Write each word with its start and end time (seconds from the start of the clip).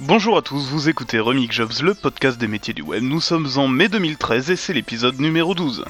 Bonjour 0.00 0.36
à 0.36 0.42
tous, 0.42 0.68
vous 0.68 0.88
écoutez 0.88 1.20
Remix 1.20 1.54
Jobs, 1.54 1.82
le 1.82 1.94
podcast 1.94 2.38
des 2.38 2.48
métiers 2.48 2.74
du 2.74 2.82
web. 2.82 3.02
Nous 3.02 3.20
sommes 3.20 3.48
en 3.56 3.68
mai 3.68 3.88
2013 3.88 4.50
et 4.50 4.56
c'est 4.56 4.72
l'épisode 4.72 5.20
numéro 5.20 5.54
12. 5.54 5.84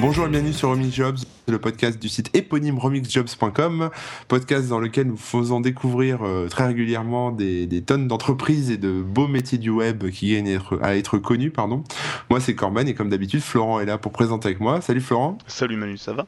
Bonjour 0.00 0.26
et 0.26 0.28
bienvenue 0.28 0.52
sur 0.52 0.70
Remix 0.70 0.94
Jobs, 0.94 1.18
le 1.48 1.58
podcast 1.58 1.98
du 1.98 2.08
site 2.08 2.30
éponyme 2.32 2.78
remixjobs.com, 2.78 3.90
podcast 4.28 4.68
dans 4.68 4.78
lequel 4.78 5.08
nous 5.08 5.16
faisons 5.16 5.60
découvrir 5.60 6.22
euh, 6.22 6.46
très 6.46 6.68
régulièrement 6.68 7.32
des, 7.32 7.82
tonnes 7.84 8.06
d'entreprises 8.06 8.70
et 8.70 8.76
de 8.76 9.02
beaux 9.02 9.26
métiers 9.26 9.58
du 9.58 9.70
web 9.70 10.08
qui 10.10 10.30
gagnent 10.30 10.60
à 10.82 10.96
être, 10.96 11.18
connus. 11.18 11.50
Pardon. 11.50 11.82
Moi 12.30 12.38
c'est 12.38 12.54
Corban 12.54 12.86
et 12.86 12.94
comme 12.94 13.08
d'habitude 13.08 13.40
Florent 13.40 13.80
est 13.80 13.86
là 13.86 13.98
pour 13.98 14.12
présenter 14.12 14.46
avec 14.46 14.60
moi. 14.60 14.80
Salut 14.80 15.00
Florent. 15.00 15.36
Salut 15.48 15.76
Manu, 15.76 15.96
ça 15.96 16.12
va? 16.12 16.26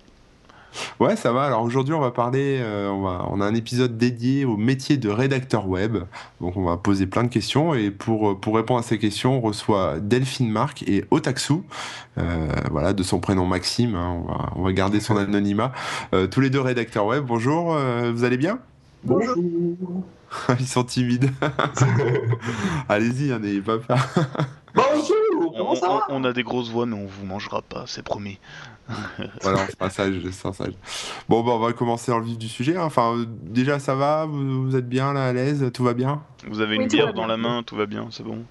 Ouais, 1.00 1.16
ça 1.16 1.32
va. 1.32 1.44
Alors 1.44 1.62
aujourd'hui, 1.62 1.94
on 1.94 2.00
va 2.00 2.10
parler, 2.10 2.60
euh, 2.62 2.88
on, 2.90 3.02
va, 3.02 3.26
on 3.30 3.40
a 3.40 3.44
un 3.46 3.54
épisode 3.54 3.96
dédié 3.98 4.44
au 4.44 4.56
métier 4.56 4.96
de 4.96 5.08
rédacteur 5.08 5.66
web. 5.68 5.98
Donc 6.40 6.56
on 6.56 6.64
va 6.64 6.76
poser 6.76 7.06
plein 7.06 7.24
de 7.24 7.28
questions 7.28 7.74
et 7.74 7.90
pour, 7.90 8.38
pour 8.40 8.54
répondre 8.56 8.80
à 8.80 8.82
ces 8.82 8.98
questions, 8.98 9.38
on 9.38 9.40
reçoit 9.40 9.98
Delphine 10.00 10.50
Marc 10.50 10.82
et 10.86 11.04
Otaxu, 11.10 11.54
euh, 12.18 12.48
voilà, 12.70 12.92
de 12.92 13.02
son 13.02 13.18
prénom 13.20 13.46
Maxime. 13.46 13.94
hein. 13.94 14.22
on, 14.24 14.32
va, 14.32 14.50
on 14.56 14.62
va 14.62 14.72
garder 14.72 15.00
son 15.00 15.16
anonymat. 15.16 15.72
Euh, 16.14 16.26
tous 16.26 16.40
les 16.40 16.50
deux 16.50 16.60
rédacteurs 16.60 17.06
web. 17.06 17.24
Bonjour, 17.26 17.74
euh, 17.74 18.12
vous 18.14 18.24
allez 18.24 18.36
bien? 18.36 18.58
Bonjour. 19.04 19.34
Ils 20.60 20.66
sont 20.66 20.84
timides. 20.84 21.30
Allez-y, 22.88 23.32
hein, 23.32 23.40
n'ayez 23.40 23.60
pas 23.60 23.78
peur. 23.78 23.98
Bonjour. 24.74 25.52
on, 25.54 25.58
Comment 25.58 25.74
ça 25.74 25.90
on- 25.90 25.96
va 25.98 26.06
on 26.10 26.24
a 26.24 26.32
des 26.32 26.42
grosses 26.42 26.70
voix 26.70 26.86
mais 26.86 26.96
on 26.96 27.06
vous 27.06 27.26
mangera 27.26 27.62
pas, 27.62 27.84
c'est 27.86 28.02
promis. 28.02 28.38
Voilà, 29.42 29.60
on 29.68 29.70
sera 29.70 29.90
sage, 29.90 30.14
je 30.22 30.30
sera 30.30 30.52
sage. 30.52 30.72
Bon, 31.28 31.42
bah, 31.44 31.52
on 31.52 31.58
va 31.58 31.72
commencer 31.72 32.10
dans 32.10 32.18
le 32.18 32.24
vif 32.24 32.38
du 32.38 32.48
sujet. 32.48 32.76
hein. 32.76 32.82
Enfin, 32.84 33.14
euh, 33.16 33.24
déjà, 33.28 33.78
ça 33.78 33.94
va 33.94 34.26
vous, 34.26 34.64
vous 34.64 34.76
êtes 34.76 34.88
bien 34.88 35.12
là, 35.12 35.26
à 35.28 35.32
l'aise 35.32 35.70
Tout 35.72 35.84
va 35.84 35.94
bien? 35.94 36.22
Vous 36.48 36.60
avez 36.60 36.76
une 36.76 36.88
bière 36.88 37.14
dans 37.14 37.26
la 37.26 37.36
main, 37.36 37.62
tout 37.62 37.76
va 37.76 37.86
bien, 37.86 38.08
c'est 38.10 38.24
bon? 38.24 38.44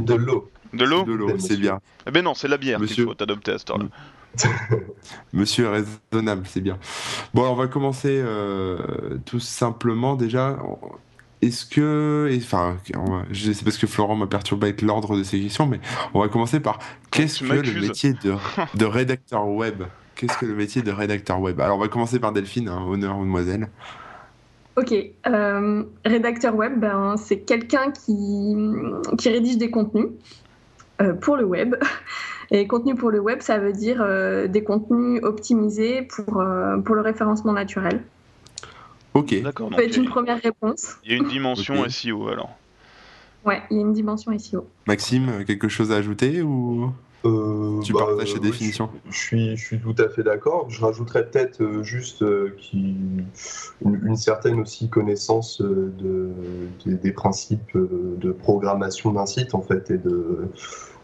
De 0.00 0.14
l'eau. 0.14 0.50
De 0.74 0.84
l'eau? 0.84 1.04
De 1.04 1.12
l'eau, 1.12 1.28
Monsieur. 1.28 1.48
c'est 1.48 1.56
bien. 1.56 1.80
Eh 2.06 2.10
ben 2.10 2.22
non, 2.24 2.34
c'est 2.34 2.48
la 2.48 2.58
bière 2.58 2.78
qu'il 2.80 3.04
faut 3.04 3.14
t'adopter 3.14 3.52
à 3.52 3.58
cette 3.58 3.70
heure-là. 3.70 3.86
Monsieur 5.32 5.64
est 5.66 5.82
raisonnable, 6.12 6.42
c'est 6.46 6.60
bien. 6.60 6.78
Bon, 7.32 7.42
alors 7.42 7.54
on 7.54 7.56
va 7.56 7.68
commencer 7.68 8.20
euh, 8.22 9.16
tout 9.24 9.40
simplement 9.40 10.14
déjà. 10.14 10.58
Est-ce 11.46 11.66
que, 11.66 12.30
enfin, 12.38 12.76
c'est 13.32 13.64
parce 13.64 13.78
que 13.78 13.86
Florent 13.86 14.16
m'a 14.16 14.26
perturbé 14.26 14.68
avec 14.68 14.82
l'ordre 14.82 15.16
de 15.16 15.22
ces 15.22 15.40
questions, 15.40 15.66
mais 15.66 15.80
on 16.14 16.20
va 16.20 16.28
commencer 16.28 16.60
par 16.60 16.78
qu'est-ce 17.10 17.38
tu 17.38 17.48
que 17.48 17.54
le 17.54 17.80
métier 17.80 18.12
de, 18.12 18.34
de 18.74 18.84
rédacteur 18.84 19.46
web? 19.48 19.84
Qu'est-ce 20.16 20.38
que 20.38 20.46
le 20.46 20.54
métier 20.54 20.82
de 20.82 20.90
rédacteur 20.90 21.40
web? 21.40 21.60
Alors 21.60 21.76
on 21.76 21.80
va 21.80 21.88
commencer 21.88 22.18
par 22.18 22.32
Delphine, 22.32 22.68
hein, 22.68 22.84
honneur 22.88 23.16
mademoiselle. 23.18 23.68
Ok, 24.76 24.94
euh, 25.26 25.84
rédacteur 26.04 26.54
web, 26.54 26.78
ben, 26.78 27.16
c'est 27.16 27.38
quelqu'un 27.38 27.92
qui, 27.92 28.56
qui 29.16 29.28
rédige 29.30 29.56
des 29.56 29.70
contenus 29.70 30.08
euh, 31.00 31.14
pour 31.14 31.36
le 31.36 31.44
web. 31.44 31.76
Et 32.50 32.66
contenu 32.66 32.94
pour 32.94 33.10
le 33.10 33.18
web, 33.18 33.40
ça 33.40 33.58
veut 33.58 33.72
dire 33.72 34.00
euh, 34.00 34.46
des 34.46 34.62
contenus 34.62 35.20
optimisés 35.24 36.02
pour, 36.02 36.40
euh, 36.40 36.78
pour 36.78 36.94
le 36.94 37.00
référencement 37.00 37.52
naturel. 37.52 38.02
Ok. 39.18 39.42
D'accord, 39.42 39.70
Ça 39.70 39.76
peut 39.76 39.82
être 39.84 39.96
il 39.96 39.98
une 39.98 40.04
y, 40.04 40.06
a- 40.08 40.10
première 40.10 40.42
réponse. 40.42 40.96
il 41.04 41.10
y 41.10 41.14
a 41.14 41.16
une 41.18 41.28
dimension 41.28 41.80
Ok. 41.80 41.90
SEO 41.90 42.28
alors. 42.28 42.50
Ouais, 43.44 43.62
il 43.70 43.76
y 43.76 43.80
a 43.80 43.82
une 43.82 43.92
dimension 43.92 44.36
SEO. 44.38 44.66
Maxime, 44.86 45.44
quelque 45.46 45.68
chose 45.68 45.92
à 45.92 45.96
ajouter 45.96 46.42
ou 46.42 46.90
Euh, 47.24 47.80
tu 47.82 47.92
bah, 47.92 48.00
partages 48.06 48.32
cette 48.34 48.42
oui, 48.42 48.50
définition 48.50 48.88
je, 49.06 49.12
je 49.12 49.18
suis, 49.18 49.56
je 49.56 49.64
suis 49.64 49.80
tout 49.80 49.94
à 49.98 50.08
fait 50.08 50.22
d'accord. 50.22 50.70
Je 50.70 50.80
rajouterais 50.84 51.28
peut-être 51.28 51.60
euh, 51.60 51.82
juste 51.82 52.22
euh, 52.22 52.54
qui, 52.58 52.94
une, 53.84 54.00
une 54.06 54.16
certaine 54.16 54.60
aussi 54.60 54.88
connaissance 54.88 55.60
euh, 55.60 55.92
de, 55.98 56.30
des, 56.84 56.96
des 56.96 57.12
principes 57.12 57.74
euh, 57.74 58.16
de 58.20 58.30
programmation 58.30 59.12
d'un 59.12 59.26
site 59.26 59.54
en 59.54 59.62
fait 59.62 59.90
et 59.90 59.98
de 59.98 60.48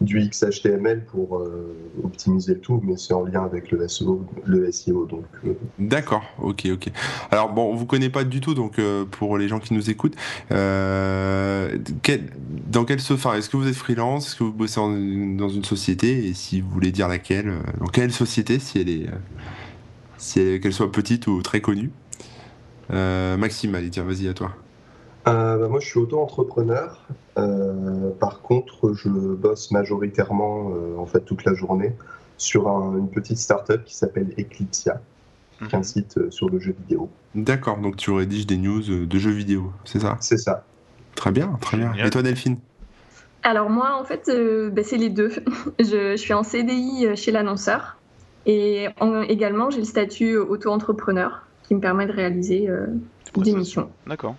du 0.03 0.21
XHTML 0.29 1.05
pour 1.07 1.39
euh, 1.39 1.75
optimiser 2.05 2.55
le 2.55 2.61
tout, 2.61 2.81
mais 2.85 2.97
c'est 2.97 3.15
en 3.15 3.25
lien 3.25 3.43
avec 3.45 3.71
le 3.71 3.87
SEO, 3.89 4.25
le 4.45 4.71
SEO 4.71 5.07
donc. 5.07 5.25
euh, 5.47 5.55
D'accord, 5.79 6.23
ok, 6.41 6.69
ok. 6.73 6.89
Alors 7.31 7.53
bon, 7.53 7.71
on 7.71 7.75
vous 7.75 7.87
connaît 7.87 8.11
pas 8.11 8.25
du 8.25 8.41
tout, 8.41 8.55
donc 8.55 8.79
euh, 8.79 9.05
pour 9.05 9.39
les 9.39 9.49
gens 9.49 9.59
qui 9.61 9.75
nous 9.75 9.91
écoutent, 9.91 10.17
quel- 10.49 12.31
dans 12.71 12.85
quelle 12.85 12.99
enfin, 13.11 13.35
est-ce 13.35 13.49
que 13.49 13.57
vous 13.57 13.69
êtes 13.69 13.75
freelance, 13.75 14.27
est-ce 14.29 14.37
que 14.37 14.45
vous 14.45 14.53
bossez 14.53 14.81
dans 14.81 15.49
une 15.49 15.65
société, 15.65 16.27
et 16.27 16.35
si 16.35 16.61
vous 16.61 16.69
voulez 16.71 16.93
dire 16.93 17.09
laquelle, 17.09 17.53
dans 17.79 17.87
quelle 17.87 18.13
société, 18.13 18.59
si 18.59 18.79
elle 18.81 18.89
est, 18.89 19.07
si 20.19 20.41
elle, 20.41 20.61
qu'elle 20.61 20.73
soit 20.73 20.91
petite 20.93 21.27
ou 21.27 21.43
très 21.43 21.61
connue. 21.61 21.91
Maxime, 22.91 23.75
allez, 23.75 23.91
tiens, 23.91 24.05
vas-y 24.05 24.29
à 24.29 24.35
toi. 24.35 24.53
Euh, 25.29 25.59
bah, 25.59 25.69
moi, 25.69 25.81
je 25.81 25.87
suis 25.87 25.99
auto-entrepreneur. 26.01 27.01
Euh, 27.39 28.11
par 28.19 28.43
contre, 28.43 28.93
je 28.95 29.09
bosse 29.09 29.71
majoritairement, 29.71 30.73
euh, 30.75 30.97
en 30.99 31.07
fait, 31.07 31.21
toute 31.21 31.45
la 31.45 31.55
journée 31.55 31.93
sur 32.37 32.69
un- 32.69 32.97
une 32.99 33.09
petite 33.11 33.39
start-up 33.39 33.85
qui 33.85 33.95
s'appelle 33.97 34.35
Eclipsia, 34.39 35.01
qui 35.59 35.65
est 35.65 35.75
un 35.75 35.79
Mhm. 35.79 35.85
site 35.85 36.19
euh, 36.19 36.31
sur 36.31 36.49
le 36.51 36.59
jeu 36.59 36.73
vidéo. 36.73 37.09
D'accord, 37.35 37.79
donc 37.79 37.97
tu 37.97 38.11
rédiges 38.11 38.47
des 38.47 38.57
news 38.57 38.81
de 39.07 39.19
jeux 39.19 39.31
vidéo, 39.31 39.73
c'est 39.85 40.01
ça? 40.01 40.17
C'est 40.21 40.39
ça. 40.39 40.65
Très 41.15 41.31
bien, 41.31 41.57
très 41.61 41.77
bien. 41.77 41.93
Et 41.95 42.11
toi, 42.11 42.23
Delphine? 42.23 42.57
Alors 43.45 43.71
moi, 43.71 43.97
en 44.01 44.05
fait, 44.05 44.29
euh, 44.29 44.71
ben, 44.71 44.85
c'est 44.85 44.97
les 44.97 45.09
deux. 45.11 45.31
je, 45.79 46.13
je 46.13 46.17
suis 46.17 46.33
en 46.35 46.43
CDI 46.43 47.17
chez 47.17 47.31
l'annonceur 47.31 47.97
et 48.47 48.89
en- 49.01 49.23
également, 49.23 49.71
j'ai 49.71 49.79
le 49.79 49.85
statut 49.85 50.37
auto-entrepreneur 50.37 51.43
qui 51.63 51.75
me 51.77 51.81
permet 51.81 52.07
de 52.07 52.13
réaliser 52.13 52.69
euh, 52.69 52.87
des 53.37 53.53
missions. 53.55 53.89
D'accord. 54.07 54.35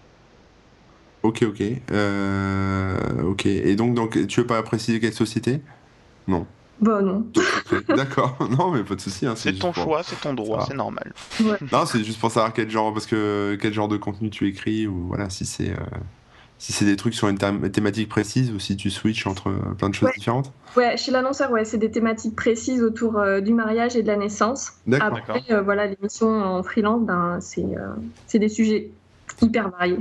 Ok, 1.24 1.44
ok. 1.48 1.62
Euh, 1.92 3.24
ok. 3.24 3.46
Et 3.46 3.76
donc, 3.76 3.94
donc, 3.96 4.28
tu 4.28 4.42
veux 4.42 4.48
pas 4.48 4.62
préciser 4.64 5.00
quelle 5.00 5.14
société? 5.14 5.62
Non. 6.28 6.46
Bon, 6.82 7.02
non. 7.02 7.26
D'accord, 7.88 8.38
non 8.58 8.72
mais 8.72 8.84
pas 8.84 8.96
de 8.96 9.00
souci. 9.02 9.26
hein, 9.26 9.36
C'est 9.38 9.54
ton 9.54 9.72
pour- 9.72 9.84
choix, 9.84 10.04
c'est 10.04 10.20
ton 10.20 10.34
droit, 10.34 10.60
Ah. 10.62 10.66
c'est 10.68 10.76
normal. 10.76 11.14
Non, 11.72 11.86
c'est 11.86 12.04
juste 12.04 12.20
pour 12.20 12.30
savoir 12.32 12.52
quel 12.52 12.70
genre, 12.70 12.92
parce 12.94 13.06
que 13.06 13.58
quel 13.62 13.74
genre 13.74 13.88
de 13.88 13.96
contenu 13.98 14.30
tu 14.30 14.48
écris 14.48 14.86
ou 14.88 15.08
voilà 15.08 15.30
si 15.30 15.46
c'est 15.46 15.70
euh, 15.70 15.76
si 16.58 16.74
c'est 16.74 16.86
des 16.86 16.96
trucs 16.98 17.14
sur 17.14 17.28
une 17.30 17.38
thém- 17.38 17.70
thématique 17.72 18.10
précise 18.10 18.52
ou 18.52 18.60
si 18.60 18.76
tu 18.76 18.90
switches 18.90 19.28
entre 19.28 19.50
euh, 19.50 19.74
plein 19.78 19.90
de 19.90 19.96
choses 19.96 20.08
Ouais. 20.08 20.16
différentes. 20.18 20.52
Ouais, 20.76 20.98
chez 20.98 21.12
l'annonceur, 21.12 21.52
ouais, 21.52 21.64
c'est 21.64 21.78
des 21.78 21.92
thématiques 21.92 22.36
précises 22.36 22.82
autour 22.82 23.18
euh, 23.20 23.40
du 23.40 23.54
mariage 23.54 23.96
et 23.96 24.02
de 24.02 24.08
la 24.08 24.18
naissance. 24.18 24.74
D'accord. 24.88 25.18
Après, 25.20 25.44
euh, 25.52 25.62
voilà, 25.62 25.88
les 25.88 25.98
missions 26.02 26.28
en 26.44 26.64
freelance, 26.64 27.06
ben, 27.06 27.38
c'est 27.40 27.64
euh, 27.64 27.94
c'est 28.28 28.40
des 28.40 28.50
sujets 28.50 28.90
hyper 29.42 29.70
variés. 29.70 30.00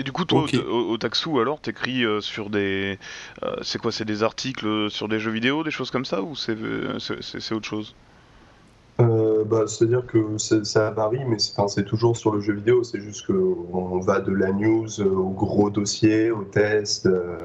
Et 0.00 0.02
du 0.02 0.12
coup, 0.12 0.24
toi, 0.24 0.46
au, 0.66 0.72
au, 0.92 0.96
Taxou, 0.96 1.40
alors, 1.40 1.60
t'écris 1.60 2.06
euh, 2.06 2.22
sur 2.22 2.48
des. 2.48 2.98
euh, 3.42 3.54
c'est 3.60 3.78
quoi 3.78 3.92
C'est 3.92 4.06
des 4.06 4.22
articles 4.22 4.88
sur 4.90 5.08
des 5.08 5.20
jeux 5.20 5.30
vidéo, 5.30 5.62
des 5.62 5.70
choses 5.70 5.90
comme 5.90 6.06
ça 6.06 6.22
Ou 6.22 6.34
c'est 6.34 6.56
euh, 6.56 6.98
c'est- 6.98 7.20
c'est- 7.22 7.38
c'est 7.38 7.54
autre 7.54 7.66
chose? 7.68 7.94
Euh, 9.02 9.44
bah, 9.44 9.64
C'est-à-dire 9.66 10.06
que 10.06 10.38
c'est- 10.38 10.64
ça 10.64 10.90
varie, 10.90 11.22
mais 11.26 11.36
c'est 11.38 11.84
toujours 11.84 12.16
sur 12.16 12.32
le 12.32 12.40
jeu 12.40 12.54
vidéo. 12.54 12.82
C'est 12.82 13.02
juste 13.02 13.26
qu'on 13.26 14.00
va 14.00 14.20
de 14.20 14.32
la 14.32 14.52
news 14.52 14.88
euh, 15.00 15.04
au 15.04 15.28
gros 15.28 15.68
dossier, 15.68 16.30
au 16.30 16.44
test, 16.44 17.04
euh, 17.04 17.36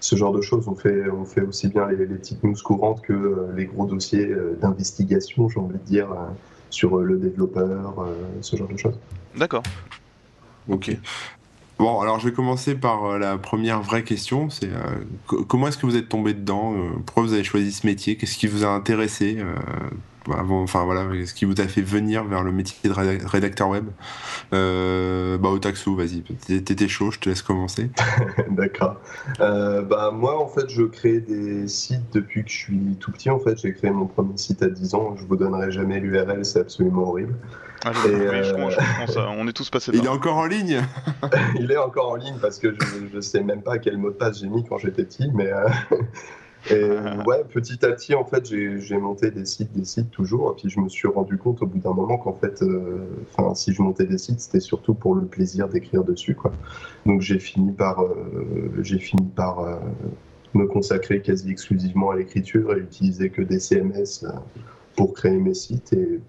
ce 0.00 0.16
genre 0.16 0.32
de 0.32 0.40
choses. 0.40 0.66
On 0.66 0.74
fait, 0.74 1.08
on 1.10 1.24
fait 1.24 1.42
aussi 1.42 1.68
bien 1.68 1.86
les, 1.86 1.96
les 2.06 2.06
petites 2.16 2.42
news 2.42 2.56
courantes 2.64 3.02
que 3.02 3.12
euh, 3.12 3.52
les 3.54 3.66
gros 3.66 3.86
dossiers 3.86 4.26
euh, 4.26 4.58
d'investigation, 4.60 5.48
j'ai 5.48 5.60
envie 5.60 5.78
de 5.78 5.84
dire, 5.84 6.10
euh, 6.10 6.26
sur 6.70 6.98
euh, 6.98 7.04
le 7.04 7.18
développeur, 7.18 8.00
euh, 8.00 8.14
ce 8.40 8.56
genre 8.56 8.66
de 8.68 8.76
choses. 8.76 8.98
D'accord. 9.36 9.62
Ok. 10.68 10.90
Bon, 11.78 12.00
alors 12.00 12.18
je 12.18 12.28
vais 12.28 12.34
commencer 12.34 12.74
par 12.74 13.04
euh, 13.04 13.18
la 13.18 13.38
première 13.38 13.80
vraie 13.82 14.02
question. 14.02 14.50
C'est 14.50 14.66
euh, 14.72 14.78
co- 15.26 15.44
comment 15.44 15.68
est-ce 15.68 15.78
que 15.78 15.86
vous 15.86 15.96
êtes 15.96 16.08
tombé 16.08 16.34
dedans 16.34 16.74
euh, 16.74 16.88
Pourquoi 17.06 17.22
vous 17.22 17.32
avez 17.34 17.44
choisi 17.44 17.70
ce 17.72 17.86
métier 17.86 18.16
Qu'est-ce 18.16 18.36
qui 18.36 18.46
vous 18.48 18.64
a 18.64 18.68
intéressé 18.68 19.38
Enfin 20.30 20.84
voilà, 20.84 21.06
qu'est-ce 21.10 21.32
qui 21.32 21.46
vous 21.46 21.58
a 21.58 21.66
fait 21.68 21.80
venir 21.80 22.24
vers 22.24 22.42
le 22.42 22.52
métier 22.52 22.76
de 22.90 22.94
rédac- 22.94 23.24
rédacteur 23.24 23.68
web? 23.70 23.86
Bah, 24.52 25.48
Otaxu, 25.50 25.94
vas-y. 25.96 26.22
T'é- 26.22 26.62
T'étais 26.62 26.88
chaud, 26.88 27.10
je 27.10 27.18
te 27.20 27.28
laisse 27.30 27.40
commencer. 27.42 27.90
D'accord. 28.50 28.96
Bah, 29.38 30.10
moi, 30.12 30.38
en 30.42 30.48
fait, 30.48 30.68
je 30.68 30.82
crée 30.82 31.20
des 31.20 31.66
sites 31.68 32.12
depuis 32.12 32.44
que 32.44 32.50
je 32.50 32.56
suis 32.56 32.96
tout 33.00 33.10
petit. 33.12 33.30
En 33.30 33.38
fait, 33.38 33.58
j'ai 33.58 33.72
créé 33.72 33.90
mon 33.90 34.06
premier 34.06 34.36
site 34.36 34.62
à 34.62 34.68
10 34.68 34.94
ans. 34.94 35.14
Je 35.16 35.24
vous 35.24 35.36
donnerai 35.36 35.70
jamais 35.70 35.98
l'URL, 36.00 36.44
c'est 36.44 36.60
absolument 36.60 37.08
horrible. 37.08 37.34
Ah, 37.84 37.92
je, 37.92 38.08
Et, 38.08 38.28
oui, 38.28 38.42
je 38.42 38.50
euh, 38.50 38.52
comprends, 38.54 38.70
je 38.70 38.76
comprends 38.76 39.06
ça. 39.06 39.28
On 39.30 39.46
est 39.48 39.52
tous 39.52 39.70
passés 39.70 39.92
Il 39.92 40.02
par 40.02 40.06
est 40.06 40.08
là. 40.08 40.14
encore 40.14 40.36
en 40.36 40.46
ligne 40.46 40.82
Il 41.60 41.70
est 41.70 41.76
encore 41.76 42.10
en 42.12 42.16
ligne 42.16 42.38
parce 42.40 42.58
que 42.58 42.74
je 42.74 43.16
ne 43.16 43.20
sais 43.20 43.42
même 43.42 43.62
pas 43.62 43.78
quel 43.78 43.98
mot 43.98 44.10
de 44.10 44.14
passe 44.16 44.40
j'ai 44.40 44.48
mis 44.48 44.64
quand 44.64 44.78
j'étais 44.78 45.04
petit, 45.04 45.30
mais 45.34 45.52
euh, 45.52 45.68
et, 46.70 46.84
ouais, 47.26 47.44
petit 47.48 47.84
à 47.84 47.92
petit 47.92 48.14
en 48.14 48.24
fait 48.24 48.46
j'ai 48.46 48.98
monté 48.98 49.30
des 49.30 49.44
sites, 49.44 49.72
des 49.72 49.84
sites 49.84 50.10
toujours, 50.10 50.52
et 50.52 50.60
puis 50.60 50.68
je 50.70 50.80
me 50.80 50.88
suis 50.88 51.08
rendu 51.08 51.38
compte 51.38 51.62
au 51.62 51.66
bout 51.66 51.78
d'un 51.78 51.92
moment 51.94 52.18
qu'en 52.18 52.34
fait, 52.34 52.62
euh, 52.62 53.06
enfin 53.32 53.54
si 53.54 53.72
je 53.72 53.80
montais 53.82 54.06
des 54.06 54.18
sites, 54.18 54.40
c'était 54.40 54.60
surtout 54.60 54.94
pour 54.94 55.14
le 55.14 55.24
plaisir 55.26 55.68
d'écrire 55.68 56.04
dessus 56.04 56.34
quoi. 56.34 56.52
Donc 57.06 57.20
j'ai 57.20 57.38
fini 57.38 57.72
par 57.72 58.02
euh, 58.02 58.72
j'ai 58.82 58.98
fini 58.98 59.26
par 59.36 59.60
euh, 59.60 59.76
me 60.54 60.66
consacrer 60.66 61.20
quasi 61.22 61.50
exclusivement 61.50 62.10
à 62.10 62.16
l'écriture 62.16 62.72
et 62.74 62.80
utiliser 62.80 63.30
que 63.30 63.42
des 63.42 63.60
CMS 63.60 64.26
pour 64.96 65.14
créer 65.14 65.38
mes 65.38 65.54
sites. 65.54 65.92
Et 65.92 66.20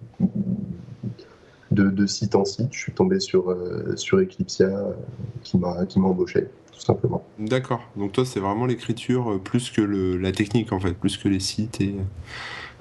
de, 1.81 2.05
site 2.05 2.35
en 2.35 2.45
site, 2.45 2.69
je 2.71 2.79
suis 2.79 2.91
tombé 2.91 3.19
sur, 3.19 3.55
sur 3.95 4.19
Eclipsia 4.19 4.69
qui 5.43 5.57
m'a 5.57 5.85
embauché 5.95 6.47
tout 6.73 6.85
simplement. 6.85 7.25
D'accord. 7.37 7.81
Donc 7.97 8.13
toi, 8.13 8.25
c'est 8.25 8.39
vraiment 8.39 8.65
l'écriture 8.65 9.39
plus 9.43 9.69
que 9.69 9.81
le, 9.81 10.17
la 10.17 10.31
technique 10.31 10.71
en 10.71 10.79
fait, 10.79 10.93
plus 10.93 11.17
que 11.17 11.27
les 11.27 11.39
sites 11.39 11.81
et. 11.81 11.95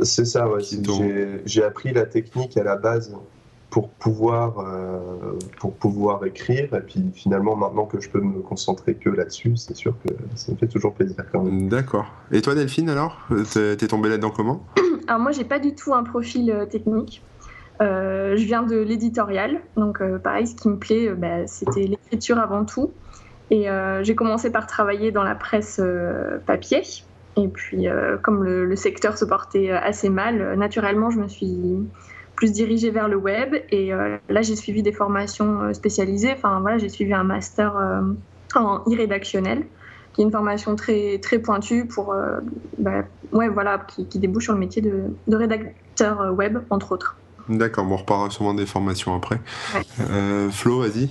C'est 0.00 0.24
ça. 0.24 0.48
Ouais. 0.48 0.62
J'ai 1.44 1.64
appris 1.64 1.92
la 1.92 2.06
technique 2.06 2.56
à 2.56 2.62
la 2.62 2.76
base 2.76 3.16
pour 3.70 3.90
pouvoir, 3.90 4.60
euh, 4.60 5.38
pour 5.58 5.74
pouvoir 5.74 6.24
écrire. 6.24 6.74
Et 6.74 6.80
puis 6.80 7.04
finalement, 7.14 7.56
maintenant 7.56 7.84
que 7.84 8.00
je 8.00 8.08
peux 8.08 8.20
me 8.20 8.40
concentrer 8.40 8.94
que 8.94 9.10
là-dessus, 9.10 9.56
c'est 9.56 9.76
sûr 9.76 9.94
que 10.04 10.14
ça 10.34 10.52
me 10.52 10.56
fait 10.56 10.68
toujours 10.68 10.94
plaisir 10.94 11.24
quand 11.30 11.42
même. 11.42 11.68
D'accord. 11.68 12.06
Et 12.32 12.40
toi, 12.40 12.54
Delphine, 12.54 12.88
alors? 12.88 13.18
T'es 13.52 13.76
tombée 13.76 14.08
là-dedans 14.08 14.30
comment? 14.30 14.64
Alors 15.06 15.20
moi, 15.20 15.32
j'ai 15.32 15.44
pas 15.44 15.58
du 15.58 15.74
tout 15.74 15.94
un 15.94 16.02
profil 16.02 16.50
euh, 16.50 16.66
technique. 16.66 17.22
Euh, 17.80 18.36
je 18.36 18.44
viens 18.44 18.62
de 18.62 18.76
l'éditorial, 18.76 19.60
donc 19.76 20.02
pareil, 20.18 20.46
ce 20.46 20.56
qui 20.56 20.68
me 20.68 20.76
plaît, 20.76 21.10
bah, 21.10 21.46
c'était 21.46 21.82
l'écriture 21.82 22.38
avant 22.38 22.64
tout. 22.64 22.92
Et 23.50 23.66
j'ai 24.02 24.14
commencé 24.14 24.50
par 24.50 24.66
travailler 24.66 25.10
dans 25.10 25.22
la 25.22 25.34
presse 25.34 25.80
papier. 26.44 26.82
Et 27.36 27.48
puis, 27.48 27.86
comme 28.22 28.44
le, 28.44 28.76
secteur 28.76 29.16
se 29.16 29.24
portait 29.24 29.70
assez 29.70 30.10
mal, 30.10 30.54
naturellement, 30.58 31.08
je 31.08 31.18
me 31.18 31.28
suis 31.28 31.86
plus 32.38 32.52
dirigée 32.52 32.90
vers 32.90 33.08
le 33.08 33.16
web. 33.16 33.56
Et 33.70 33.92
euh, 33.92 34.16
là, 34.28 34.42
j'ai 34.42 34.54
suivi 34.54 34.84
des 34.84 34.92
formations 34.92 35.62
euh, 35.62 35.72
spécialisées. 35.72 36.32
Enfin, 36.32 36.60
voilà, 36.60 36.78
j'ai 36.78 36.88
suivi 36.88 37.12
un 37.12 37.24
master 37.24 37.76
euh, 37.76 38.00
en 38.54 38.78
e-rédactionnel, 38.86 39.66
qui 40.12 40.20
est 40.20 40.24
une 40.24 40.30
formation 40.30 40.76
très, 40.76 41.18
très 41.18 41.40
pointue 41.40 41.86
pour, 41.86 42.14
bah, 42.78 43.02
ouais, 43.32 43.48
voilà, 43.48 43.78
qui, 43.78 44.18
débouche 44.20 44.44
sur 44.44 44.52
le 44.52 44.60
métier 44.60 44.80
de 44.80 45.36
rédacteur 45.36 46.32
web, 46.32 46.58
entre 46.70 46.92
autres. 46.92 47.16
D'accord, 47.48 47.86
on 47.90 47.96
reparlera 47.96 48.30
sûrement 48.30 48.54
des 48.54 48.66
formations 48.66 49.14
après. 49.14 49.40
Flo, 50.50 50.80
vas-y. 50.80 51.08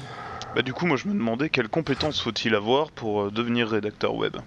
Bah, 0.56 0.62
du 0.62 0.74
coup, 0.74 0.86
moi, 0.86 0.98
je 0.98 1.08
me 1.08 1.14
demandais 1.14 1.50
quelles 1.50 1.70
compétences 1.70 2.22
faut-il 2.22 2.56
avoir 2.56 2.92
pour 2.92 3.32
devenir 3.32 3.70
rédacteur 3.70 4.16
web. 4.16 4.38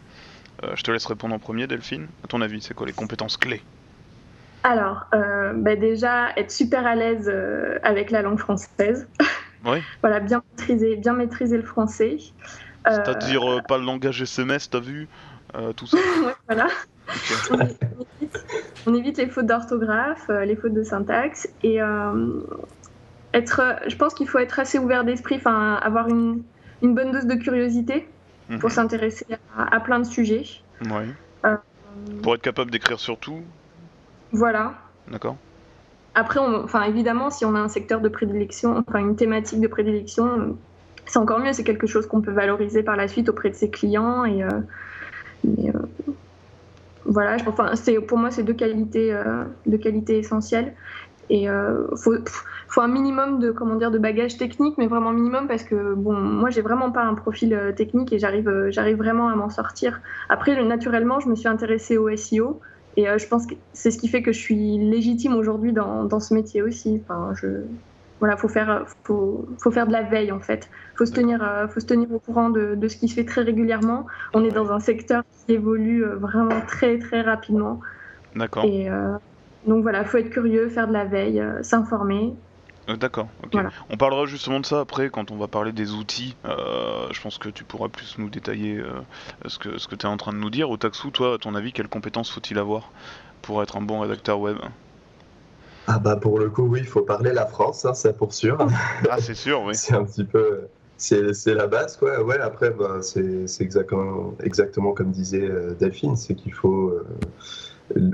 je 0.74 0.82
te 0.82 0.90
laisse 0.90 1.06
répondre 1.06 1.34
en 1.34 1.38
premier, 1.38 1.66
Delphine. 1.66 2.08
À 2.24 2.28
ton 2.28 2.40
avis, 2.40 2.60
c'est 2.60 2.74
quoi 2.74 2.86
les 2.86 2.92
compétences 2.92 3.36
clés? 3.36 3.62
Alors, 4.62 5.06
euh, 5.14 5.52
bah 5.54 5.76
déjà, 5.76 6.30
être 6.36 6.50
super 6.50 6.86
à 6.86 6.94
l'aise 6.94 7.28
euh, 7.28 7.78
avec 7.82 8.10
la 8.10 8.22
langue 8.22 8.38
française. 8.38 9.08
Oui. 9.64 9.78
voilà, 10.02 10.20
bien 10.20 10.42
maîtriser, 10.50 10.96
bien 10.96 11.14
maîtriser 11.14 11.56
le 11.56 11.62
français. 11.62 12.18
C'est-à-dire 12.86 13.50
euh, 13.50 13.60
pas 13.66 13.78
le 13.78 13.84
langage 13.84 14.22
SMS, 14.22 14.68
t'as 14.70 14.80
vu? 14.80 15.08
Tout 15.76 15.86
ça 15.86 15.96
ouais, 16.24 16.34
voilà. 16.46 16.68
On, 18.86 18.94
évite, 18.94 19.18
les 19.18 19.28
fautes 19.28 19.46
d'orthographe, 19.46 20.28
les 20.28 20.56
fautes 20.56 20.74
de 20.74 20.82
syntaxe. 20.82 21.48
Et 21.62 21.78
être, 23.32 23.62
je 23.86 23.96
pense 23.96 24.14
qu'il 24.14 24.28
faut 24.28 24.38
être 24.38 24.58
assez 24.58 24.78
ouvert 24.78 25.04
d'esprit, 25.04 25.36
enfin, 25.36 25.74
avoir 25.82 26.08
une, 26.08 26.42
une, 26.82 26.94
bonne 26.94 27.12
dose 27.12 27.26
de 27.26 27.34
curiosité 27.34 28.08
pour 28.58 28.70
mhm. 28.70 28.74
s'intéresser 28.74 29.26
à, 29.56 29.76
à, 29.76 29.80
plein 29.80 29.98
de 29.98 30.04
sujets. 30.04 30.44
Ouais. 30.90 31.06
pour 32.22 32.34
être 32.34 32.40
capable 32.40 32.70
d'écrire 32.70 32.98
sur 32.98 33.18
tout 33.18 33.42
voilà. 34.32 34.74
D'accord. 35.10 35.36
Après, 36.14 36.40
enfin, 36.40 36.82
évidemment, 36.82 37.30
si 37.30 37.44
on 37.44 37.54
a 37.54 37.58
un 37.58 37.68
secteur 37.68 38.00
de 38.00 38.08
prédilection, 38.08 38.82
enfin 38.86 38.98
une 38.98 39.16
thématique 39.16 39.60
de 39.60 39.68
prédilection, 39.68 40.56
c'est 41.06 41.18
encore 41.18 41.38
mieux. 41.38 41.52
C'est 41.52 41.64
quelque 41.64 41.86
chose 41.86 42.06
qu'on 42.06 42.20
peut 42.20 42.32
valoriser 42.32 42.82
par 42.82 42.96
la 42.96 43.08
suite 43.08 43.28
auprès 43.28 43.50
de 43.50 43.54
ses 43.54 43.70
clients. 43.70 44.24
Et, 44.24 44.42
euh, 44.42 44.48
euh, 45.46 45.72
voilà, 47.10 47.36
enfin, 47.46 47.72
pour 48.08 48.18
moi, 48.18 48.30
c'est 48.30 48.42
deux 48.42 48.54
qualités, 48.54 49.12
euh, 49.12 49.44
deux 49.66 49.78
qualités 49.78 50.18
essentielles. 50.18 50.74
Et 51.28 51.42
il 51.44 51.96
faut, 51.96 52.14
faut, 52.66 52.80
un 52.80 52.88
minimum 52.88 53.38
de, 53.38 53.52
comment 53.52 53.76
dire, 53.76 53.92
de 53.92 53.98
bagage 53.98 54.36
technique, 54.36 54.76
mais 54.78 54.88
vraiment 54.88 55.12
minimum 55.12 55.46
parce 55.46 55.62
que 55.62 55.94
bon, 55.94 56.12
moi, 56.14 56.50
j'ai 56.50 56.60
vraiment 56.60 56.90
pas 56.90 57.04
un 57.04 57.14
profil 57.14 57.56
technique 57.76 58.12
et 58.12 58.18
j'arrive, 58.18 58.50
j'arrive 58.70 58.96
vraiment 58.96 59.28
à 59.28 59.36
m'en 59.36 59.48
sortir. 59.48 60.00
Après, 60.28 60.60
naturellement, 60.64 61.20
je 61.20 61.28
me 61.28 61.36
suis 61.36 61.46
intéressée 61.46 61.98
au 61.98 62.16
SEO. 62.16 62.60
Et 62.96 63.08
euh, 63.08 63.18
je 63.18 63.26
pense 63.26 63.46
que 63.46 63.54
c'est 63.72 63.90
ce 63.90 63.98
qui 63.98 64.08
fait 64.08 64.22
que 64.22 64.32
je 64.32 64.38
suis 64.38 64.78
légitime 64.78 65.34
aujourd'hui 65.34 65.72
dans, 65.72 66.04
dans, 66.04 66.20
ce 66.20 66.34
métier 66.34 66.62
aussi. 66.62 67.00
Enfin, 67.02 67.32
je, 67.34 67.46
voilà, 68.20 68.36
faut 68.36 68.48
faire, 68.48 68.84
faut, 69.04 69.48
faut, 69.58 69.70
faire 69.70 69.86
de 69.86 69.92
la 69.92 70.02
veille 70.02 70.30
en 70.30 70.40
fait. 70.40 70.70
Faut 70.96 71.06
se 71.06 71.12
tenir, 71.12 71.42
euh, 71.42 71.66
faut 71.66 71.80
se 71.80 71.86
tenir 71.86 72.12
au 72.12 72.18
courant 72.18 72.50
de, 72.50 72.74
de, 72.74 72.88
ce 72.88 72.96
qui 72.96 73.08
se 73.08 73.14
fait 73.14 73.24
très 73.24 73.42
régulièrement. 73.42 74.06
On 74.34 74.44
est 74.44 74.52
dans 74.52 74.70
un 74.70 74.80
secteur 74.80 75.22
qui 75.46 75.54
évolue 75.54 76.04
euh, 76.04 76.16
vraiment 76.16 76.60
très 76.66 76.98
très 76.98 77.22
rapidement. 77.22 77.80
D'accord. 78.36 78.64
Et 78.64 78.88
donc 79.66 79.82
voilà, 79.82 80.04
faut 80.04 80.18
être 80.18 80.30
curieux, 80.30 80.68
faire 80.68 80.86
de 80.86 80.92
la 80.92 81.04
veille, 81.04 81.42
s'informer. 81.62 82.32
Euh, 82.90 82.96
d'accord, 82.96 83.28
On 83.90 83.96
parlera 83.96 84.26
justement 84.26 84.60
de 84.60 84.66
ça 84.66 84.80
après 84.80 85.10
quand 85.10 85.30
on 85.30 85.36
va 85.36 85.48
parler 85.48 85.72
des 85.72 85.92
outils. 85.92 86.36
Euh, 86.44 87.08
je 87.10 87.20
pense 87.20 87.38
que 87.38 87.48
tu 87.48 87.64
pourras 87.64 87.88
plus 87.88 88.18
nous 88.18 88.28
détailler 88.28 88.78
euh, 88.78 89.00
ce 89.46 89.58
que, 89.58 89.78
ce 89.78 89.86
que 89.86 89.94
tu 89.94 90.06
es 90.06 90.08
en 90.08 90.16
train 90.16 90.32
de 90.32 90.38
nous 90.38 90.50
dire. 90.50 90.70
Au 90.70 90.76
Taxou, 90.76 91.10
toi, 91.10 91.34
à 91.34 91.38
ton 91.38 91.54
avis, 91.54 91.72
quelles 91.72 91.88
compétences 91.88 92.30
faut-il 92.30 92.58
avoir 92.58 92.90
pour 93.42 93.62
être 93.62 93.76
un 93.76 93.82
bon 93.82 94.00
rédacteur 94.00 94.40
web? 94.40 94.56
Ah 95.86 95.98
bah 95.98 96.16
pour 96.16 96.38
le 96.38 96.50
coup, 96.50 96.62
oui, 96.62 96.80
il 96.80 96.86
faut 96.86 97.02
parler 97.02 97.32
la 97.32 97.46
France, 97.46 97.84
hein, 97.84 97.94
c'est 97.94 98.16
pour 98.16 98.32
sûr. 98.32 98.58
ah 99.10 99.16
c'est 99.20 99.34
sûr, 99.34 99.62
oui. 99.62 99.74
c'est 99.76 99.94
un 99.94 100.04
petit 100.04 100.24
peu... 100.24 100.62
C'est 100.96 101.46
la 101.46 101.66
base, 101.66 101.96
quoi. 101.96 102.22
Ouais, 102.22 102.38
après, 102.38 102.70
bah, 102.70 102.98
c'est 103.00 103.46
exactement, 103.60 104.34
exactement 104.42 104.92
comme 104.92 105.12
disait 105.12 105.48
Delphine, 105.78 106.14
c'est 106.14 106.34
qu'il 106.34 106.52
faut 106.52 106.92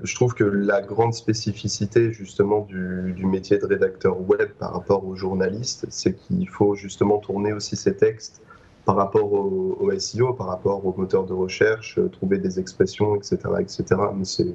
je 0.02 0.14
trouve 0.14 0.34
que 0.34 0.44
la 0.44 0.80
grande 0.80 1.14
spécificité 1.14 2.12
justement 2.12 2.60
du, 2.60 3.14
métier 3.24 3.58
de 3.58 3.66
rédacteur 3.66 4.20
web 4.20 4.50
par 4.58 4.72
rapport 4.72 5.04
aux 5.04 5.16
journalistes, 5.16 5.86
c'est 5.90 6.14
qu'il 6.14 6.48
faut 6.48 6.74
justement 6.74 7.18
tourner 7.18 7.52
aussi 7.52 7.76
ses 7.76 7.96
textes 7.96 8.42
par 8.84 8.96
rapport 8.96 9.32
au, 9.32 9.90
SEO, 9.98 10.32
par 10.32 10.46
rapport 10.46 10.86
au 10.86 10.94
moteur 10.96 11.24
de 11.24 11.32
recherche, 11.32 11.98
trouver 12.12 12.38
des 12.38 12.60
expressions, 12.60 13.16
etc. 13.16 13.38
etc. 13.58 13.84
Mais 14.14 14.24
c'est, 14.24 14.54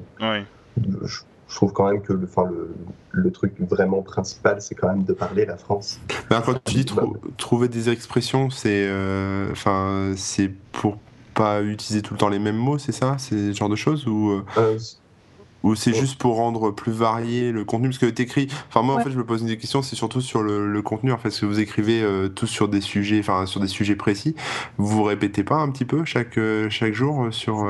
je, 1.03 1.19
trouve 1.55 1.73
quand 1.73 1.89
même 1.89 2.01
que 2.01 2.13
le, 2.13 2.23
enfin, 2.23 2.49
le, 2.49 2.73
le 3.11 3.31
truc 3.31 3.53
vraiment 3.59 4.01
principal, 4.01 4.61
c'est 4.61 4.75
quand 4.75 4.87
même 4.89 5.03
de 5.03 5.13
parler 5.13 5.45
la 5.45 5.57
France. 5.57 5.99
quand 6.29 6.63
tu 6.63 6.75
dis 6.75 6.85
trouver 7.37 7.67
des 7.67 7.89
expressions, 7.89 8.49
c'est, 8.49 8.87
euh, 8.87 9.51
enfin, 9.51 10.13
c'est 10.15 10.51
pour 10.71 10.97
pas 11.33 11.61
utiliser 11.61 12.01
tout 12.01 12.13
le 12.13 12.19
temps 12.19 12.29
les 12.29 12.39
mêmes 12.39 12.57
mots, 12.57 12.77
c'est 12.77 12.91
ça? 12.91 13.15
C'est 13.17 13.53
ce 13.53 13.57
genre 13.57 13.69
de 13.69 13.75
choses 13.75 14.07
ou... 14.07 14.31
Euh, 14.31 14.45
euh, 14.57 14.77
ou 15.63 15.75
c'est 15.75 15.93
juste 15.93 16.19
pour 16.19 16.35
rendre 16.35 16.71
plus 16.71 16.91
varié 16.91 17.51
le 17.51 17.63
contenu 17.65 17.89
Parce 17.89 17.99
que 17.99 18.07
t'écris. 18.07 18.47
Enfin, 18.69 18.81
moi, 18.81 18.95
en 18.95 18.99
fait, 18.99 19.11
je 19.11 19.17
me 19.17 19.25
pose 19.25 19.41
une 19.41 19.55
question, 19.57 19.81
c'est 19.81 19.95
surtout 19.95 20.21
sur 20.21 20.41
le, 20.41 20.81
contenu, 20.81 21.11
en 21.11 21.17
fait, 21.17 21.29
parce 21.29 21.39
que 21.39 21.45
vous 21.45 21.59
écrivez 21.59 22.01
euh, 22.01 22.27
tous 22.27 22.47
sur 22.47 22.67
des 22.67 22.81
sujets, 22.81 23.19
enfin, 23.19 23.45
sur 23.45 23.59
des 23.59 23.67
sujets 23.67 23.95
précis. 23.95 24.35
Vous 24.77 24.87
vous 24.87 25.03
répétez 25.03 25.43
pas 25.43 25.57
un 25.57 25.69
petit 25.71 25.85
peu 25.85 26.03
chaque, 26.05 26.37
euh, 26.37 26.69
chaque 26.69 26.93
jour 26.93 27.25
euh, 27.25 27.31
sur. 27.31 27.67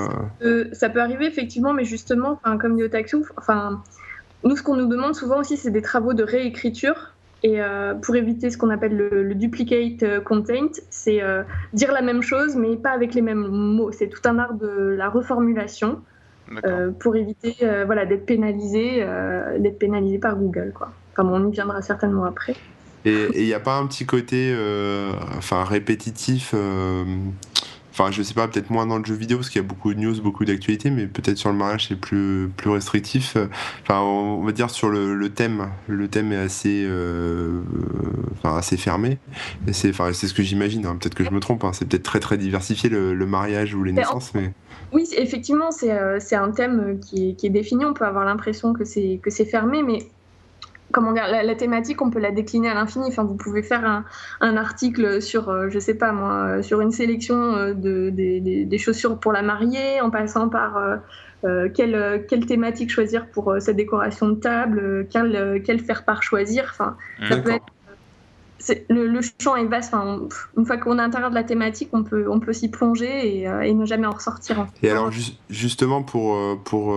ça 0.72 0.90
peut 0.90 1.02
arriver, 1.02 1.26
effectivement, 1.26 1.74
mais 1.74 1.84
justement, 1.84 2.40
comme 2.60 2.78
dit 2.78 2.84
Otaxou, 2.84 3.26
enfin, 3.38 3.84
nous, 4.44 4.56
ce 4.56 4.64
qu'on 4.64 4.76
nous 4.76 4.88
demande 4.88 5.16
souvent 5.16 5.40
aussi, 5.40 5.58
c'est 5.58 5.72
des 5.72 5.82
travaux 5.82 6.14
de 6.14 6.24
réécriture. 6.24 7.14
Et 7.44 7.60
pour 8.04 8.16
éviter 8.16 8.52
ce 8.52 8.58
qu'on 8.58 8.70
appelle 8.70 8.96
le, 8.96 9.24
le, 9.24 9.34
duplicate 9.34 10.24
content, 10.24 10.70
c'est 10.92 11.22
dire 11.74 11.92
la 11.92 12.04
même 12.04 12.22
chose, 12.22 12.56
mais 12.56 12.76
pas 12.78 12.92
avec 12.92 13.16
les 13.16 13.24
mêmes 13.24 13.48
mots. 13.48 13.92
C'est 13.92 14.10
tout 14.10 14.22
un 14.26 14.38
art 14.38 14.54
de 14.54 14.68
la 14.68 15.10
reformulation. 15.10 16.02
Euh, 16.66 16.92
pour 16.92 17.16
éviter 17.16 17.56
euh, 17.64 17.86
voilà, 17.86 18.06
d'être 18.06 18.26
pénalisé, 18.26 18.98
euh, 19.00 19.58
d'être 19.60 19.80
pénalisé 19.80 20.18
par 20.18 20.36
Google. 20.36 20.72
Quoi. 20.74 20.92
Enfin, 21.12 21.28
on 21.30 21.48
y 21.48 21.52
viendra 21.52 21.82
certainement 21.82 22.26
après. 22.26 22.56
Et 23.04 23.30
il 23.36 23.46
n'y 23.46 23.54
a 23.54 23.60
pas 23.60 23.78
un 23.78 23.88
petit 23.88 24.06
côté 24.06 24.56
enfin, 25.38 25.64
répétitif 25.64 26.54
Enfin, 27.94 28.10
je 28.10 28.24
sais 28.24 28.34
pas, 28.34 28.48
peut-être 28.48 28.70
moins 28.70 28.86
dans 28.86 29.00
le 29.00 29.04
jeu 29.04 29.16
vidéo 29.16 29.38
parce 29.38 29.50
qu'il 29.50 29.62
y 29.62 29.66
a 29.66 29.68
beaucoup 29.68 29.94
de 29.94 30.00
news, 30.00 30.22
beaucoup 30.22 30.46
d'actualités, 30.46 30.90
mais 30.90 31.08
peut-être 31.08 31.38
sur 31.38 31.50
le 31.50 31.58
mariage 31.58 31.90
c'est 31.90 32.00
plus 32.00 32.50
plus 32.56 32.70
restrictif. 32.70 33.36
Enfin, 33.82 34.00
on 34.00 34.46
va 34.46 34.54
dire 34.54 34.70
sur 34.70 34.88
le, 34.88 35.14
le 35.14 35.30
thème, 35.30 35.68
le 35.88 36.08
thème 36.08 36.32
est 36.32 36.38
assez, 36.38 36.88
enfin, 38.38 38.56
assez 38.56 38.78
fermé. 38.78 39.18
Et 39.68 39.74
c'est, 39.74 39.90
enfin, 39.90 40.14
c'est 40.14 40.28
ce 40.28 40.34
que 40.34 40.44
j'imagine. 40.44 40.86
Hein. 40.86 40.96
Peut-être 41.02 41.16
que 41.16 41.26
je 41.26 41.32
me 41.32 41.42
trompe. 41.42 41.66
Hein. 41.66 41.72
C'est 41.74 41.86
peut-être 41.86 42.04
très 42.04 42.22
très 42.22 42.38
diversifié 42.38 42.90
le, 42.90 43.14
le 43.14 43.26
mariage 43.26 43.74
ou 43.74 43.84
les 43.84 43.92
naissances, 43.92 44.34
mais. 44.36 44.54
Oui, 44.92 45.08
effectivement, 45.18 45.72
c'est 45.72 45.92
euh, 45.92 46.20
un 46.32 46.52
thème 46.52 47.00
qui 47.00 47.30
est, 47.30 47.34
qui 47.34 47.48
est, 47.48 47.50
défini. 47.50 47.86
On 47.86 47.94
peut 47.94 48.06
avoir 48.06 48.26
l'impression 48.26 48.74
que 48.74 48.84
c'est 48.84 49.46
fermé, 49.46 49.84
mais 49.84 50.00
comment 50.92 51.14
dire, 51.14 51.28
la, 51.28 51.56
thématique, 51.56 52.02
on 52.02 52.10
peut 52.10 52.20
la 52.20 52.32
décliner 52.32 52.70
à 52.70 52.74
l'infini. 52.74 53.06
Enfin, 53.08 53.24
vous 53.24 53.36
pouvez 53.36 53.64
faire 53.64 53.86
un, 53.86 54.04
un, 54.42 54.58
article 54.58 55.22
sur, 55.22 55.50
euh, 55.50 55.70
je 55.70 55.80
sais 55.80 55.94
pas 55.94 56.12
moi, 56.12 56.34
euh, 56.34 56.62
sur 56.62 56.82
une 56.82 56.92
sélection 56.92 57.74
de, 57.74 58.10
des, 58.10 58.66
des, 58.66 58.78
chaussures 58.78 59.18
pour 59.18 59.32
la 59.32 59.42
mariée, 59.42 60.02
en 60.02 60.10
passant 60.10 60.50
par 60.50 61.00
quelle, 61.74 62.26
quelle, 62.28 62.46
thématique 62.46 62.92
choisir 62.92 63.28
pour 63.28 63.56
sa 63.60 63.74
décoration 63.74 64.30
de 64.30 64.36
table, 64.36 65.08
quel, 65.10 65.62
quel 65.66 65.80
faire-part 65.80 66.22
choisir. 66.22 66.68
Enfin, 66.70 66.98
ça 67.30 67.38
peut 67.38 67.52
être 67.52 67.66
le, 68.90 69.20
champ 69.40 69.56
est 69.56 69.66
vaste. 69.66 69.94
une 70.58 70.66
fois 70.66 70.78
qu'on 70.78 70.98
est 70.98 71.02
à 71.02 71.06
l'intérieur 71.06 71.30
de 71.30 71.36
la 71.36 71.44
thématique, 71.44 71.90
on 71.94 72.04
peut, 72.04 72.30
on 72.30 72.40
peut 72.40 72.54
s'y 72.54 72.70
plonger 72.70 73.42
et, 73.42 73.44
et, 73.44 73.74
ne 73.74 73.86
jamais 73.86 74.08
en 74.08 74.12
ressortir. 74.12 74.68
Et 74.84 74.90
alors, 74.90 75.12
justement, 75.50 76.04
pour, 76.04 76.38
pour 76.64 76.96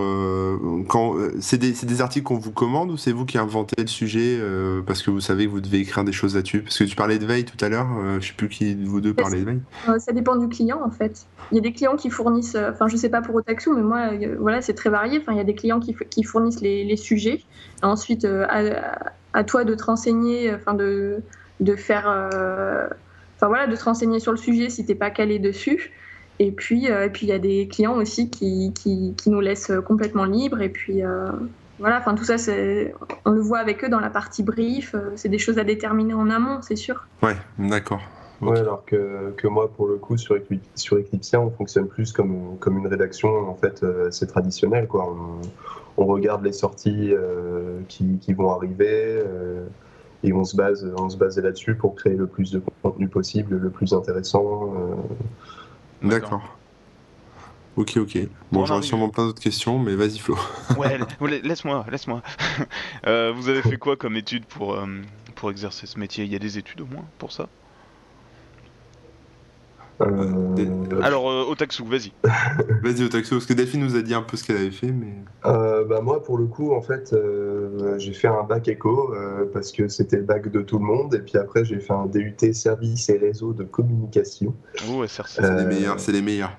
quand 0.87 1.15
c'est 1.39 1.57
des, 1.57 1.71
des, 1.71 2.01
articles 2.01 2.25
qu'on 2.25 2.37
vous 2.37 2.51
commande 2.51 2.91
ou 2.91 2.97
c'est 2.97 3.11
vous 3.11 3.25
qui 3.25 3.37
inventez 3.37 3.81
le 3.81 3.87
sujet 3.87 4.39
parce 4.85 5.01
que 5.01 5.11
vous 5.11 5.21
savez 5.21 5.45
que 5.45 5.51
vous 5.51 5.61
devez 5.61 5.79
écrire 5.79 6.03
des 6.03 6.11
choses 6.11 6.35
là-dessus? 6.35 6.61
Parce 6.61 6.77
que 6.77 6.83
tu 6.83 6.95
parlais 6.95 7.19
de 7.19 7.25
veille 7.25 7.45
tout 7.45 7.63
à 7.63 7.69
l'heure. 7.69 7.87
je 8.19 8.27
sais 8.27 8.33
plus 8.33 8.49
qui 8.49 8.75
de 8.75 8.85
vous 8.85 9.01
deux 9.01 9.13
parlait 9.13 9.39
de 9.39 9.45
veille. 9.45 9.61
ça 9.99 10.11
dépend 10.11 10.35
du 10.35 10.47
client 10.47 10.81
en 10.83 10.91
fait. 10.91 11.25
Il 11.51 11.55
y 11.55 11.59
a 11.59 11.61
des 11.61 11.73
clients 11.73 11.95
qui 11.95 12.09
fournissent. 12.09 12.55
Enfin, 12.55 12.87
je 12.87 12.97
sais 12.97 13.09
pas 13.09 13.21
pour 13.21 13.35
Otaxu, 13.35 13.71
mais 13.73 13.81
moi, 13.81 14.09
voilà, 14.39 14.61
c'est 14.61 14.73
très 14.73 14.89
varié. 14.89 15.19
Enfin, 15.19 15.33
il 15.33 15.37
y 15.37 15.41
a 15.41 15.45
des 15.45 15.55
clients 15.55 15.79
qui, 15.79 15.95
qui 16.09 16.23
fournissent 16.23 16.61
les, 16.61 16.83
les 16.83 16.97
sujets. 16.97 17.43
Ensuite, 17.81 18.25
à, 18.25 18.97
à 19.35 19.43
toi 19.43 19.65
de 19.65 19.75
te 19.75 19.83
renseigner, 19.83 20.53
enfin 20.53 20.73
de, 20.73 21.21
de 21.59 21.75
faire, 21.75 22.09
euh, 22.09 22.87
enfin 23.35 23.47
voilà, 23.47 23.67
de 23.67 23.75
te 23.75 23.83
renseigner 23.83 24.19
sur 24.19 24.31
le 24.31 24.37
sujet 24.37 24.69
si 24.69 24.85
t'es 24.85 24.95
pas 24.95 25.09
calé 25.09 25.39
dessus. 25.39 25.91
Et 26.39 26.51
puis, 26.51 26.91
euh, 26.91 27.05
et 27.05 27.09
puis 27.09 27.25
il 27.25 27.29
y 27.29 27.33
a 27.33 27.39
des 27.39 27.67
clients 27.67 27.95
aussi 27.95 28.29
qui, 28.29 28.73
qui, 28.73 29.13
qui 29.17 29.29
nous 29.29 29.39
laissent 29.39 29.71
complètement 29.87 30.25
libres. 30.25 30.61
Et 30.61 30.69
puis 30.69 31.03
euh, 31.03 31.27
voilà, 31.79 31.99
enfin 31.99 32.15
tout 32.15 32.25
ça, 32.25 32.37
c'est, 32.37 32.93
on 33.23 33.31
le 33.31 33.41
voit 33.41 33.59
avec 33.59 33.83
eux 33.83 33.89
dans 33.89 34.01
la 34.01 34.09
partie 34.09 34.43
brief. 34.43 34.95
c'est 35.15 35.29
des 35.29 35.39
choses 35.39 35.59
à 35.59 35.63
déterminer 35.63 36.13
en 36.13 36.29
amont, 36.29 36.61
c'est 36.61 36.75
sûr. 36.75 37.07
Ouais, 37.23 37.35
d'accord. 37.57 38.01
Ouais, 38.41 38.59
alors 38.59 38.83
que, 38.83 39.33
que, 39.37 39.47
moi, 39.47 39.71
pour 39.71 39.87
le 39.87 39.95
coup, 39.95 40.17
sur, 40.17 40.37
sur 40.75 40.97
Eclipsia, 40.97 41.39
on 41.39 41.51
fonctionne 41.51 41.87
plus 41.87 42.11
comme, 42.11 42.57
comme 42.59 42.77
une 42.77 42.87
rédaction, 42.87 43.29
en 43.49 43.55
fait, 43.55 43.85
c'est 44.11 44.27
traditionnel, 44.27 44.87
quoi. 44.87 45.07
On, 45.09 45.41
on 45.97 46.05
regarde 46.05 46.43
les 46.43 46.51
sorties 46.51 47.11
euh, 47.13 47.79
qui, 47.87 48.33
vont 48.33 48.51
arriver 48.51 48.89
euh, 48.91 49.65
et 50.23 50.33
on 50.33 50.43
se 50.43 50.55
base, 50.55 50.89
on 50.97 51.09
se 51.09 51.17
base 51.17 51.37
là-dessus 51.37 51.75
pour 51.75 51.95
créer 51.95 52.15
le 52.15 52.27
plus 52.27 52.51
de 52.51 52.61
contenu 52.81 53.07
possible, 53.07 53.57
le 53.57 53.69
plus 53.69 53.93
intéressant. 53.93 54.73
Euh. 54.75 56.07
D'accord. 56.07 56.57
Ok, 57.77 57.97
ok. 57.97 58.17
Bon, 58.51 58.65
j'aurais 58.65 58.83
sûrement 58.83 59.09
plein 59.09 59.25
d'autres 59.25 59.41
questions, 59.41 59.79
mais 59.79 59.95
vas-y 59.95 60.17
Flo. 60.17 60.37
ouais, 60.77 60.97
laisse-moi, 61.43 61.85
laisse-moi. 61.91 62.21
vous 63.03 63.49
avez 63.49 63.61
fait 63.61 63.77
quoi 63.77 63.97
comme 63.97 64.15
étude 64.15 64.45
pour, 64.45 64.77
pour 65.35 65.51
exercer 65.51 65.85
ce 65.85 65.99
métier? 65.99 66.23
Il 66.23 66.31
y 66.31 66.35
a 66.35 66.39
des 66.39 66.57
études 66.57 66.81
au 66.81 66.85
moins 66.85 67.03
pour 67.17 67.33
ça? 67.33 67.49
Euh, 70.01 71.01
Alors, 71.01 71.29
euh, 71.29 71.45
Otaxu, 71.49 71.83
vas-y. 71.83 72.11
vas-y, 72.83 73.03
Otaxu, 73.03 73.35
parce 73.35 73.45
que 73.45 73.53
Delphine 73.53 73.81
nous 73.81 73.95
a 73.95 74.01
dit 74.01 74.13
un 74.13 74.21
peu 74.21 74.37
ce 74.37 74.43
qu'elle 74.43 74.57
avait 74.57 74.71
fait. 74.71 74.91
mais... 74.91 75.13
Euh, 75.45 75.85
bah, 75.85 76.01
moi, 76.01 76.23
pour 76.23 76.37
le 76.37 76.45
coup, 76.45 76.73
en 76.73 76.81
fait, 76.81 77.15
j'ai 77.97 78.13
fait 78.13 78.27
un 78.27 78.43
bac 78.43 78.67
éco 78.67 79.13
parce 79.53 79.71
que 79.71 79.87
c'était 79.87 80.17
le 80.17 80.23
bac 80.23 80.49
de 80.49 80.61
tout 80.61 80.79
le 80.79 80.85
monde. 80.85 81.13
Et 81.15 81.19
puis 81.19 81.37
après, 81.37 81.65
j'ai 81.65 81.79
fait 81.79 81.93
un 81.93 82.05
DUT 82.07 82.53
service 82.53 83.09
et 83.09 83.17
réseau 83.17 83.53
de 83.53 83.63
communication. 83.63 84.53
Oh, 84.89 85.03
c'est 85.07 85.41
les 85.41 85.65
meilleurs, 85.65 85.99
c'est 85.99 86.11
les 86.11 86.21
meilleurs 86.21 86.57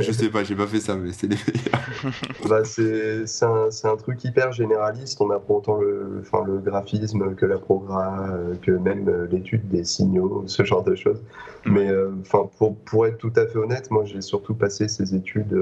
je, 0.00 0.12
sais 0.12 0.28
pas, 0.28 0.44
j'ai 0.44 0.54
pas 0.54 0.66
fait 0.66 0.80
ça, 0.80 0.94
mais 0.96 1.12
c'est 1.12 1.26
les 1.26 1.36
bah, 2.48 2.64
c'est 2.64 3.24
un, 3.42 3.68
un, 3.84 3.96
truc 3.96 4.22
hyper 4.24 4.52
généraliste. 4.52 5.20
On 5.20 5.30
apprend 5.30 5.56
autant 5.56 5.80
le, 5.80 6.20
enfin, 6.20 6.44
le 6.44 6.58
graphisme 6.58 7.34
que 7.34 7.46
la 7.46 7.56
programme, 7.56 8.30
euh, 8.30 8.54
que 8.60 8.72
même 8.72 9.08
euh, 9.08 9.26
l'étude 9.30 9.66
des 9.68 9.84
signaux, 9.84 10.44
ce 10.46 10.64
genre 10.64 10.84
de 10.84 10.94
choses. 10.94 11.22
Mais 11.64 11.88
euh, 11.88 12.10
enfin, 12.20 12.48
pour, 12.58 12.76
pour 12.76 13.06
être 13.06 13.16
tout 13.16 13.32
à 13.36 13.46
fait 13.46 13.58
honnête, 13.58 13.90
moi 13.90 14.04
j'ai 14.04 14.20
surtout 14.20 14.54
passé 14.54 14.86
ces 14.86 15.14
études 15.14 15.56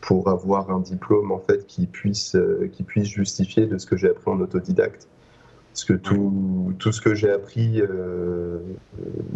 pour 0.00 0.28
avoir 0.28 0.70
un 0.70 0.80
diplôme 0.80 1.32
en 1.32 1.38
fait 1.38 1.66
qui 1.66 1.86
puisse, 1.86 2.36
qui 2.72 2.82
puisse 2.84 3.08
justifier 3.08 3.66
de 3.66 3.78
ce 3.78 3.86
que 3.86 3.96
j'ai 3.96 4.10
appris 4.10 4.30
en 4.30 4.40
autodidacte. 4.40 5.08
Parce 5.76 5.84
que 5.84 5.92
tout, 5.92 6.72
tout 6.78 6.90
ce 6.90 7.02
que 7.02 7.14
j'ai 7.14 7.30
appris 7.30 7.82
euh, 7.82 8.60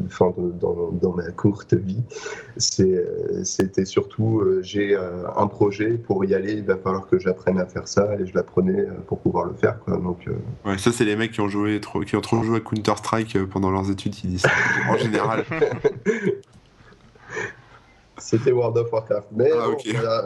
enfin, 0.07 0.33
dans, 0.39 0.91
dans, 0.91 1.13
ma 1.13 1.31
courte 1.33 1.75
vie, 1.75 2.03
c'était 2.57 3.85
surtout 3.85 4.41
euh, 4.41 4.63
j'ai 4.63 4.97
euh, 4.97 5.29
un 5.37 5.47
projet, 5.49 5.99
pour 5.99 6.25
y 6.25 6.35
aller, 6.35 6.55
il 6.55 6.65
va 6.65 6.79
falloir 6.79 7.07
que 7.09 7.19
j'apprenne 7.19 7.61
à 7.61 7.67
faire 7.67 7.87
ça 7.87 8.15
et 8.19 8.25
je 8.25 8.33
l'apprenais 8.35 8.87
pour 9.07 9.21
pouvoir 9.21 9.45
le 9.45 9.53
faire. 9.53 9.81
Quoi. 9.81 9.99
Donc, 9.99 10.31
ouais, 10.65 10.79
ça, 10.79 10.93
c'est 10.93 11.05
les 11.05 11.15
mecs 11.15 11.33
qui 11.33 11.43
ont, 11.43 11.51
joué 11.51 11.79
trop, 11.79 12.01
qui 12.01 12.17
ont 12.17 12.23
trop 12.23 12.43
joué 12.43 12.57
à 12.57 12.61
Counter-Strike 12.61 13.45
pendant 13.45 13.71
leurs 13.71 13.91
études 13.91 14.15
qui 14.15 14.29
disent 14.29 14.41
ça 14.41 14.51
en 14.89 14.97
général. 14.97 15.45
C'était 18.17 18.53
World 18.53 18.79
of 18.79 18.91
Warcraft, 18.91 19.29
mais 19.33 19.51
ah, 19.55 19.67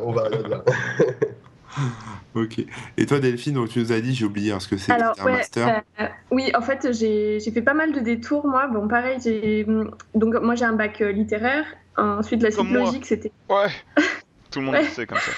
on, 0.04 0.12
va, 0.12 0.28
on 0.44 0.49
va 0.49 0.64
ok. 2.35 2.64
Et 2.97 3.07
toi, 3.07 3.21
Delphine, 3.21 3.54
donc 3.54 3.69
tu 3.69 3.78
nous 3.81 3.93
as 3.93 4.00
dit, 4.00 4.14
j'ai 4.14 4.25
oublié 4.25 4.52
hein, 4.52 4.61
ce 4.61 4.69
que 4.69 4.76
c'est 4.76 4.93
un 4.93 5.12
master. 5.25 5.83
Euh, 6.00 6.07
oui, 6.31 6.50
en 6.54 6.62
fait, 6.62 6.93
j'ai 6.93 7.40
fait 7.40 7.62
pas 7.62 7.75
mal 7.75 7.93
de 7.93 8.00
détours, 8.00 8.47
moi. 8.47 8.66
Bon, 8.66 8.88
pareil, 8.88 9.19
j'ai 9.23 9.66
donc 10.14 10.35
moi 10.43 10.54
j'ai 10.54 10.64
un 10.64 10.73
bac 10.73 11.00
euh, 11.00 11.12
littéraire. 11.12 11.64
Ensuite, 11.97 12.43
la 12.43 12.50
suite 12.50 12.71
logique, 12.71 13.07
c'était. 13.07 13.33
Ouais. 13.49 13.69
Tout 14.50 14.61
le 14.61 14.66
monde 14.66 14.76
sait 14.93 15.07
comme 15.07 15.19
ça. 15.19 15.33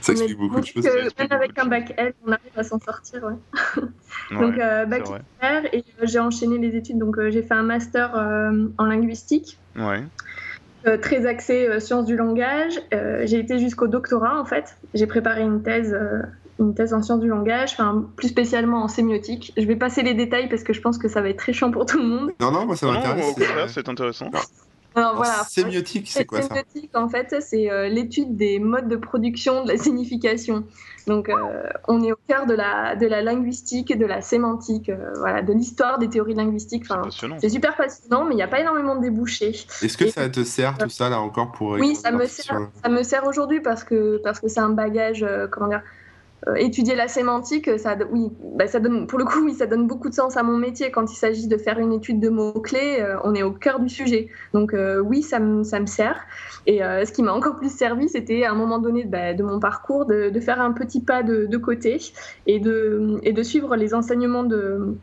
ça 0.00 0.12
explique 0.12 0.38
beaucoup 0.38 0.60
de 0.60 0.66
choses. 0.66 0.84
même 1.18 1.28
avec 1.30 1.58
un 1.58 1.66
bac 1.66 1.92
L, 1.96 2.14
on 2.26 2.32
arrive 2.32 2.52
à 2.56 2.62
s'en 2.62 2.78
sortir. 2.78 3.22
Ouais. 3.24 3.82
donc, 4.30 4.58
euh, 4.58 4.86
bac 4.86 5.02
littéraire, 5.02 5.74
et 5.74 5.84
j'ai 6.02 6.18
enchaîné 6.18 6.58
les 6.58 6.76
études. 6.76 6.98
Donc, 6.98 7.16
j'ai 7.28 7.42
fait 7.42 7.54
un 7.54 7.62
master 7.62 8.14
en 8.78 8.84
linguistique. 8.84 9.58
Ouais. 9.76 10.02
Euh, 10.86 10.98
très 10.98 11.26
axé 11.26 11.66
euh, 11.66 11.80
sciences 11.80 12.06
du 12.06 12.16
langage. 12.16 12.80
Euh, 12.94 13.22
j'ai 13.24 13.40
été 13.40 13.58
jusqu'au 13.58 13.88
doctorat 13.88 14.40
en 14.40 14.44
fait. 14.44 14.76
J'ai 14.94 15.06
préparé 15.06 15.42
une 15.42 15.62
thèse, 15.62 15.96
une 16.60 16.74
thèse 16.74 16.94
en 16.94 17.02
sciences 17.02 17.20
du 17.20 17.28
langage, 17.28 17.72
enfin 17.72 18.06
plus 18.16 18.28
spécialement 18.28 18.84
en 18.84 18.88
sémiotique. 18.88 19.52
Je 19.56 19.66
vais 19.66 19.74
passer 19.74 20.02
les 20.02 20.14
détails 20.14 20.48
parce 20.48 20.62
que 20.62 20.72
je 20.72 20.80
pense 20.80 20.96
que 20.96 21.08
ça 21.08 21.20
va 21.20 21.28
être 21.28 21.38
très 21.38 21.52
chiant 21.52 21.72
pour 21.72 21.86
tout 21.86 21.98
le 21.98 22.04
monde. 22.04 22.30
Non 22.40 22.52
non, 22.52 22.66
moi 22.66 22.76
ça 22.76 22.86
m'intéresse. 22.86 23.34
c'est 23.68 23.88
intéressant. 23.88 24.30
Alors, 24.96 25.16
voilà. 25.16 25.44
Sémiotique, 25.48 26.08
c'est 26.10 26.24
quoi 26.24 26.42
ça 26.42 26.48
Sémiotique, 26.48 26.96
en 26.96 27.08
fait, 27.08 27.36
c'est 27.40 27.88
l'étude 27.88 28.36
des 28.36 28.58
modes 28.58 28.88
de 28.88 28.96
production 28.96 29.62
de 29.64 29.68
la 29.68 29.78
signification. 29.78 30.64
Donc, 31.06 31.28
euh, 31.28 31.34
on 31.86 32.02
est 32.02 32.10
au 32.10 32.18
cœur 32.28 32.46
de 32.46 32.54
la, 32.54 32.96
de 32.96 33.06
la 33.06 33.22
linguistique, 33.22 33.96
de 33.96 34.06
la 34.06 34.20
sémantique, 34.22 34.88
euh, 34.88 35.12
voilà, 35.18 35.40
de 35.40 35.52
l'histoire 35.52 35.98
des 35.98 36.08
théories 36.08 36.34
linguistiques. 36.34 36.84
Enfin, 36.90 37.02
c'est 37.40 37.48
super 37.48 37.76
passionnant, 37.76 38.24
mais 38.24 38.34
il 38.34 38.36
n'y 38.36 38.42
a 38.42 38.48
pas 38.48 38.60
énormément 38.60 38.96
de 38.96 39.02
débouchés. 39.02 39.54
Est-ce 39.82 39.96
que 39.96 40.08
ça 40.08 40.28
te 40.28 40.42
sert 40.42 40.76
tout 40.76 40.88
ça 40.88 41.08
là 41.08 41.20
encore 41.20 41.52
pour 41.52 41.70
Oui, 41.72 41.94
ça 41.94 42.10
me 42.10 42.26
sert. 42.26 42.68
Ça 42.82 42.90
me 42.90 43.02
sert 43.04 43.24
aujourd'hui 43.26 43.60
parce 43.60 43.84
que 43.84 44.20
parce 44.24 44.40
que 44.40 44.48
c'est 44.48 44.60
un 44.60 44.70
bagage, 44.70 45.22
euh, 45.22 45.46
comment 45.46 45.68
dire, 45.68 45.82
euh, 45.82 46.05
étudier 46.58 46.94
la 46.94 47.08
sémantique, 47.08 47.68
ça, 47.78 47.96
oui, 48.10 48.30
bah, 48.54 48.66
ça 48.66 48.78
donne, 48.78 49.06
pour 49.06 49.18
le 49.18 49.24
coup, 49.24 49.44
oui, 49.44 49.54
ça 49.54 49.66
donne 49.66 49.86
beaucoup 49.86 50.08
de 50.08 50.14
sens 50.14 50.36
à 50.36 50.42
mon 50.42 50.56
métier. 50.56 50.90
Quand 50.90 51.10
il 51.10 51.16
s'agit 51.16 51.48
de 51.48 51.56
faire 51.56 51.78
une 51.78 51.92
étude 51.92 52.20
de 52.20 52.28
mots-clés, 52.28 52.98
euh, 53.00 53.16
on 53.24 53.34
est 53.34 53.42
au 53.42 53.50
cœur 53.50 53.80
du 53.80 53.88
sujet. 53.88 54.28
Donc 54.52 54.72
euh, 54.72 55.00
oui, 55.00 55.22
ça 55.22 55.40
me, 55.40 55.64
sert. 55.86 56.20
Et 56.66 56.78
ce 56.78 57.12
qui 57.12 57.22
m'a 57.22 57.32
encore 57.32 57.56
plus 57.56 57.72
servi, 57.72 58.08
c'était 58.08 58.44
à 58.44 58.50
un 58.50 58.54
moment 58.54 58.78
donné 58.78 59.04
bah, 59.04 59.34
de 59.34 59.42
mon 59.42 59.60
parcours 59.60 60.04
de, 60.04 60.40
faire 60.40 60.60
un 60.60 60.72
petit 60.72 61.00
pas 61.00 61.22
de, 61.22 61.46
de, 61.46 61.56
côté 61.56 61.98
et 62.46 62.58
de, 62.58 63.18
et 63.22 63.32
de 63.32 63.42
suivre 63.42 63.76
les 63.76 63.94
enseignements 63.94 64.44
de 64.44 64.96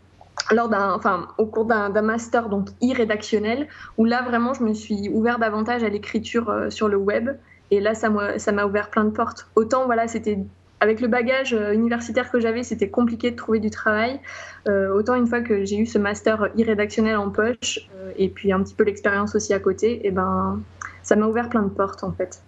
lors 0.51 0.67
d'un, 0.67 0.91
enfin, 0.93 1.27
au 1.37 1.45
cours 1.45 1.65
d'un, 1.65 1.89
master 2.01 2.49
donc 2.49 2.67
irrédactionnel, 2.81 3.67
où 3.97 4.05
là 4.05 4.23
vraiment 4.23 4.53
je 4.53 4.63
me 4.63 4.73
suis 4.73 5.09
ouvert 5.09 5.39
davantage 5.39 5.83
à 5.83 5.89
l'écriture 5.89 6.53
sur 6.69 6.87
le 6.87 6.97
web. 6.97 7.29
Et 7.71 7.79
là, 7.79 7.93
ça 7.95 8.09
m'a 8.09 8.65
ouvert 8.65 8.89
plein 8.89 9.05
de 9.05 9.09
portes. 9.09 9.47
Autant 9.55 9.85
voilà, 9.85 10.07
c'était 10.07 10.37
avec 10.83 10.99
le 10.99 11.07
bagage 11.07 11.53
euh, 11.53 11.71
universitaire 11.71 12.29
que 12.29 12.41
j'avais, 12.41 12.61
c'était 12.61 12.89
compliqué 12.89 13.31
de 13.31 13.37
trouver 13.37 13.61
du 13.61 13.69
travail. 13.69 14.19
Euh, 14.67 14.93
autant 14.93 15.15
une 15.15 15.27
fois 15.27 15.39
que 15.39 15.63
j'ai 15.63 15.77
eu 15.77 15.85
ce 15.85 15.97
master 15.97 16.49
irrédactionnel 16.57 17.15
en 17.15 17.29
poche 17.29 17.79
euh, 17.95 18.11
et 18.17 18.27
puis 18.27 18.51
un 18.51 18.61
petit 18.61 18.75
peu 18.75 18.83
l'expérience 18.83 19.33
aussi 19.33 19.53
à 19.53 19.59
côté, 19.59 19.93
et 19.93 20.07
eh 20.07 20.11
ben 20.11 20.61
ça 21.01 21.15
m'a 21.15 21.25
ouvert 21.25 21.47
plein 21.47 21.63
de 21.63 21.69
portes 21.69 22.03
en 22.03 22.11
fait. 22.11 22.41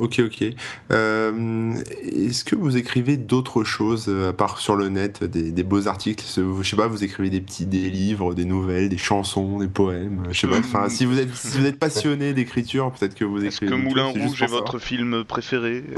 Ok, 0.00 0.20
ok. 0.24 0.44
Euh, 0.92 1.74
est-ce 2.02 2.42
que 2.42 2.56
vous 2.56 2.78
écrivez 2.78 3.18
d'autres 3.18 3.64
choses 3.64 4.06
euh, 4.08 4.30
à 4.30 4.32
part 4.32 4.58
sur 4.58 4.74
le 4.74 4.88
net, 4.88 5.22
des, 5.22 5.62
beaux 5.62 5.88
articles? 5.88 6.24
Je 6.26 6.68
sais 6.68 6.76
pas, 6.76 6.86
vous 6.86 7.04
écrivez 7.04 7.28
des 7.28 7.42
petits 7.42 7.66
des 7.66 7.90
livres, 7.90 8.34
des 8.34 8.46
nouvelles, 8.46 8.88
des 8.88 8.96
chansons, 8.96 9.58
des 9.58 9.68
poèmes. 9.68 10.22
Je 10.30 10.40
sais 10.40 10.46
pas. 10.46 10.58
Enfin, 10.58 10.88
si 10.88 11.04
vous 11.04 11.18
êtes 11.18 11.34
si 11.34 11.58
vous 11.58 11.66
êtes 11.66 11.78
passionné 11.78 12.32
d'écriture, 12.32 12.90
peut-être 12.92 13.14
que 13.14 13.26
vous 13.26 13.44
écrivez. 13.44 13.66
Est-ce 13.66 13.82
que 13.82 13.88
Moulin 13.88 14.06
Rouge 14.06 14.42
est 14.42 14.46
votre 14.46 14.78
film 14.78 15.24
préféré? 15.24 15.84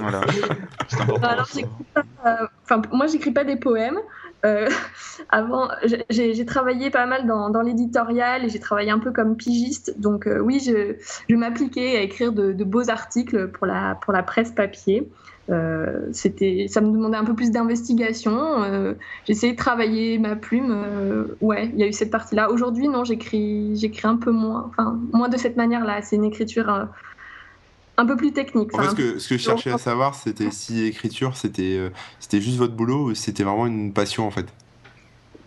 Voilà. 0.00 0.20
Alors, 1.22 1.46
pas, 1.94 2.06
enfin, 2.64 2.82
moi, 2.92 3.06
j'écris 3.06 3.30
pas 3.30 3.44
des 3.44 3.56
poèmes. 3.56 3.98
Euh, 4.44 4.68
avant, 5.30 5.68
j'ai 6.10 6.44
travaillé 6.44 6.90
pas 6.90 7.06
mal 7.06 7.26
dans, 7.26 7.62
l'éditorial 7.62 8.44
et 8.44 8.48
j'ai 8.48 8.60
travaillé 8.60 8.90
un 8.90 8.98
peu 8.98 9.12
comme 9.12 9.36
pigiste. 9.36 9.98
Donc 9.98 10.26
euh, 10.26 10.38
oui, 10.38 10.60
je, 10.60 11.34
m'appliquais 11.34 11.96
à 11.96 12.02
écrire 12.02 12.32
de, 12.32 12.52
beaux 12.64 12.90
articles 12.90 13.48
pour 13.48 13.66
la, 13.66 13.96
pour 14.02 14.12
la 14.12 14.22
presse 14.22 14.50
papier. 14.50 15.08
Euh, 15.48 16.08
c'était, 16.10 16.66
ça 16.68 16.80
me 16.80 16.90
demandait 16.90 17.16
un 17.16 17.24
peu 17.24 17.34
plus 17.34 17.50
d'investigation. 17.50 18.94
J'essayais 19.26 19.52
de 19.52 19.58
travailler 19.58 20.18
ma 20.18 20.36
plume. 20.36 21.26
ouais, 21.40 21.70
il 21.72 21.80
y 21.80 21.82
a 21.82 21.86
eu 21.86 21.92
cette 21.92 22.10
partie-là. 22.10 22.50
Aujourd'hui, 22.50 22.88
non, 22.88 23.04
j'écris, 23.04 23.76
j'écris 23.76 24.06
un 24.06 24.16
peu 24.16 24.30
moins. 24.30 24.66
Enfin, 24.68 24.98
moins 25.12 25.28
de 25.28 25.36
cette 25.36 25.56
manière-là. 25.56 26.02
C'est 26.02 26.16
une 26.16 26.24
écriture 26.24 26.88
un 27.96 28.06
peu 28.06 28.16
plus 28.16 28.32
technique. 28.32 28.74
En 28.74 28.82
fait, 28.82 28.90
ce 28.90 28.94
que, 28.94 29.18
ce 29.18 29.28
que 29.28 29.36
je 29.36 29.42
cherchais 29.42 29.70
à 29.70 29.78
savoir, 29.78 30.14
c'était 30.14 30.50
si 30.50 30.84
écriture, 30.84 31.36
c'était 31.36 31.76
euh, 31.78 31.90
c'était 32.20 32.40
juste 32.40 32.58
votre 32.58 32.74
boulot 32.74 33.10
ou 33.10 33.14
c'était 33.14 33.42
vraiment 33.42 33.66
une 33.66 33.92
passion 33.92 34.26
en 34.26 34.30
fait? 34.30 34.46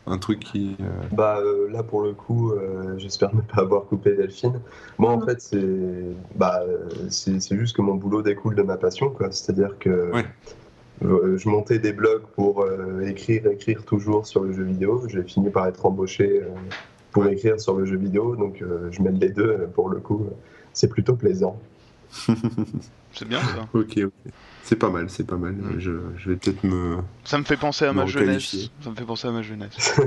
Un 0.08 0.18
truc 0.18 0.40
qui. 0.40 0.76
Euh, 0.82 0.86
bah 1.12 1.38
euh, 1.40 1.70
là 1.70 1.84
pour 1.84 2.02
le 2.02 2.14
coup, 2.14 2.52
j'espère 2.98 3.36
ne 3.36 3.42
pas 3.42 3.62
avoir 3.62 3.86
coupé 3.86 4.16
Delphine. 4.16 4.60
Moi 4.98 5.12
en 5.12 5.22
fait 5.22 5.40
c'est 5.40 6.16
bah 6.36 6.64
c'est 7.10 7.58
juste 7.58 7.76
que 7.76 7.82
mon 7.82 7.96
boulot 7.96 8.24
découle 8.24 8.56
de 8.56 8.64
ma 8.64 8.78
passion 8.78 9.12
quoi. 9.12 9.32
C'est-à-dire 9.32 9.78
que 9.78 10.12
je 11.02 11.50
montais 11.50 11.78
des 11.78 11.94
blogs 11.94 12.24
pour 12.36 12.66
écrire 13.04 13.46
écrire 13.48 13.86
toujours 13.86 14.26
sur 14.26 14.44
le 14.44 14.52
jeu 14.52 14.64
vidéo. 14.64 15.04
J'ai 15.08 15.22
fini 15.22 15.52
par 15.52 15.68
être 15.68 15.86
embauché 15.86 16.42
pour 17.12 17.28
écrire 17.28 17.60
sur 17.60 17.76
le 17.76 17.86
jeu 17.86 17.98
vidéo, 17.98 18.36
donc 18.36 18.64
je 18.90 19.02
mène 19.04 19.20
les 19.20 19.30
deux 19.30 19.70
pour 19.76 19.90
le 19.90 20.00
coup. 20.00 20.26
c'est 20.74 20.90
plutôt 20.90 21.14
plaisant. 21.14 21.60
c'est 23.14 23.28
bien 23.28 23.42
ça. 23.42 23.68
ok, 23.74 23.98
ok. 24.06 24.34
C'est 24.70 24.76
pas 24.76 24.92
mal, 24.92 25.10
c'est 25.10 25.26
pas 25.26 25.38
mal. 25.38 25.54
Mm. 25.54 25.80
Je, 25.80 25.92
je, 26.18 26.30
vais 26.30 26.36
peut-être 26.36 26.64
me. 26.64 26.98
Ça 27.24 27.40
me 27.40 27.44
fait 27.44 27.58
penser 27.58 27.86
à 27.86 27.94
ma 27.94 28.06
jeunesse. 28.06 28.70
Ça 28.84 28.92
me 28.92 28.96
fait 28.96 29.04
penser 29.04 29.28
à 29.28 29.32
ma 29.32 29.42
jeunesse. 29.42 30.00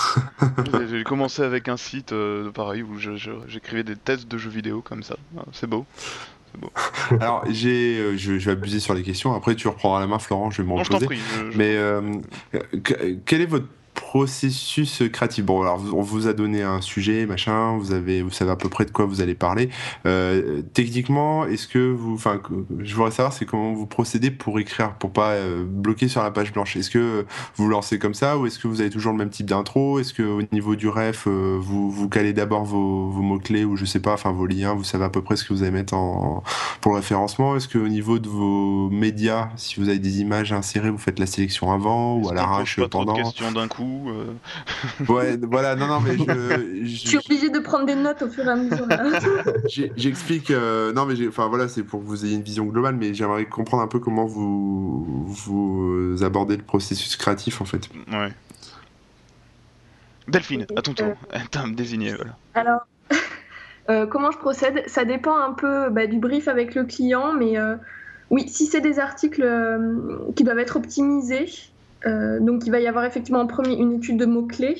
J'ai 0.90 1.02
commencé 1.02 1.40
avec 1.40 1.68
un 1.68 1.78
site 1.78 2.12
euh, 2.12 2.50
pareil 2.50 2.82
où 2.82 2.98
j'écrivais 2.98 3.84
des 3.84 3.96
tests 3.96 4.28
de 4.28 4.36
jeux 4.36 4.50
vidéo 4.50 4.82
comme 4.82 5.02
ça. 5.02 5.16
Ah, 5.38 5.44
c'est 5.52 5.66
beau. 5.66 5.86
Beau. 6.58 6.70
Alors, 7.20 7.44
j'ai, 7.48 7.98
euh, 7.98 8.16
je, 8.18 8.32
vais 8.32 8.52
abuser 8.52 8.80
sur 8.80 8.92
les 8.92 9.02
questions. 9.02 9.34
Après, 9.34 9.54
tu 9.54 9.66
reprendras 9.68 10.00
la 10.00 10.06
main, 10.06 10.18
Florent. 10.18 10.50
Je 10.50 10.60
vais 10.60 10.68
m'en 10.68 10.82
poser. 10.82 11.08
Mais 11.56 11.74
euh, 11.76 12.02
quel 13.24 13.40
est 13.40 13.46
votre 13.46 13.64
processus 14.12 15.02
créatif. 15.10 15.42
Bon, 15.42 15.62
alors 15.62 15.82
on 15.94 16.02
vous 16.02 16.26
a 16.26 16.34
donné 16.34 16.62
un 16.62 16.82
sujet, 16.82 17.24
machin, 17.24 17.78
vous 17.78 17.92
avez, 17.92 18.20
vous 18.20 18.30
savez 18.30 18.50
à 18.50 18.56
peu 18.56 18.68
près 18.68 18.84
de 18.84 18.90
quoi 18.90 19.06
vous 19.06 19.22
allez 19.22 19.34
parler. 19.34 19.70
Euh, 20.04 20.60
techniquement, 20.74 21.46
est-ce 21.46 21.66
que 21.66 21.90
vous, 21.90 22.12
enfin, 22.12 22.38
je 22.80 22.94
voudrais 22.94 23.10
savoir, 23.10 23.32
c'est 23.32 23.46
comment 23.46 23.72
vous 23.72 23.86
procédez 23.86 24.30
pour 24.30 24.60
écrire, 24.60 24.96
pour 24.96 25.14
pas 25.14 25.30
euh, 25.30 25.64
bloquer 25.66 26.08
sur 26.08 26.22
la 26.22 26.30
page 26.30 26.52
blanche. 26.52 26.76
Est-ce 26.76 26.90
que 26.90 27.24
vous 27.56 27.68
lancez 27.68 27.98
comme 27.98 28.12
ça, 28.12 28.36
ou 28.36 28.44
est-ce 28.44 28.58
que 28.58 28.68
vous 28.68 28.82
avez 28.82 28.90
toujours 28.90 29.12
le 29.12 29.18
même 29.18 29.30
type 29.30 29.46
d'intro? 29.46 29.98
Est-ce 29.98 30.12
que 30.12 30.22
au 30.22 30.42
niveau 30.52 30.76
du 30.76 30.88
ref, 30.88 31.26
euh, 31.26 31.56
vous 31.58 31.90
vous 31.90 32.10
calez 32.10 32.34
d'abord 32.34 32.64
vos, 32.64 33.08
vos 33.08 33.22
mots 33.22 33.38
clés 33.38 33.64
ou 33.64 33.76
je 33.76 33.86
sais 33.86 34.00
pas, 34.00 34.12
enfin 34.12 34.30
vos 34.30 34.44
liens, 34.44 34.74
vous 34.74 34.84
savez 34.84 35.04
à 35.04 35.10
peu 35.10 35.22
près 35.22 35.36
ce 35.36 35.44
que 35.44 35.54
vous 35.54 35.62
allez 35.62 35.72
mettre 35.72 35.94
en, 35.94 36.42
pour 36.82 36.92
le 36.92 36.96
référencement? 36.96 37.56
Est-ce 37.56 37.66
que 37.66 37.78
au 37.78 37.88
niveau 37.88 38.18
de 38.18 38.28
vos 38.28 38.90
médias, 38.90 39.48
si 39.56 39.80
vous 39.80 39.88
avez 39.88 39.98
des 39.98 40.20
images 40.20 40.52
insérées, 40.52 40.90
vous 40.90 40.98
faites 40.98 41.18
la 41.18 41.24
sélection 41.26 41.72
avant 41.72 42.18
ou 42.18 42.28
à 42.28 42.34
l'arrache 42.34 42.78
pendant? 42.90 43.16
d'un 43.52 43.68
coup? 43.68 44.01
Euh. 44.08 45.12
Ouais, 45.12 45.36
voilà, 45.42 45.76
non, 45.76 45.86
non, 45.86 46.00
mais 46.00 46.16
je. 46.16 46.84
Je, 46.84 46.96
suis 47.08 47.18
obligé 47.18 47.50
de 47.50 47.58
prendre 47.58 47.86
des 47.86 47.94
notes 47.94 48.22
au 48.22 48.28
fur 48.28 48.44
et 48.44 48.48
à 48.48 48.56
mesure. 48.56 48.86
J'explique, 49.96 50.50
euh, 50.50 50.92
non, 50.92 51.06
mais 51.06 51.14
enfin 51.28 51.48
voilà, 51.48 51.68
c'est 51.68 51.82
pour 51.82 52.00
que 52.00 52.06
vous 52.06 52.24
ayez 52.24 52.36
une 52.36 52.42
vision 52.42 52.64
globale, 52.64 52.96
mais 52.96 53.14
j'aimerais 53.14 53.46
comprendre 53.46 53.82
un 53.82 53.88
peu 53.88 53.98
comment 53.98 54.24
vous, 54.24 55.24
vous 55.26 56.16
abordez 56.22 56.56
le 56.56 56.62
processus 56.62 57.16
créatif 57.16 57.60
en 57.60 57.64
fait. 57.64 57.88
Ouais. 58.10 58.32
Delphine, 60.28 60.66
à 60.76 60.82
ton 60.82 60.94
tour, 60.94 61.14
t'as 61.50 61.66
me 61.66 61.74
désigné. 61.74 62.14
Voilà. 62.14 62.36
Alors, 62.54 62.80
euh, 63.90 64.06
comment 64.06 64.30
je 64.30 64.38
procède? 64.38 64.82
Ça 64.86 65.04
dépend 65.04 65.36
un 65.36 65.52
peu 65.52 65.90
bah, 65.90 66.06
du 66.06 66.18
brief 66.18 66.48
avec 66.48 66.74
le 66.74 66.84
client, 66.84 67.32
mais 67.32 67.56
oui, 68.30 68.48
si 68.48 68.66
c'est 68.66 68.80
des 68.80 68.98
articles 68.98 69.46
qui 70.36 70.44
doivent 70.44 70.58
être 70.58 70.76
optimisés, 70.76 71.46
euh, 71.46 71.71
donc 72.04 72.66
il 72.66 72.70
va 72.70 72.80
y 72.80 72.86
avoir 72.86 73.04
effectivement 73.04 73.40
en 73.40 73.46
premier 73.46 73.76
une 73.76 73.94
étude 73.94 74.16
de 74.16 74.26
mots-clés. 74.26 74.76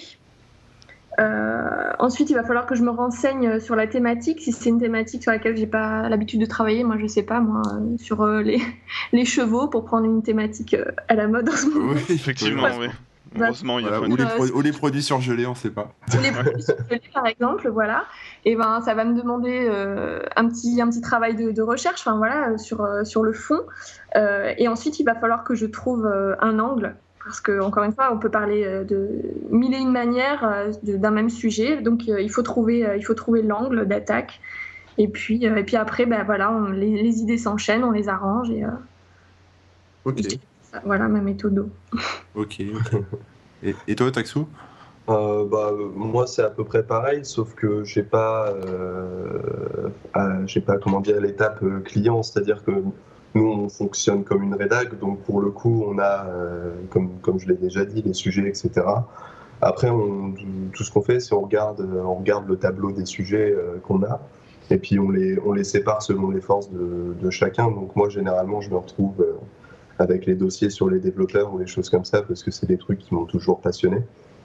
Euh, 1.21 1.93
ensuite, 1.99 2.31
il 2.31 2.35
va 2.35 2.43
falloir 2.43 2.67
que 2.67 2.75
je 2.75 2.83
me 2.83 2.91
renseigne 2.91 3.61
sur 3.61 3.77
la 3.77 3.87
thématique. 3.87 4.41
Si 4.41 4.53
c'est 4.53 4.71
une 4.71 4.81
thématique 4.81 5.23
sur 5.23 5.33
laquelle 5.33 5.57
j'ai 5.57 5.67
pas 5.67 6.09
l'habitude 6.09 6.41
de 6.41 6.47
travailler, 6.47 6.85
moi 6.85 6.97
je 6.99 7.07
sais 7.07 7.23
pas, 7.23 7.41
moi, 7.41 7.63
sur 7.99 8.23
euh, 8.23 8.43
les, 8.43 8.61
les, 9.13 9.25
chevaux 9.25 9.69
pour 9.69 9.85
prendre 9.85 10.07
une 10.07 10.23
thématique 10.23 10.77
à 11.09 11.15
la 11.15 11.29
mode 11.29 11.49
en 11.49 11.53
ce 11.53 11.67
moment. 11.67 11.93
Oui, 11.93 12.01
effectivement, 12.09 12.69
oui. 12.79 12.87
Heureusement, 13.35 13.79
il 13.79 13.87
y 13.87 13.89
a 13.89 13.99
ou, 13.99 14.15
les 14.15 14.51
ou, 14.53 14.61
les 14.61 14.73
produits 14.73 15.03
surgelés, 15.03 15.47
on 15.47 15.53
ne 15.53 15.57
sait 15.57 15.71
pas. 15.71 15.95
Ou 16.15 16.21
les 16.23 16.33
produits 16.33 16.63
surgelés, 16.63 17.01
par 17.15 17.27
exemple, 17.27 17.71
voilà. 17.71 18.05
Et 18.45 18.57
ben, 18.57 18.83
ça 18.83 18.93
va 18.93 19.07
me 19.07 19.17
demander 19.17 19.69
un 20.37 20.49
petit 20.49 20.83
un 20.83 20.91
petit 20.91 21.01
travail 21.01 21.35
de, 21.35 21.51
de 21.51 21.63
recherche, 21.63 22.03
enfin 22.03 22.19
voilà, 22.19 22.59
sur 22.59 22.87
sur 23.05 23.23
le 23.23 23.33
fond. 23.33 23.61
et 24.15 24.69
ensuite, 24.69 25.01
il 25.01 25.05
va 25.05 25.15
falloir 25.15 25.45
que 25.45 25.55
je 25.55 25.65
trouve 25.65 26.07
un 26.41 26.59
angle 26.59 26.95
parce 27.25 27.41
que 27.41 27.61
encore 27.61 27.85
une 27.85 27.93
fois, 27.93 28.13
on 28.13 28.19
peut 28.19 28.31
parler 28.31 28.65
euh, 28.65 28.85
de 28.85 29.09
mille 29.51 29.75
et 29.75 29.79
une 29.79 29.93
manières 29.93 30.45
euh, 30.45 30.73
d'un 30.83 31.11
même 31.11 31.31
sujet, 31.31 31.81
donc 31.81 32.03
euh, 32.09 32.21
il 32.21 32.31
faut 32.31 32.43
trouver, 32.43 32.87
il 32.97 33.05
faut 33.05 33.15
trouver 33.15 33.43
l'angle 33.43 33.87
d'attaque. 33.87 34.41
Et 34.99 35.09
puis, 35.09 35.45
et 35.45 35.63
puis 35.63 35.77
après, 35.77 36.05
ben 36.05 36.23
voilà, 36.25 36.55
les, 36.73 37.21
idées 37.21 37.39
s'enchaînent, 37.39 37.85
on 37.85 37.93
les 37.93 38.09
arrange 38.09 38.51
et. 38.51 38.63
ok. 40.05 40.21
voilà 40.85 41.09
ma 41.09 41.21
méthode. 41.21 41.71
ok. 42.35 42.61
et, 43.63 43.75
et, 43.89 43.97
toi, 43.97 44.11
Taxou? 44.11 44.47
Bah, 45.09 45.73
moi, 45.95 46.27
c'est 46.27 46.43
à 46.43 46.51
peu 46.51 46.65
près 46.65 46.83
pareil, 46.83 47.25
sauf 47.25 47.55
que 47.55 47.85
j'ai 47.85 48.03
pas, 48.03 48.53
j'ai 50.45 50.61
pas 50.61 50.77
comment 50.77 51.01
dire 51.01 51.21
l'étape 51.21 51.65
client, 51.85 52.23
c'est-à-dire 52.23 52.63
que 52.63 52.73
nous, 53.35 53.47
on 53.47 53.69
fonctionne 53.69 54.25
comme 54.25 54.43
une 54.43 54.55
rédac, 54.55 54.99
donc 54.99 55.21
pour 55.21 55.41
le 55.41 55.51
coup, 55.51 55.85
on 55.87 55.99
a, 55.99 56.27
euh, 56.27 56.75
comme, 56.91 57.39
je 57.39 57.49
l'ai 57.49 57.57
déjà 57.57 57.85
dit, 57.85 58.03
les 58.03 58.13
sujets, 58.13 58.47
etc. 58.47 58.71
Après, 59.61 59.89
on, 59.91 60.35
tout 60.73 60.85
ce 60.85 60.91
qu'on 60.91 61.03
fait, 61.03 61.21
c'est 61.21 61.35
on 61.35 61.43
regarde, 61.43 61.81
le 62.49 62.57
tableau 62.57 62.93
des 62.93 63.07
sujets 63.07 63.53
euh, 63.53 63.79
qu'on 63.83 64.03
a, 64.03 64.21
et 64.71 64.79
puis 64.79 64.99
on 64.99 65.11
les, 65.11 65.39
on 65.45 65.53
les 65.53 65.65
sépare 65.65 66.03
selon 66.03 66.31
les 66.31 66.41
forces 66.41 66.71
de, 66.71 67.15
de 67.21 67.31
chacun. 67.31 67.71
Donc 67.71 67.97
moi, 67.97 68.09
généralement, 68.09 68.61
je 68.61 68.71
me 68.71 68.77
retrouve 68.77 69.21
euh, 69.21 69.35
avec 69.99 70.27
les 70.27 70.35
dossiers 70.35 70.71
sur 70.71 70.91
les 70.91 70.99
développeurs 70.99 71.55
ou 71.55 71.59
les 71.59 71.67
choses 71.67 71.89
comme 71.91 72.05
ça, 72.05 72.23
parce 72.23 72.43
que 72.43 72.51
c'est 72.51 72.67
des 72.67 72.79
trucs 72.79 72.99
qui 72.99 73.15
m'ont 73.15 73.25
toujours 73.25 73.61
passionné. 73.61 73.99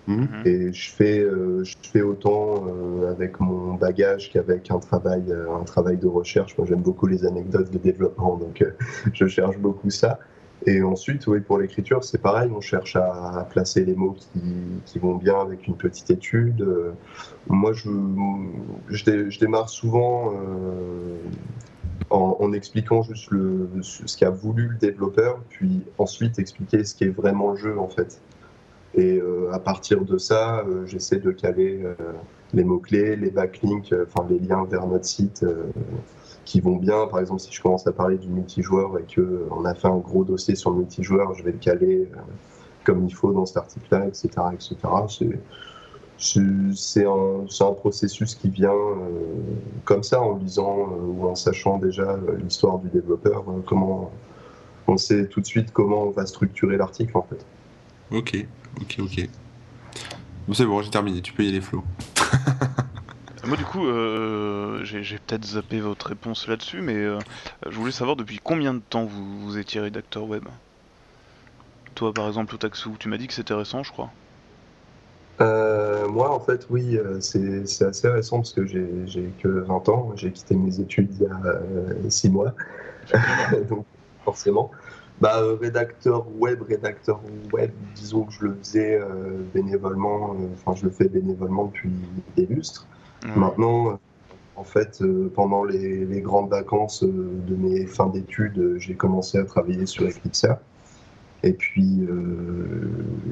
Mhm. 0.07 0.27
Et 0.45 0.73
je 0.73 0.89
fais, 0.91 1.19
euh, 1.19 1.63
autant 2.03 2.65
euh, 2.65 3.11
avec 3.11 3.39
mon 3.41 3.73
bagage 3.73 4.31
qu'avec 4.31 4.71
un 4.71 4.79
travail, 4.79 5.23
euh, 5.29 5.53
un 5.53 5.63
travail 5.63 5.97
de 5.97 6.07
recherche. 6.07 6.57
Moi, 6.57 6.65
j'aime 6.67 6.81
beaucoup 6.81 7.07
les 7.07 7.25
anecdotes 7.25 7.69
de 7.69 7.77
développement, 7.77 8.37
donc 8.37 8.65
je 9.13 9.27
cherche 9.27 9.57
beaucoup 9.57 9.89
ça. 9.89 10.19
Et 10.65 10.81
ensuite, 10.81 11.27
oui, 11.27 11.41
pour 11.41 11.59
l'écriture, 11.59 12.03
c'est 12.03 12.21
pareil. 12.21 12.49
On 12.55 12.61
cherche 12.61 12.95
à, 12.95 13.47
placer 13.49 13.85
les 13.85 13.95
mots 13.95 14.15
qui, 14.85 14.99
vont 14.99 15.15
bien 15.15 15.39
avec 15.39 15.67
une 15.67 15.75
petite 15.75 16.09
étude. 16.09 16.65
moi, 17.47 17.73
je, 17.73 19.39
démarre 19.39 19.69
souvent 19.69 20.33
en, 22.09 22.53
expliquant 22.53 23.03
juste 23.03 23.29
ce 23.81 24.17
qu'a 24.17 24.31
voulu 24.31 24.69
le 24.69 24.77
développeur, 24.77 25.39
puis 25.47 25.83
ensuite 25.99 26.39
expliquer 26.39 26.83
ce 26.83 26.95
qui 26.95 27.03
est 27.03 27.15
vraiment 27.15 27.51
le 27.51 27.57
jeu, 27.57 27.79
en 27.79 27.87
fait. 27.87 28.19
Et 28.97 29.19
euh, 29.19 29.53
à 29.53 29.59
partir 29.59 30.03
de 30.03 30.17
ça, 30.17 30.61
euh, 30.61 30.87
j'essaie 30.87 31.19
de 31.19 31.29
caler 31.29 31.81
euh, 31.83 31.93
les 32.53 32.63
mots-clés, 32.63 33.15
les 33.15 33.29
backlinks, 33.29 33.93
enfin 34.07 34.27
les 34.27 34.39
liens 34.39 34.65
vers 34.65 34.87
notre 34.87 35.05
site 35.05 35.45
qui 36.45 36.61
vont 36.61 36.77
bien. 36.77 37.05
Par 37.05 37.19
exemple, 37.19 37.41
si 37.41 37.53
je 37.53 37.61
commence 37.61 37.85
à 37.85 37.91
parler 37.91 38.17
du 38.17 38.27
multijoueur 38.27 38.97
et 38.97 39.05
qu'on 39.13 39.65
a 39.65 39.75
fait 39.75 39.87
un 39.87 39.97
gros 39.97 40.23
dossier 40.23 40.55
sur 40.55 40.71
le 40.71 40.77
multijoueur, 40.77 41.35
je 41.35 41.43
vais 41.43 41.51
le 41.51 41.59
caler 41.59 42.09
comme 42.85 43.05
il 43.05 43.13
faut 43.13 43.31
dans 43.33 43.45
cet 43.45 43.57
article-là, 43.57 44.07
etc. 44.07 44.29
etc. 44.53 44.77
C'est 46.17 47.05
un, 47.05 47.67
un, 47.67 47.73
processus 47.73 48.33
qui 48.33 48.49
vient 48.49 48.73
comme 49.83 50.03
ça 50.03 50.21
en 50.21 50.37
lisant 50.37 50.87
ou 51.05 51.27
en 51.27 51.35
sachant 51.35 51.77
déjà 51.77 52.17
l'histoire 52.41 52.79
du 52.79 52.87
développeur, 52.87 53.43
comment 53.67 54.09
on 54.87 54.97
sait 54.97 55.27
tout 55.27 55.41
de 55.41 55.45
suite 55.45 55.71
comment 55.71 56.03
on 56.03 56.11
va 56.11 56.25
structurer 56.25 56.77
l'article 56.77 57.17
en 57.17 57.23
fait. 57.23 57.45
Ok, 58.09 58.47
ok, 58.81 58.97
ok. 58.99 59.29
Bon, 60.47 60.53
c'est 60.53 60.65
bon, 60.65 60.81
j'ai 60.81 60.89
terminé, 60.89 61.21
tu 61.21 61.33
peux 61.33 61.43
y 61.43 61.49
aller, 61.49 61.61
Flo. 61.61 61.83
Moi, 63.47 63.55
du 63.55 63.63
coup, 63.63 63.87
euh, 63.87 64.83
j'ai 64.83 65.19
peut-être 65.19 65.45
zappé 65.45 65.79
votre 65.79 66.07
réponse 66.07 66.47
là-dessus, 66.47 66.81
mais 66.81 66.95
euh, 66.95 67.17
je 67.65 67.75
voulais 67.77 67.93
savoir 67.93 68.17
depuis 68.17 68.39
combien 68.43 68.73
de 68.73 68.81
temps 68.81 69.05
vous, 69.05 69.39
vous 69.39 69.57
étiez 69.57 69.79
rédacteur 69.79 70.25
web? 70.25 70.43
Toi, 71.95 72.13
par 72.13 72.27
exemple, 72.27 72.55
au 72.55 72.57
Taxou, 72.57 72.97
tu 72.99 73.07
m'as 73.07 73.17
dit 73.17 73.27
que 73.27 73.33
c'était 73.33 73.53
récent, 73.53 73.83
je 73.83 73.91
crois. 73.91 74.09
Euh, 75.39 76.09
moi, 76.09 76.33
en 76.33 76.41
fait, 76.41 76.67
oui, 76.69 76.99
c'est 77.21 77.85
assez 77.85 78.09
récent 78.09 78.37
parce 78.37 78.53
que 78.53 78.65
j'ai 78.65 79.31
que 79.41 79.47
20 79.47 79.87
ans. 79.87 80.11
J'ai 80.15 80.31
quitté 80.31 80.55
mes 80.55 80.79
études 80.81 81.15
il 81.19 81.27
y 81.27 82.05
a 82.05 82.09
6 82.09 82.29
mois. 82.29 82.53
Donc, 83.69 83.85
forcément. 84.25 84.71
Bah, 85.19 85.39
euh, 85.39 85.57
rédacteur 85.59 86.27
web, 86.37 86.61
rédacteur 86.61 87.19
web, 87.51 87.71
disons 87.95 88.25
que 88.25 88.33
je 88.33 88.45
le 88.45 88.55
faisais 88.61 88.99
euh, 89.01 89.41
bénévolement, 89.53 90.33
euh, 90.33 90.45
enfin 90.53 90.75
je 90.79 90.85
le 90.85 90.91
fais 90.91 91.07
bénévolement 91.07 91.65
depuis 91.65 91.91
des 92.35 92.45
lustres. 92.45 92.85
Maintenant, 93.35 93.99
en 94.55 94.63
fait, 94.63 95.03
pendant 95.33 95.63
les, 95.65 96.05
les, 96.05 96.21
grandes 96.21 96.49
vacances 96.49 97.03
de 97.03 97.55
mes 97.55 97.85
fins 97.87 98.07
d'études, 98.07 98.75
j'ai 98.77 98.93
commencé 98.93 99.37
à 99.37 99.43
travailler 99.43 99.85
sur 99.85 100.07
Eclipse. 100.07 100.45
Et 101.43 101.51
puis, 101.51 102.07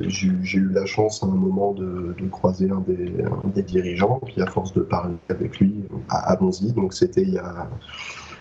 j'ai 0.01 0.57
eu 0.57 0.69
la 0.69 0.85
chance 0.85 1.23
à 1.23 1.27
un 1.27 1.29
moment 1.29 1.71
de, 1.71 2.15
de 2.19 2.27
croiser 2.29 2.69
un 2.71 2.81
des, 2.81 3.13
un 3.23 3.47
des, 3.49 3.61
dirigeants, 3.61 4.19
puis 4.25 4.41
à 4.41 4.47
force 4.47 4.73
de 4.73 4.81
parler 4.81 5.15
avec 5.29 5.59
lui, 5.59 5.85
à, 6.09 6.35
Bonzi, 6.35 6.73
donc 6.73 6.93
c'était 6.93 7.21
il 7.21 7.35
y 7.35 7.37
a 7.37 7.69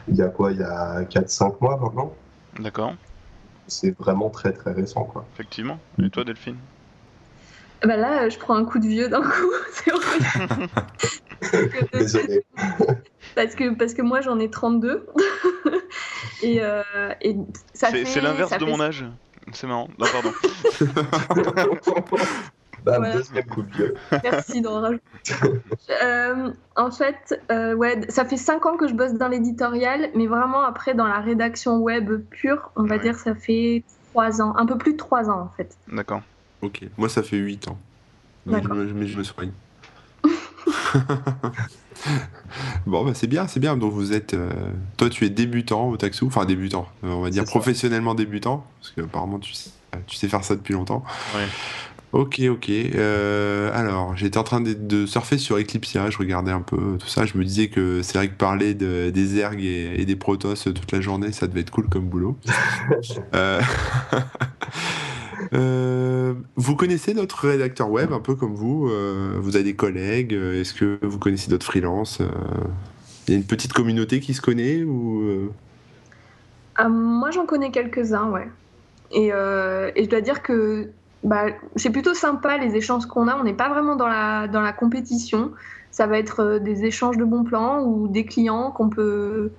il 0.08 0.16
y 0.16 0.22
a 0.22 0.28
quoi? 0.28 0.50
Il 0.50 0.58
y 0.58 0.62
a 0.62 1.04
4-5 1.04 1.56
mois 1.60 1.76
maintenant. 1.76 2.12
D'accord. 2.58 2.94
C'est 3.66 3.96
vraiment 3.98 4.30
très 4.30 4.52
très 4.52 4.72
récent, 4.72 5.04
quoi. 5.04 5.24
Effectivement. 5.34 5.78
Et 6.02 6.10
toi, 6.10 6.24
Delphine 6.24 6.56
bah 7.86 7.96
là, 7.96 8.28
je 8.28 8.38
prends 8.38 8.54
un 8.54 8.64
coup 8.64 8.78
de 8.78 8.86
vieux 8.86 9.08
d'un 9.08 9.22
coup, 9.22 9.52
c'est 9.72 9.92
horrible. 9.92 10.68
Parce, 13.34 13.54
que, 13.54 13.74
parce 13.74 13.94
que 13.94 14.02
moi, 14.02 14.20
j'en 14.20 14.38
ai 14.38 14.48
32. 14.48 15.06
et, 16.42 16.62
euh, 16.62 16.82
et 17.20 17.36
ça 17.74 17.88
fait... 17.88 18.04
C'est 18.04 18.20
l'inverse 18.20 18.56
de 18.56 18.64
mon 18.64 18.80
âge. 18.80 19.04
C'est 19.52 19.66
marrant. 19.66 19.88
Non, 19.98 20.06
pardon. 20.10 20.32
Bam, 22.84 23.02
deuxième 23.12 23.44
coup 23.46 23.62
de 23.62 23.72
vieux. 23.72 23.94
Merci 24.22 24.60
d'en 24.60 24.80
rajouter. 24.80 25.02
Euh, 26.02 26.50
en 26.76 26.90
fait, 26.90 27.40
euh, 27.50 27.74
ouais, 27.74 28.00
ça 28.08 28.24
fait 28.24 28.36
5 28.36 28.66
ans 28.66 28.76
que 28.76 28.88
je 28.88 28.94
bosse 28.94 29.14
dans 29.14 29.28
l'éditorial, 29.28 30.10
mais 30.14 30.26
vraiment 30.26 30.62
après, 30.62 30.94
dans 30.94 31.06
la 31.06 31.20
rédaction 31.20 31.78
web 31.78 32.22
pure, 32.30 32.70
on 32.76 32.84
va 32.84 32.98
dire 32.98 33.16
ça 33.16 33.34
fait 33.34 33.84
3 34.12 34.42
ans, 34.42 34.54
un 34.56 34.66
peu 34.66 34.76
plus 34.76 34.92
de 34.92 34.98
3 34.98 35.30
ans 35.30 35.40
en 35.40 35.48
fait. 35.56 35.76
D'accord. 35.90 36.22
Ok, 36.62 36.82
moi 36.96 37.08
ça 37.08 37.22
fait 37.22 37.36
8 37.36 37.68
ans. 37.68 37.78
Mais 38.46 38.62
je, 38.62 38.68
me, 38.68 38.92
mais 38.92 39.06
je 39.06 39.18
me 39.18 39.22
soigne. 39.24 39.52
bon, 42.86 43.04
bah 43.04 43.12
c'est 43.14 43.26
bien, 43.26 43.46
c'est 43.46 43.60
bien. 43.60 43.76
Donc 43.76 43.92
vous 43.92 44.12
êtes. 44.12 44.34
Euh, 44.34 44.50
toi, 44.96 45.08
tu 45.08 45.24
es 45.24 45.30
débutant 45.30 45.88
au 45.88 45.96
Taxou, 45.96 46.26
enfin 46.26 46.44
débutant, 46.44 46.88
on 47.02 47.20
va 47.20 47.30
dire 47.30 47.44
professionnellement 47.44 48.14
débutant, 48.14 48.66
parce 48.80 48.90
que 48.92 49.02
apparemment 49.02 49.38
tu 49.38 49.54
sais, 49.54 49.70
tu 50.06 50.16
sais 50.16 50.28
faire 50.28 50.44
ça 50.44 50.54
depuis 50.54 50.74
longtemps. 50.74 51.04
Ouais. 51.34 51.46
Ok, 52.14 52.40
ok. 52.48 52.70
Euh, 52.70 53.72
alors, 53.74 54.16
j'étais 54.16 54.38
en 54.38 54.44
train 54.44 54.60
de, 54.60 55.04
surfer 55.04 55.36
sur 55.36 55.58
Eclipsia, 55.58 56.10
je 56.10 56.18
regardais 56.18 56.52
un 56.52 56.60
peu 56.60 56.96
tout 56.96 57.08
ça. 57.08 57.26
Je 57.26 57.36
me 57.36 57.42
disais 57.42 57.66
que 57.66 58.02
c'est 58.02 58.16
vrai 58.16 58.28
que 58.28 58.34
parler 58.34 58.74
de, 58.74 59.10
des 59.10 59.38
ergs 59.38 59.64
et, 59.64 60.04
des 60.04 60.14
protos 60.14 60.54
toute 60.54 60.92
la 60.92 61.00
journée, 61.00 61.32
ça 61.32 61.48
devait 61.48 61.62
être 61.62 61.72
cool 61.72 61.88
comme 61.88 62.04
boulot. 62.04 62.38
euh... 63.34 63.60
Euh, 65.52 66.32
vous 66.56 66.74
connaissez 66.74 67.12
d'autres 67.12 67.48
rédacteurs 67.48 67.90
web, 67.90 68.12
un 68.12 68.20
peu 68.20 68.34
comme 68.34 68.54
vous 68.54 68.88
euh, 68.88 69.36
Vous 69.40 69.56
avez 69.56 69.64
des 69.64 69.74
collègues 69.74 70.32
Est-ce 70.32 70.72
que 70.72 70.98
vous 71.02 71.18
connaissez 71.18 71.50
d'autres 71.50 71.66
freelances 71.66 72.20
Il 73.26 73.34
y 73.34 73.36
a 73.36 73.36
une 73.36 73.44
petite 73.44 73.72
communauté 73.72 74.20
qui 74.20 74.32
se 74.32 74.40
connaît 74.40 74.82
ou 74.84 75.22
euh? 75.22 76.88
Moi, 76.88 77.30
j'en 77.30 77.46
connais 77.46 77.70
quelques-uns, 77.70 78.30
ouais. 78.30 78.48
Et, 79.12 79.26
et, 79.26 80.04
je 80.04 80.08
dois 80.08 80.22
dire 80.22 80.42
que 80.42 80.88
bah, 81.24 81.46
c'est 81.76 81.90
plutôt 81.90 82.14
sympa 82.14 82.58
les 82.58 82.76
échanges 82.76 83.06
qu'on 83.06 83.28
a. 83.28 83.36
On 83.36 83.44
n'est 83.44 83.54
pas 83.54 83.68
vraiment 83.68 83.96
dans 83.96 84.08
la, 84.08 84.46
dans 84.46 84.60
la 84.60 84.72
compétition. 84.72 85.52
Ça 85.90 86.06
va 86.06 86.18
être 86.18 86.58
des 86.58 86.84
échanges 86.84 87.16
de 87.16 87.24
bons 87.24 87.44
plans 87.44 87.82
ou 87.82 88.08
des 88.08 88.24
clients 88.24 88.70
qu'on 88.70 88.88
peut 88.88 89.50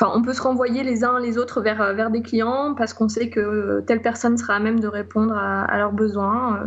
on 0.00 0.22
peut 0.22 0.32
se 0.32 0.42
renvoyer 0.42 0.82
les 0.82 1.04
uns 1.04 1.20
les 1.20 1.38
autres 1.38 1.60
vers, 1.60 1.80
euh, 1.80 1.92
vers 1.92 2.10
des 2.10 2.22
clients 2.22 2.74
parce 2.76 2.94
qu'on 2.94 3.08
sait 3.08 3.28
que 3.28 3.82
telle 3.86 4.02
personne 4.02 4.36
sera 4.36 4.54
à 4.54 4.58
même 4.58 4.80
de 4.80 4.88
répondre 4.88 5.36
à, 5.36 5.76
leurs 5.78 5.92
besoins. 5.92 6.56
Euh, 6.56 6.66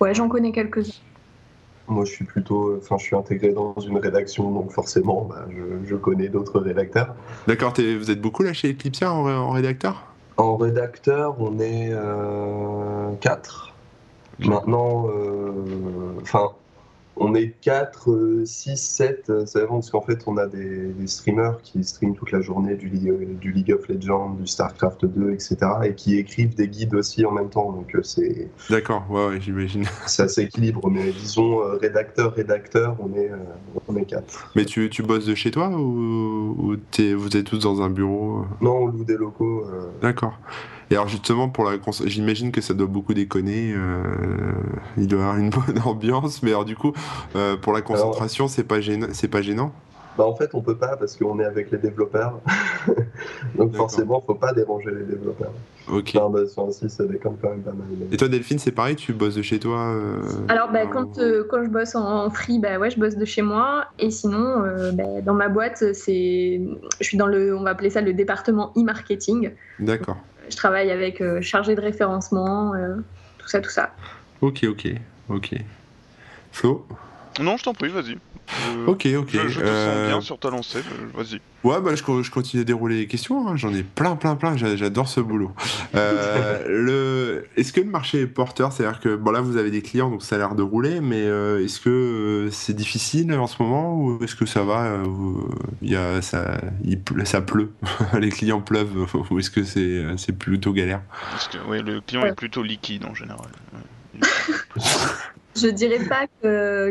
ouais, 0.00 0.14
j'en 0.14 0.28
connais 0.28 0.52
quelques-uns. 0.52 0.92
Moi, 1.86 2.06
je 2.06 2.12
suis 2.12 2.24
plutôt, 2.24 2.78
enfin, 2.78 2.96
je 2.98 3.04
suis 3.04 3.16
intégré 3.16 3.52
dans 3.52 3.74
une 3.76 3.98
rédaction, 3.98 4.50
donc 4.50 4.72
forcément, 4.72 5.28
bah, 5.28 5.44
je, 5.86 5.94
connais 5.96 6.28
d'autres 6.28 6.58
rédacteurs. 6.58 7.14
D'accord, 7.46 7.74
vous 7.76 8.10
êtes 8.10 8.22
beaucoup 8.22 8.42
là 8.42 8.54
chez 8.54 8.70
Eclipsia 8.70 9.12
en, 9.12 9.50
rédacteur? 9.50 10.06
En 10.38 10.56
rédacteur, 10.56 11.36
on 11.38 11.60
est 11.60 11.90
euh, 11.92 13.12
quatre. 13.20 13.73
Maintenant, 14.46 15.08
enfin, 16.22 16.50
on 17.16 17.34
est 17.34 17.54
4, 17.60 18.42
6, 18.44 18.76
7, 18.76 19.32
c'est 19.46 19.58
vraiment 19.60 19.74
parce 19.74 19.90
qu'en 19.90 20.00
fait 20.00 20.22
on 20.26 20.36
a 20.36 20.46
des, 20.46 20.92
streamers 21.06 21.60
qui 21.62 21.84
streament 21.84 22.14
toute 22.14 22.32
la 22.32 22.40
journée 22.40 22.74
du 22.74 22.88
League, 22.88 23.38
du 23.38 23.52
League 23.52 23.72
of 23.72 23.86
Legends, 23.88 24.30
du 24.30 24.46
StarCraft 24.46 25.04
2, 25.04 25.32
etc. 25.32 25.56
et 25.84 25.94
qui 25.94 26.16
écrivent 26.16 26.54
des 26.54 26.68
guides 26.68 26.94
aussi 26.94 27.24
en 27.24 27.30
même 27.30 27.50
temps. 27.50 27.72
Donc 27.72 27.94
euh, 27.94 28.02
c'est. 28.02 28.48
D'accord, 28.70 29.04
ouais, 29.10 29.28
ouais 29.28 29.40
j'imagine. 29.40 29.84
Ça 30.06 30.28
s'équilibre, 30.28 30.88
mais 30.90 31.12
disons 31.12 31.60
euh, 31.60 31.76
rédacteur, 31.76 32.34
rédacteur, 32.34 32.96
on 32.98 33.14
est, 33.16 33.30
euh, 33.30 33.36
on 33.86 33.96
est 33.96 34.04
4. 34.04 34.52
Mais 34.56 34.64
tu, 34.64 34.90
tu 34.90 35.02
bosses 35.02 35.26
de 35.26 35.34
chez 35.34 35.50
toi 35.50 35.68
ou, 35.68 36.56
ou 36.58 36.76
vous 37.16 37.36
êtes 37.36 37.44
tous 37.44 37.58
dans 37.58 37.82
un 37.82 37.90
bureau 37.90 38.44
Non, 38.60 38.78
on 38.78 38.86
loue 38.86 39.04
des 39.04 39.16
locaux. 39.16 39.64
D'accord. 40.02 40.38
Et 40.90 40.94
alors 40.94 41.08
justement, 41.08 41.48
pour 41.48 41.64
la 41.64 41.78
j'imagine 42.04 42.52
que 42.52 42.60
ça 42.60 42.74
doit 42.74 42.86
beaucoup 42.86 43.14
déconner. 43.14 43.72
Euh, 43.74 44.02
il 44.96 45.06
doit 45.06 45.20
y 45.20 45.22
avoir 45.22 45.38
une 45.38 45.50
bonne 45.66 45.80
ambiance, 45.84 46.42
mais 46.42 46.50
alors 46.50 46.64
du 46.64 46.76
coup, 46.76 46.92
euh, 47.36 47.56
pour 47.56 47.72
la 47.72 47.82
concentration, 47.82 48.48
c'est 48.48 48.64
pas 48.64 48.80
gênant. 48.80 49.08
C'est 49.12 49.28
pas 49.28 49.42
gênant? 49.42 49.72
Bah 50.16 50.24
en 50.24 50.36
fait, 50.36 50.54
on 50.54 50.60
peut 50.60 50.76
pas 50.76 50.96
parce 50.96 51.16
qu'on 51.16 51.40
est 51.40 51.44
avec 51.44 51.72
les 51.72 51.78
développeurs. 51.78 52.38
Donc 53.56 53.74
forcément, 53.74 54.22
faut 54.24 54.36
pas 54.36 54.52
déranger 54.52 54.92
les 54.92 55.02
développeurs. 55.02 55.50
Ok. 55.90 56.14
Non, 56.14 56.30
bah, 56.30 56.42
si, 56.70 56.88
ça 56.88 57.04
déconne 57.04 57.36
quand 57.42 57.50
même 57.50 57.62
pas 57.62 57.72
mal. 57.72 57.88
Et 58.12 58.16
toi, 58.16 58.28
Delphine, 58.28 58.60
c'est 58.60 58.70
pareil, 58.70 58.94
tu 58.94 59.12
bosses 59.12 59.34
de 59.34 59.42
chez 59.42 59.58
toi 59.58 59.88
euh, 59.88 60.22
Alors, 60.46 60.70
bah, 60.70 60.86
quand, 60.86 61.18
quand 61.50 61.64
je 61.64 61.68
bosse 61.68 61.96
en 61.96 62.30
free, 62.30 62.60
bah 62.60 62.78
ouais, 62.78 62.90
je 62.90 63.00
bosse 63.00 63.16
de 63.16 63.24
chez 63.24 63.42
moi. 63.42 63.86
Et 63.98 64.12
sinon, 64.12 64.62
bah, 64.92 65.20
dans 65.20 65.34
ma 65.34 65.48
boîte, 65.48 65.92
c'est, 65.94 66.60
je 67.00 67.04
suis 67.04 67.18
dans 67.18 67.26
le, 67.26 67.56
on 67.56 67.64
va 67.64 67.70
appeler 67.70 67.90
ça 67.90 68.00
le 68.00 68.12
département 68.12 68.72
e-marketing. 68.76 69.50
D'accord 69.80 70.18
je 70.48 70.56
travaille 70.56 70.90
avec 70.90 71.20
euh, 71.20 71.40
chargé 71.40 71.74
de 71.74 71.80
référencement, 71.80 72.74
euh, 72.74 72.96
tout 73.38 73.48
ça, 73.48 73.60
tout 73.60 73.70
ça. 73.70 73.94
Ok, 74.40 74.64
ok, 74.64 74.88
ok. 75.28 75.54
Flo? 76.52 76.86
Non, 77.40 77.56
je 77.56 77.64
t'en 77.64 77.74
prie, 77.74 77.88
vas-y. 77.88 78.16
ok, 78.86 79.08
ok. 79.16 79.30
Je, 79.48 79.60
te 79.60 79.66
sens 79.66 80.08
bien 80.08 80.20
sur 80.20 80.38
ta 80.38 80.50
lancée, 80.50 80.80
vas-y. 81.14 81.40
Ouais, 81.64 81.80
bah, 81.80 81.94
je, 81.94 82.22
je, 82.22 82.30
continue 82.30 82.62
à 82.62 82.64
dérouler 82.64 82.98
les 82.98 83.06
questions. 83.06 83.48
Hein. 83.48 83.56
J'en 83.56 83.74
ai 83.74 83.82
plein, 83.82 84.16
plein, 84.16 84.36
plein. 84.36 84.56
J'adore 84.56 85.08
ce 85.08 85.20
boulot. 85.20 85.52
Euh, 85.94 86.62
le... 86.68 87.46
Est-ce 87.56 87.72
que 87.72 87.80
le 87.80 87.90
marché 87.90 88.20
est 88.20 88.26
porteur? 88.26 88.72
C'est-à-dire 88.72 89.00
que 89.00 89.16
bon, 89.16 89.30
là, 89.30 89.40
vous 89.40 89.56
avez 89.56 89.70
des 89.70 89.82
clients, 89.82 90.10
donc 90.10 90.22
ça 90.22 90.36
a 90.36 90.38
l'air 90.38 90.54
de 90.54 90.62
rouler, 90.62 91.00
mais 91.00 91.22
euh, 91.22 91.64
est-ce 91.64 91.80
que 91.80 91.88
euh, 91.88 92.50
c'est 92.50 92.74
difficile 92.74 93.32
en 93.32 93.46
ce 93.46 93.60
moment 93.62 93.96
ou 93.96 94.22
est-ce 94.22 94.36
que 94.36 94.46
ça 94.46 94.62
va 94.62 94.98
il 95.82 95.90
y 95.90 95.96
a, 95.96 96.22
ça, 96.22 96.60
il 96.84 97.00
ça 97.24 97.40
pleut? 97.40 97.72
Les 98.20 98.30
clients 98.30 98.60
pleuvent 98.60 99.06
ou 99.30 99.38
est-ce 99.38 99.50
que 99.50 99.64
c'est 99.64 100.32
plutôt 100.38 100.72
galère? 100.72 101.00
Parce 101.30 101.48
que 101.48 101.58
ouais, 101.66 101.82
le 101.82 102.00
client 102.00 102.24
est 102.26 102.34
plutôt 102.34 102.62
liquide 102.62 103.04
en 103.06 103.14
général. 103.14 103.48
Je 105.56 105.68
dirais 105.68 106.00
pas 106.08 106.26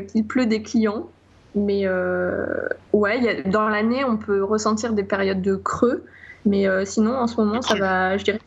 qu'il 0.08 0.26
pleut 0.26 0.46
des 0.46 0.62
clients, 0.62 1.10
mais 1.56 1.86
euh, 1.86 2.68
ouais, 2.94 3.20
y 3.20 3.30
a, 3.30 3.42
dans 3.44 3.68
l'année, 3.68 4.04
on 4.04 4.18
peut 4.18 4.44
ressentir 4.44 4.94
des 4.94 5.04
périodes 5.04 5.42
de 5.42 5.56
creux. 5.56 6.04
Mais 6.46 6.68
euh, 6.68 6.84
sinon, 6.84 7.16
en 7.16 7.28
ce 7.28 7.38
moment, 7.38 7.62
ça 7.62 7.76
va, 7.76 8.18
je 8.18 8.24
dirais. 8.26 8.40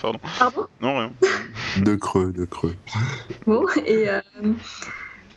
Pardon? 0.00 0.18
Pardon? 0.38 0.66
Non, 0.80 0.98
rien. 0.98 1.12
de 1.82 1.94
creux, 1.94 2.32
de 2.32 2.44
creux. 2.44 2.74
Bon, 3.46 3.66
et 3.84 4.08
euh, 4.08 4.20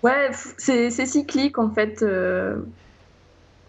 ouais, 0.04 0.30
c'est 0.58 0.90
cyclique 0.92 1.58
en 1.58 1.70
fait. 1.70 2.04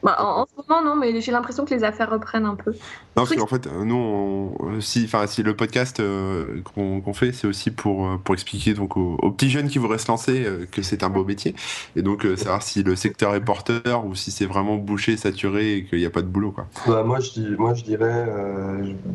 Bah, 0.02 0.16
en, 0.18 0.46
ce 0.46 0.62
moment, 0.68 0.82
non, 0.82 0.96
mais 0.96 1.20
j'ai 1.20 1.32
l'impression 1.32 1.64
que 1.64 1.74
les 1.74 1.84
affaires 1.84 2.10
reprennent 2.10 2.46
un 2.46 2.54
peu. 2.54 2.70
Non, 2.70 3.26
parce 3.26 3.34
qu'en 3.34 3.46
fait, 3.46 3.66
nous, 3.66 4.56
si, 4.80 5.08
si 5.26 5.42
le 5.42 5.54
podcast 5.54 6.00
euh, 6.00 6.62
qu'on 6.74 7.12
fait, 7.12 7.32
c'est 7.32 7.46
aussi 7.46 7.70
pour, 7.70 8.06
euh, 8.06 8.16
pour 8.16 8.34
expliquer 8.34 8.72
donc, 8.72 8.96
aux, 8.96 9.30
petits 9.30 9.50
jeunes 9.50 9.68
qui 9.68 9.78
voudraient 9.78 9.98
se 9.98 10.08
lancer 10.08 10.44
euh, 10.44 10.66
que 10.70 10.80
c'est 10.82 11.02
un 11.02 11.10
beau 11.10 11.24
métier. 11.24 11.54
Et 11.96 12.02
donc, 12.02 12.26
savoir 12.36 12.62
si 12.62 12.82
le 12.82 12.96
secteur 12.96 13.34
est 13.34 13.44
porteur 13.44 14.06
ou 14.06 14.14
si 14.14 14.30
c'est 14.30 14.46
vraiment 14.46 14.76
bouché, 14.76 15.16
saturé 15.16 15.74
et 15.74 15.84
qu'il 15.84 15.98
n'y 15.98 16.06
a 16.06 16.10
pas 16.10 16.22
de 16.22 16.28
boulot. 16.28 16.52
Quoi. 16.52 16.66
Bah, 16.86 17.02
moi, 17.04 17.18
je, 17.20 17.56
moi, 17.56 17.74
je 17.74 17.84
dirais, 17.84 18.26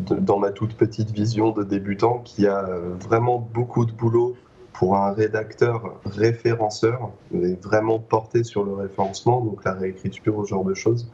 dans 0.09 0.37
ma 0.37 0.51
toute 0.51 0.75
petite 0.75 1.11
vision 1.11 1.51
de 1.51 1.63
débutant, 1.63 2.19
qu'il 2.19 2.43
y 2.43 2.47
a 2.47 2.65
vraiment 2.99 3.39
beaucoup 3.39 3.85
de 3.85 3.91
boulot 3.91 4.35
pour 4.79 4.97
un 4.97 5.13
rédacteur 5.13 5.95
référenceur, 6.05 7.11
est 7.33 7.63
vraiment 7.63 7.99
porté 7.99 8.43
sur 8.43 8.63
le 8.63 8.73
référencement, 8.73 9.41
donc 9.41 9.63
la 9.63 9.73
réécriture, 9.73 10.41
ce 10.43 10.49
genre 10.49 10.65
de 10.65 10.73
choses. 10.73 11.07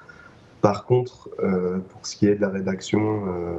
Par 0.62 0.86
contre, 0.86 1.30
euh, 1.44 1.80
pour 1.90 2.06
ce 2.06 2.16
qui 2.16 2.28
est 2.28 2.36
de 2.36 2.42
la 2.42 2.50
rédaction, 2.50 3.28
euh, 3.28 3.54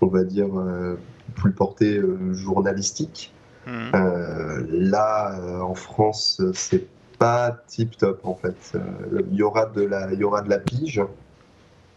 on 0.00 0.06
va 0.06 0.24
dire 0.24 0.48
euh, 0.58 0.96
plus 1.34 1.52
portée 1.52 2.00
journalistique, 2.32 3.34
mmh. 3.66 3.90
là, 4.68 5.38
en 5.62 5.74
France, 5.74 6.42
c'est 6.54 6.86
pas 7.18 7.56
tip 7.66 7.96
top 7.96 8.20
en 8.24 8.34
fait. 8.34 8.76
Il 9.30 9.36
y 9.36 9.42
aura 9.42 9.66
de 9.66 9.82
la, 9.82 10.12
il 10.12 10.18
y 10.18 10.24
aura 10.24 10.42
de 10.42 10.50
la 10.50 10.58
pige, 10.58 11.02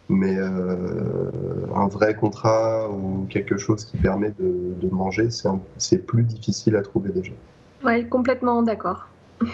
mais 0.09 0.35
euh, 0.37 1.31
un 1.75 1.87
vrai 1.87 2.15
contrat 2.15 2.89
ou 2.89 3.25
quelque 3.29 3.57
chose 3.57 3.85
qui 3.85 3.97
permet 3.97 4.29
de, 4.39 4.75
de 4.79 4.89
manger, 4.89 5.29
c'est 5.77 6.05
plus 6.05 6.23
difficile 6.23 6.75
à 6.75 6.81
trouver 6.81 7.11
déjà. 7.11 7.31
Ouais, 7.83 8.05
complètement 8.05 8.61
d'accord. 8.61 9.07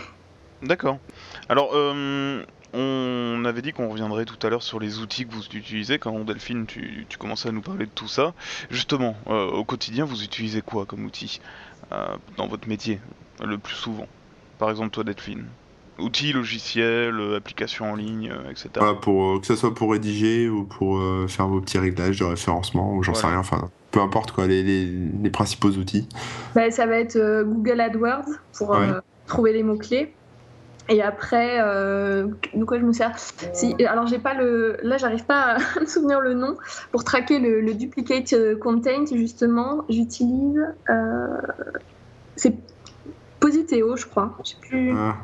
D'accord. 0.61 0.99
Alors, 1.49 1.71
euh, 1.73 2.43
on 2.73 3.43
avait 3.45 3.63
dit 3.63 3.73
qu'on 3.73 3.89
reviendrait 3.89 4.25
tout 4.25 4.37
à 4.45 4.49
l'heure 4.51 4.61
sur 4.61 4.79
les 4.79 4.99
outils 4.99 5.25
que 5.25 5.33
vous 5.33 5.43
utilisez. 5.45 5.97
Quand 5.97 6.19
Delphine, 6.19 6.67
tu, 6.67 7.07
tu 7.09 7.17
commençais 7.17 7.49
à 7.49 7.51
nous 7.51 7.61
parler 7.61 7.87
de 7.87 7.91
tout 7.91 8.07
ça. 8.07 8.33
Justement, 8.69 9.15
euh, 9.27 9.49
au 9.49 9.63
quotidien, 9.63 10.05
vous 10.05 10.23
utilisez 10.23 10.61
quoi 10.61 10.85
comme 10.85 11.05
outil 11.05 11.41
dans 12.37 12.47
votre 12.47 12.69
métier 12.69 13.01
le 13.43 13.57
plus 13.57 13.73
souvent? 13.73 14.07
Par 14.59 14.69
exemple, 14.69 14.91
toi, 14.91 15.03
Delphine 15.03 15.45
outils, 16.01 16.33
logiciels, 16.33 17.35
applications 17.35 17.91
en 17.91 17.95
ligne, 17.95 18.33
etc. 18.49 18.69
pour, 19.01 19.39
que 19.41 19.47
ce 19.47 19.55
soit 19.55 19.73
pour 19.73 19.91
rédiger 19.91 20.49
ou 20.49 20.63
pour 20.63 21.01
faire 21.27 21.47
vos 21.47 21.61
petits 21.61 21.77
réglages 21.77 22.19
de 22.19 22.25
référencement 22.25 22.95
ou 22.95 23.03
j'en 23.03 23.13
sais 23.13 23.27
rien, 23.27 23.39
enfin 23.39 23.69
peu 23.91 23.99
importe 23.99 24.31
quoi, 24.31 24.47
les, 24.47 24.63
les, 24.63 25.29
principaux 25.29 25.69
outils. 25.69 26.07
Bah, 26.55 26.71
ça 26.71 26.85
va 26.85 26.97
être 26.97 27.43
Google 27.43 27.81
AdWords 27.81 28.29
pour 28.53 28.75
trouver 29.27 29.53
les 29.53 29.63
mots-clés. 29.63 30.13
Et 30.91 31.01
après, 31.01 31.59
euh, 31.61 32.27
de 32.53 32.65
quoi 32.65 32.77
je 32.77 32.83
me 32.83 32.91
sers? 32.91 33.17
Si, 33.53 33.75
Alors, 33.85 34.07
j'ai 34.07 34.19
pas 34.19 34.33
le. 34.33 34.77
Là, 34.83 34.97
j'arrive 34.97 35.23
pas 35.23 35.55
à 35.55 35.57
me 35.79 35.85
souvenir 35.85 36.19
le 36.19 36.33
nom. 36.33 36.57
Pour 36.91 37.03
traquer 37.03 37.39
le, 37.39 37.73
duplicate 37.73 38.33
euh, 38.33 38.57
content, 38.57 39.05
justement, 39.11 39.85
j'utilise. 39.89 40.61
Euh, 40.89 41.27
c'est 42.35 42.55
Positeo, 43.39 43.95
je 43.95 44.05
crois. 44.05 44.35
Je 44.43 44.49
sais 44.49 44.57
plus. 44.59 44.91
Ah. 44.95 45.15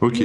Ok. 0.00 0.22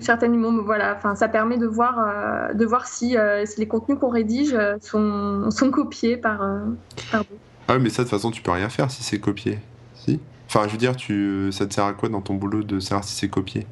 Certainement, 0.00 0.52
voilà. 0.62 0.94
Enfin, 0.96 1.16
ça 1.16 1.28
permet 1.28 1.58
de 1.58 1.66
voir, 1.66 1.98
euh, 1.98 2.54
de 2.54 2.64
voir 2.64 2.86
si, 2.86 3.16
si, 3.44 3.60
les 3.60 3.66
contenus 3.66 3.98
qu'on 3.98 4.10
rédige 4.10 4.56
sont, 4.80 5.50
sont 5.50 5.70
copiés 5.70 6.16
par, 6.16 6.38
par 7.10 7.24
Ah, 7.66 7.78
mais 7.78 7.88
ça, 7.88 8.02
de 8.02 8.08
toute 8.08 8.16
façon, 8.16 8.30
tu 8.30 8.42
peux 8.42 8.52
rien 8.52 8.68
faire 8.68 8.90
si 8.90 9.02
c'est 9.02 9.18
copié. 9.18 9.58
Si? 9.94 10.20
Enfin, 10.46 10.66
je 10.66 10.72
veux 10.72 10.78
dire, 10.78 10.94
tu, 10.94 11.50
ça 11.50 11.66
te 11.66 11.74
sert 11.74 11.84
à 11.84 11.94
quoi 11.94 12.08
dans 12.08 12.20
ton 12.20 12.34
boulot 12.34 12.62
de 12.62 12.78
savoir 12.78 13.02
si 13.02 13.16
c'est 13.16 13.28
copié? 13.28 13.66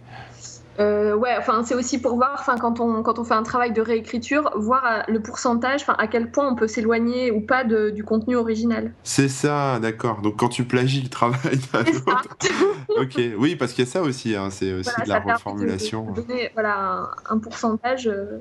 Euh, 0.78 1.14
ouais, 1.14 1.34
enfin 1.38 1.62
c'est 1.64 1.74
aussi 1.74 2.00
pour 2.00 2.16
voir, 2.16 2.36
enfin 2.38 2.56
quand 2.58 2.80
on 2.80 3.02
quand 3.02 3.18
on 3.18 3.24
fait 3.24 3.34
un 3.34 3.42
travail 3.42 3.72
de 3.72 3.80
réécriture, 3.80 4.50
voir 4.56 4.84
euh, 4.84 5.12
le 5.12 5.20
pourcentage, 5.20 5.82
enfin 5.82 5.96
à 5.98 6.06
quel 6.06 6.30
point 6.30 6.48
on 6.50 6.54
peut 6.54 6.68
s'éloigner 6.68 7.30
ou 7.30 7.40
pas 7.40 7.64
de, 7.64 7.90
du 7.90 8.04
contenu 8.04 8.36
original. 8.36 8.92
C'est 9.02 9.28
ça, 9.28 9.78
d'accord. 9.80 10.20
Donc 10.20 10.36
quand 10.36 10.48
tu 10.48 10.64
plagies 10.64 11.02
le 11.02 11.08
travail 11.08 11.38
ok, 12.88 13.20
oui, 13.38 13.56
parce 13.56 13.72
qu'il 13.72 13.84
y 13.84 13.88
a 13.88 13.90
ça 13.90 14.02
aussi, 14.02 14.36
hein, 14.36 14.50
c'est 14.50 14.72
aussi 14.72 14.90
de 15.04 15.08
la 15.08 15.20
reformulation. 15.20 16.10
De, 16.12 16.20
donner, 16.22 16.50
voilà 16.54 17.10
un, 17.28 17.38
pourcentage. 17.38 18.06
Euh. 18.06 18.38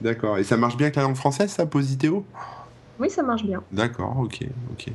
D'accord. 0.00 0.38
Et 0.38 0.44
ça 0.44 0.56
marche 0.56 0.76
bien 0.76 0.86
avec 0.86 0.96
la 0.96 1.02
langue 1.02 1.16
française, 1.16 1.50
ça, 1.50 1.64
Positeo? 1.66 2.24
Oui, 2.98 3.08
ça 3.08 3.22
marche 3.22 3.44
bien. 3.44 3.62
D'accord, 3.72 4.16
ok, 4.18 4.40
ok. 4.72 4.92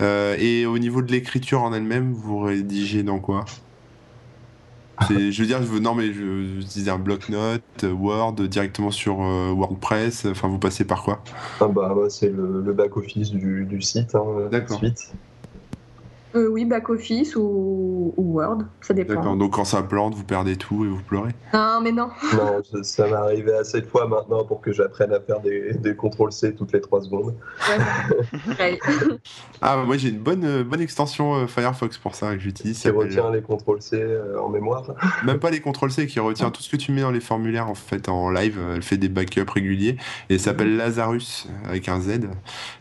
Euh, 0.00 0.36
et 0.38 0.66
au 0.66 0.78
niveau 0.78 1.02
de 1.02 1.10
l'écriture 1.10 1.62
en 1.62 1.72
elle-même, 1.72 2.12
vous 2.12 2.40
rédigez 2.40 3.02
dans 3.02 3.18
quoi? 3.18 3.44
je 5.10 5.40
veux 5.40 5.46
dire, 5.46 5.62
je 5.62 5.68
veux, 5.68 5.80
non 5.80 5.94
mais 5.94 6.12
je, 6.12 6.60
disais 6.60 6.90
un 6.90 6.98
bloc-notes, 6.98 7.84
Word, 7.84 8.34
directement 8.34 8.90
sur 8.90 9.22
euh, 9.22 9.52
WordPress. 9.52 10.26
Enfin, 10.26 10.48
vous 10.48 10.58
passez 10.58 10.84
par 10.84 11.02
quoi? 11.02 11.22
Ah 11.60 11.68
bah, 11.68 11.94
c'est 12.08 12.30
le, 12.30 12.72
back-office 12.72 13.30
du, 13.30 13.82
site. 13.82 14.14
Hein, 14.14 14.48
D'accord. 14.50 14.80
Euh, 16.34 16.48
oui, 16.48 16.66
back-office 16.66 17.36
ou, 17.36 18.12
Word, 18.16 18.58
ça 18.82 18.92
dépend. 18.92 19.14
D'accord, 19.14 19.36
donc 19.36 19.54
quand 19.54 19.64
ça 19.64 19.82
plante, 19.82 20.14
vous 20.14 20.24
perdez 20.24 20.56
tout 20.56 20.84
et 20.84 20.88
vous 20.88 21.00
pleurez 21.02 21.30
Non, 21.54 21.80
mais 21.82 21.92
non. 21.92 22.08
Non, 22.34 22.82
ça, 22.82 23.06
m'est 23.06 23.14
arrivé 23.14 23.54
assez 23.54 23.80
de 23.80 23.86
fois 23.86 24.06
maintenant 24.06 24.44
pour 24.44 24.60
que 24.60 24.72
j'apprenne 24.72 25.12
à 25.12 25.20
faire 25.20 25.40
des, 25.40 25.72
des 25.74 25.94
CTRL-C 25.94 26.54
toutes 26.54 26.72
les 26.72 26.80
3 26.80 27.02
secondes. 27.02 27.34
Ouais. 28.58 28.78
ah, 29.62 29.76
bah, 29.76 29.84
moi 29.84 29.96
j'ai 29.96 30.10
une 30.10 30.18
bonne, 30.18 30.44
euh, 30.44 30.64
bonne 30.64 30.80
extension 30.80 31.34
euh, 31.34 31.46
Firefox 31.46 31.96
pour 31.98 32.14
ça 32.14 32.34
que 32.34 32.40
j'utilise. 32.40 32.78
Qui 32.80 32.90
retient 32.90 33.30
les 33.30 33.40
CTRL-C 33.40 34.04
en 34.40 34.48
mémoire 34.50 34.94
Même 35.24 35.38
pas 35.38 35.50
les 35.50 35.60
CTRL-C, 35.60 36.06
qui 36.06 36.20
retient 36.20 36.50
tout 36.50 36.62
ce 36.62 36.68
que 36.68 36.76
tu 36.76 36.92
mets 36.92 37.00
dans 37.00 37.10
les 37.10 37.20
formulaires 37.20 37.68
en 37.68 37.74
fait 37.74 38.08
en 38.08 38.30
live. 38.30 38.58
Elle 38.74 38.82
fait 38.82 38.98
des 38.98 39.08
backups 39.08 39.50
réguliers 39.50 39.96
et 40.28 40.34
elle 40.34 40.40
s'appelle 40.40 40.76
Lazarus 40.76 41.48
avec 41.66 41.88
un 41.88 42.00
Z. 42.00 42.28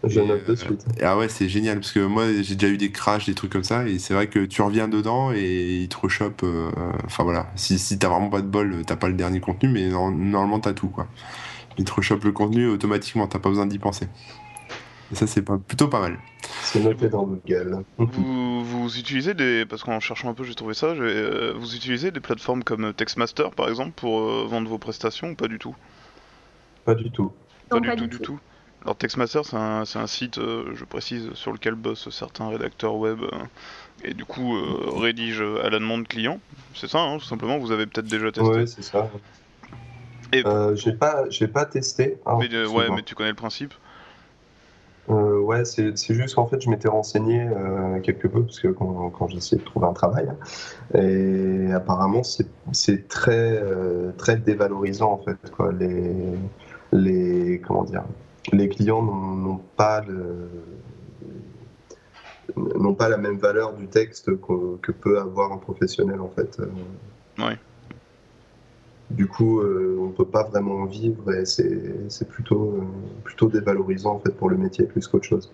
Je 0.03 0.19
note 0.19 0.45
de 0.45 0.55
suite. 0.55 0.85
ah 1.01 1.17
ouais, 1.17 1.29
c'est 1.29 1.47
génial 1.47 1.79
parce 1.79 1.93
que 1.93 2.05
moi 2.05 2.25
j'ai 2.41 2.55
déjà 2.55 2.71
eu 2.71 2.77
des 2.77 2.91
crashs, 2.91 3.25
des 3.25 3.36
trucs 3.37 3.51
comme 3.51 3.63
ça. 3.63 3.87
Et 3.87 3.99
c'est 3.99 4.13
vrai 4.13 4.27
que 4.27 4.45
tu 4.45 4.61
reviens 4.61 4.87
dedans 4.87 5.31
et 5.33 5.81
il 5.83 5.89
te 5.89 5.97
rechoppe. 5.97 6.41
Euh, 6.43 6.71
enfin 7.05 7.23
voilà, 7.23 7.51
si, 7.55 7.79
si 7.79 7.97
t'as 7.97 8.09
vraiment 8.09 8.29
pas 8.29 8.41
de 8.41 8.47
bol, 8.47 8.83
t'as 8.85 8.95
pas 8.95 9.07
le 9.07 9.15
dernier 9.15 9.39
contenu, 9.39 9.69
mais 9.69 9.89
normalement 9.89 10.59
t'as 10.59 10.73
tout 10.73 10.89
quoi. 10.89 11.07
Il 11.77 11.85
te 11.85 11.93
rechoppe 11.93 12.23
le 12.23 12.31
contenu 12.31 12.67
automatiquement, 12.67 13.27
t'as 13.27 13.39
pas 13.39 13.49
besoin 13.49 13.67
d'y 13.67 13.79
penser. 13.79 14.07
Et 15.11 15.15
ça, 15.15 15.25
c'est 15.25 15.41
pas, 15.41 15.57
plutôt 15.57 15.87
pas 15.87 16.01
mal. 16.01 16.19
C'est 16.61 16.83
noté 16.83 17.07
dans 17.07 17.23
Google. 17.23 17.83
Vous, 17.97 18.63
vous 18.63 18.99
utilisez 18.99 19.33
des. 19.33 19.65
Parce 19.65 19.83
qu'en 19.83 19.99
cherchant 19.99 20.29
un 20.29 20.33
peu, 20.33 20.43
j'ai 20.43 20.55
trouvé 20.55 20.73
ça. 20.73 20.87
Euh, 20.87 21.53
vous 21.55 21.75
utilisez 21.75 22.11
des 22.11 22.19
plateformes 22.19 22.63
comme 22.63 22.93
Textmaster, 22.93 23.51
par 23.51 23.69
exemple, 23.69 23.91
pour 23.95 24.19
euh, 24.19 24.45
vendre 24.47 24.69
vos 24.69 24.77
prestations 24.77 25.29
ou 25.29 25.35
pas 25.35 25.47
du 25.47 25.59
tout? 25.59 25.75
Pas 26.83 26.95
du 26.95 27.09
tout. 27.09 27.31
Pas, 27.69 27.79
du, 27.79 27.89
tout, 27.95 28.07
du 28.07 28.19
tout. 28.19 28.39
Alors 28.87 28.95
Textmaster, 28.95 29.43
c'est 29.43 29.57
un, 29.57 29.83
un, 29.95 30.07
site, 30.07 30.37
euh, 30.37 30.71
je 30.73 30.85
précise, 30.85 31.33
sur 31.33 31.51
lequel 31.51 31.75
bossent 31.75 32.09
certains 32.09 32.47
rédacteurs 32.47 32.95
web 32.95 33.19
euh, 33.21 33.37
et 34.05 34.13
du 34.13 34.23
coup 34.23 34.55
euh, 34.55 34.91
rédige 34.95 35.41
à 35.41 35.69
la 35.69 35.79
demande 35.79 36.07
client. 36.07 36.39
C'est 36.73 36.87
ça, 36.87 36.99
hein, 36.99 37.17
tout 37.17 37.25
simplement. 37.25 37.57
Vous 37.57 37.73
avez 37.73 37.85
peut-être 37.85 38.07
déjà 38.07 38.31
testé. 38.31 38.49
Oui, 38.49 38.65
c'est 38.65 38.83
ça. 38.83 39.09
Et... 40.31 40.41
j'ai 40.75 40.93
pas, 40.93 41.29
j'ai 41.29 41.49
pas 41.49 41.65
testé. 41.65 42.17
Hein, 42.25 42.37
mais, 42.39 42.65
ouais, 42.65 42.85
mais 42.95 43.03
tu 43.03 43.13
connais 43.13 43.31
le 43.31 43.35
principe. 43.35 43.73
ouais, 45.09 45.65
c'est 45.65 46.13
juste 46.13 46.35
qu'en 46.35 46.47
fait, 46.47 46.61
je 46.61 46.69
m'étais 46.69 46.87
renseigné 46.87 47.45
quelque 48.03 48.29
peu 48.29 48.41
parce 48.41 48.61
que 48.61 48.69
quand, 48.69 49.09
quand 49.09 49.27
j'essayais 49.27 49.59
de 49.61 49.65
trouver 49.65 49.87
un 49.87 49.93
travail, 49.93 50.29
et 50.93 51.73
apparemment, 51.73 52.21
c'est 52.23 53.07
très, 53.09 53.61
très 54.17 54.37
dévalorisant 54.37 55.11
en 55.11 55.17
fait, 55.17 55.51
quoi. 55.51 55.73
Les, 55.73 56.13
les, 56.93 57.59
comment 57.59 57.83
dire, 57.83 58.03
les 58.53 58.69
clients 58.69 59.01
n'ont 59.01 59.61
pas 59.75 60.03
n'ont 62.55 62.93
pas 62.93 63.09
la 63.09 63.17
même 63.17 63.37
valeur 63.37 63.73
du 63.73 63.87
texte 63.87 64.31
que, 64.41 64.91
peut 64.91 65.19
avoir 65.19 65.51
un 65.51 65.57
professionnel 65.57 66.21
en 66.21 66.29
fait. 66.29 66.59
Oui. 67.39 67.53
Du 69.09 69.27
coup, 69.27 69.61
euh, 69.61 69.97
on 69.99 70.07
ne 70.07 70.11
peut 70.11 70.25
pas 70.25 70.43
vraiment 70.43 70.75
en 70.75 70.85
vivre 70.85 71.33
et 71.33 71.45
c'est 71.45 72.27
plutôt, 72.27 72.73
euh, 72.73 72.83
plutôt 73.23 73.47
dévalorisant 73.47 74.15
en 74.15 74.19
fait 74.19 74.31
pour 74.31 74.49
le 74.49 74.57
métier 74.57 74.85
plus 74.85 75.07
qu'autre 75.07 75.25
chose. 75.25 75.51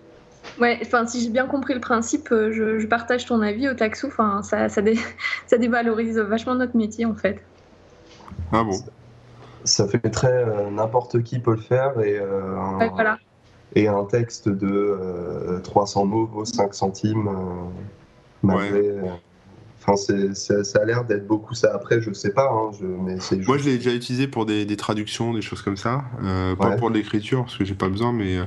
Ouais, 0.60 0.78
enfin, 0.82 1.06
si 1.06 1.20
j'ai 1.20 1.30
bien 1.30 1.46
compris 1.46 1.74
le 1.74 1.80
principe, 1.80 2.30
euh, 2.32 2.52
je, 2.52 2.86
partage 2.86 3.26
ton 3.26 3.40
avis 3.40 3.68
au 3.68 3.74
taxou. 3.74 4.08
Enfin, 4.08 4.42
ça, 4.42 4.68
ça, 4.68 4.82
ça 5.46 5.58
dévalorise 5.58 6.18
vachement 6.18 6.56
notre 6.56 6.76
métier 6.76 7.04
en 7.06 7.14
fait. 7.14 7.44
Ah 8.52 8.64
bon? 8.64 8.76
Ça 9.64 9.88
fait 9.88 10.10
très 10.10 10.32
euh, 10.32 10.70
n'importe 10.70 11.22
qui 11.22 11.38
peut 11.38 11.52
le 11.54 11.60
faire 11.60 11.98
et, 12.00 12.18
euh, 12.18 12.56
un, 12.56 13.18
et 13.74 13.88
un 13.88 14.04
texte 14.04 14.48
de 14.48 15.60
300 15.64 16.02
euh, 16.02 16.04
mots 16.04 16.26
vaut 16.26 16.44
5 16.44 16.74
centimes 16.74 17.30
malgré, 18.42 19.00
Enfin, 19.86 19.96
ça 20.32 20.78
a 20.80 20.84
l'air 20.84 21.04
d'être 21.04 21.26
beaucoup 21.26 21.54
ça. 21.54 21.72
Après, 21.74 22.00
je 22.00 22.12
sais 22.12 22.32
pas. 22.32 22.50
Hein, 22.50 22.70
je, 22.80 22.86
mais 22.86 23.16
Moi, 23.46 23.58
je 23.58 23.64
l'ai 23.64 23.76
déjà 23.76 23.92
utilisé 23.92 24.26
pour 24.26 24.46
des, 24.46 24.66
traductions, 24.76 25.34
des 25.34 25.42
choses 25.42 25.60
comme 25.60 25.76
ça. 25.76 26.04
Euh, 26.22 26.56
pas 26.56 26.72
pour 26.72 26.88
l'écriture, 26.88 27.44
parce 27.44 27.56
que 27.56 27.64
j'ai 27.64 27.74
pas 27.74 27.88
besoin. 27.88 28.12
Mais 28.12 28.38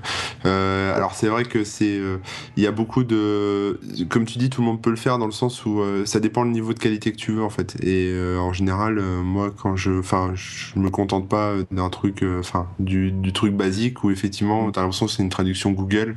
euh, 0.45 0.95
alors, 0.95 1.13
c'est 1.13 1.27
vrai 1.27 1.43
que 1.43 1.63
c'est. 1.63 1.97
Euh, 1.97 2.17
il 2.55 2.63
y 2.63 2.67
a 2.67 2.71
beaucoup 2.71 3.03
de. 3.03 3.79
Comme 4.09 4.25
tu 4.25 4.39
dis, 4.39 4.49
tout 4.49 4.61
le 4.61 4.67
monde 4.67 4.81
peut 4.81 4.89
le 4.89 4.95
faire 4.95 5.19
dans 5.19 5.27
le 5.27 5.31
sens 5.31 5.65
où 5.65 5.81
ça 6.05 6.19
dépend 6.19 6.43
le 6.43 6.51
niveau 6.51 6.73
de 6.73 6.79
qualité 6.79 7.11
que 7.11 7.17
tu 7.17 7.33
veux, 7.33 7.43
en 7.43 7.51
fait. 7.51 7.77
Et 7.83 8.11
en 8.39 8.53
général, 8.53 8.99
moi, 8.99 9.51
quand 9.55 9.75
je. 9.75 9.99
Enfin, 9.99 10.31
je 10.33 10.77
me 10.79 10.89
contente 10.89 11.29
pas 11.29 11.53
d'un 11.71 11.89
truc. 11.89 12.25
Enfin, 12.39 12.67
du, 12.79 13.11
du, 13.11 13.31
truc 13.31 13.53
basique 13.53 14.03
où 14.03 14.09
effectivement, 14.09 14.71
tu 14.71 14.79
as 14.79 14.81
l'impression 14.81 15.05
que 15.05 15.11
c'est 15.11 15.23
une 15.23 15.29
traduction 15.29 15.71
Google. 15.71 16.15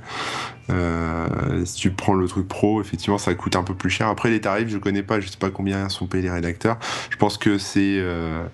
Euh, 0.71 1.65
si 1.65 1.77
tu 1.77 1.91
prends 1.91 2.15
le 2.15 2.27
truc 2.29 2.47
pro, 2.47 2.81
effectivement, 2.81 3.19
ça 3.19 3.35
coûte 3.35 3.57
un 3.57 3.63
peu 3.63 3.75
plus 3.75 3.91
cher. 3.91 4.09
Après, 4.09 4.31
les 4.31 4.41
tarifs, 4.41 4.69
je 4.69 4.79
connais 4.79 5.03
pas, 5.03 5.10
je 5.19 5.29
sais 5.29 5.39
pas 5.39 5.51
combien 5.51 5.89
sont 5.89 6.07
payés 6.07 6.25
les 6.25 6.31
rédacteurs. 6.31 6.79
Je 7.11 7.17
pense 7.17 7.39
que 7.39 7.59
c'est 7.59 7.97
euh, 7.99 8.45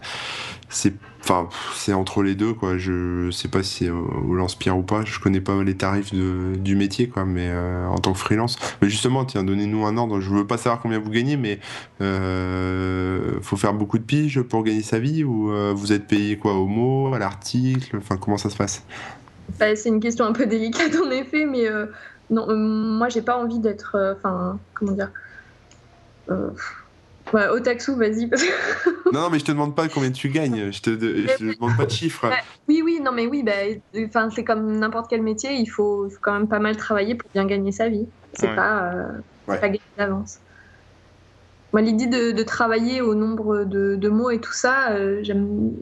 c'est 0.68 1.92
entre 1.92 2.22
les 2.22 2.34
deux 2.34 2.54
quoi. 2.54 2.78
Je 2.78 3.30
sais 3.30 3.48
pas 3.48 3.62
si 3.62 3.84
c'est 3.84 3.90
au 3.90 4.32
lance-pierre 4.32 4.78
ou 4.78 4.82
pas. 4.82 5.04
Je 5.04 5.20
connais 5.20 5.40
pas 5.42 5.62
les 5.62 5.76
tarifs 5.76 6.14
du 6.14 6.76
métier 6.76 7.08
quoi 7.08 7.24
mais 7.24 7.48
euh, 7.50 7.86
en 7.88 7.98
tant 7.98 8.12
que 8.12 8.18
freelance. 8.18 8.56
Mais 8.80 8.88
justement 8.88 9.24
tiens 9.24 9.44
donnez-nous 9.44 9.84
un 9.84 9.96
ordre. 9.96 10.20
Je 10.20 10.30
veux 10.30 10.46
pas 10.46 10.56
savoir 10.56 10.80
combien 10.80 11.00
vous 11.00 11.10
gagnez 11.10 11.36
mais 11.36 11.58
euh, 12.00 13.40
faut 13.42 13.56
faire 13.56 13.74
beaucoup 13.74 13.98
de 13.98 14.04
piges 14.04 14.40
pour 14.40 14.62
gagner 14.62 14.82
sa 14.82 14.98
vie 14.98 15.24
ou 15.24 15.52
vous 15.74 15.92
êtes 15.92 16.06
payé 16.06 16.38
quoi 16.38 16.54
au 16.54 16.66
mot 16.66 17.12
à 17.12 17.18
l'article? 17.18 17.96
Enfin 17.98 18.16
comment 18.16 18.38
ça 18.38 18.48
se 18.48 18.56
passe? 18.56 18.84
Bah, 19.58 19.74
c'est 19.76 19.88
une 19.88 20.00
question 20.00 20.24
un 20.24 20.32
peu 20.32 20.46
délicate 20.46 20.94
en 21.04 21.10
effet, 21.10 21.46
mais 21.46 21.68
euh, 21.68 21.86
non, 22.30 22.48
euh, 22.48 22.56
moi 22.56 23.08
j'ai 23.08 23.22
pas 23.22 23.38
envie 23.38 23.58
d'être. 23.58 23.96
Euh, 23.96 24.14
enfin, 24.16 24.58
comment 24.74 24.92
dire 24.92 25.10
Ouais, 27.32 27.48
au 27.48 27.58
taxou, 27.58 27.96
vas-y. 27.96 28.26
non, 29.12 29.22
non, 29.22 29.30
mais 29.30 29.38
je 29.38 29.44
te 29.44 29.52
demande 29.52 29.74
pas 29.74 29.88
combien 29.88 30.12
tu 30.12 30.28
gagnes. 30.28 30.70
Je 30.70 30.80
te, 30.80 30.90
te 30.90 31.54
demande 31.54 31.76
pas 31.76 31.86
de 31.86 31.90
chiffres. 31.90 32.28
Bah, 32.28 32.36
oui, 32.68 32.82
oui, 32.84 33.00
non, 33.02 33.12
mais 33.12 33.26
oui, 33.26 33.42
bah, 33.42 33.52
enfin, 34.06 34.30
c'est 34.30 34.44
comme 34.44 34.78
n'importe 34.78 35.10
quel 35.10 35.22
métier. 35.22 35.54
Il 35.54 35.66
faut, 35.66 36.08
quand 36.22 36.32
même 36.32 36.48
pas 36.48 36.60
mal 36.60 36.76
travailler 36.76 37.16
pour 37.16 37.28
bien 37.32 37.44
gagner 37.44 37.72
sa 37.72 37.88
vie. 37.88 38.06
C'est 38.32 38.54
pas, 38.54 38.92
pas 39.46 39.58
gagner 39.58 39.80
d'avance. 39.96 40.38
Moi, 41.72 41.82
l'idée 41.82 42.06
de, 42.06 42.42
travailler 42.42 43.00
au 43.00 43.14
nombre 43.14 43.64
de, 43.64 43.96
de, 43.96 44.08
mots 44.08 44.30
et 44.30 44.40
tout 44.40 44.54
ça, 44.54 44.96
j'aime 45.22 45.72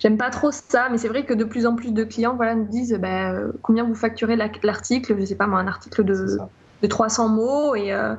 J'aime 0.00 0.16
pas 0.16 0.30
trop 0.30 0.50
ça, 0.50 0.88
mais 0.90 0.96
c'est 0.96 1.08
vrai 1.08 1.26
que 1.26 1.34
de 1.34 1.44
plus 1.44 1.66
en 1.66 1.74
plus 1.74 1.92
de 1.92 2.04
clients 2.04 2.34
voilà, 2.34 2.54
nous 2.54 2.64
disent 2.64 2.98
bah, 2.98 3.34
combien 3.60 3.84
vous 3.84 3.94
facturez 3.94 4.34
l'article, 4.34 5.14
je 5.20 5.24
sais 5.26 5.34
pas 5.34 5.46
moi, 5.46 5.60
un 5.60 5.66
article 5.66 6.04
de, 6.04 6.38
de 6.82 6.86
300 6.86 7.28
mots, 7.28 7.74
et, 7.74 7.92
euh, 7.92 8.14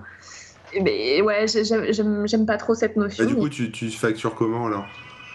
mais 0.81 1.21
ouais, 1.21 1.45
j'aime 1.47 2.45
pas 2.45 2.57
trop 2.57 2.73
cette 2.75 2.95
notion. 2.95 3.25
du 3.25 3.35
coup, 3.35 3.49
tu, 3.49 3.71
tu 3.71 3.89
factures 3.89 4.35
comment 4.35 4.67
alors? 4.67 4.85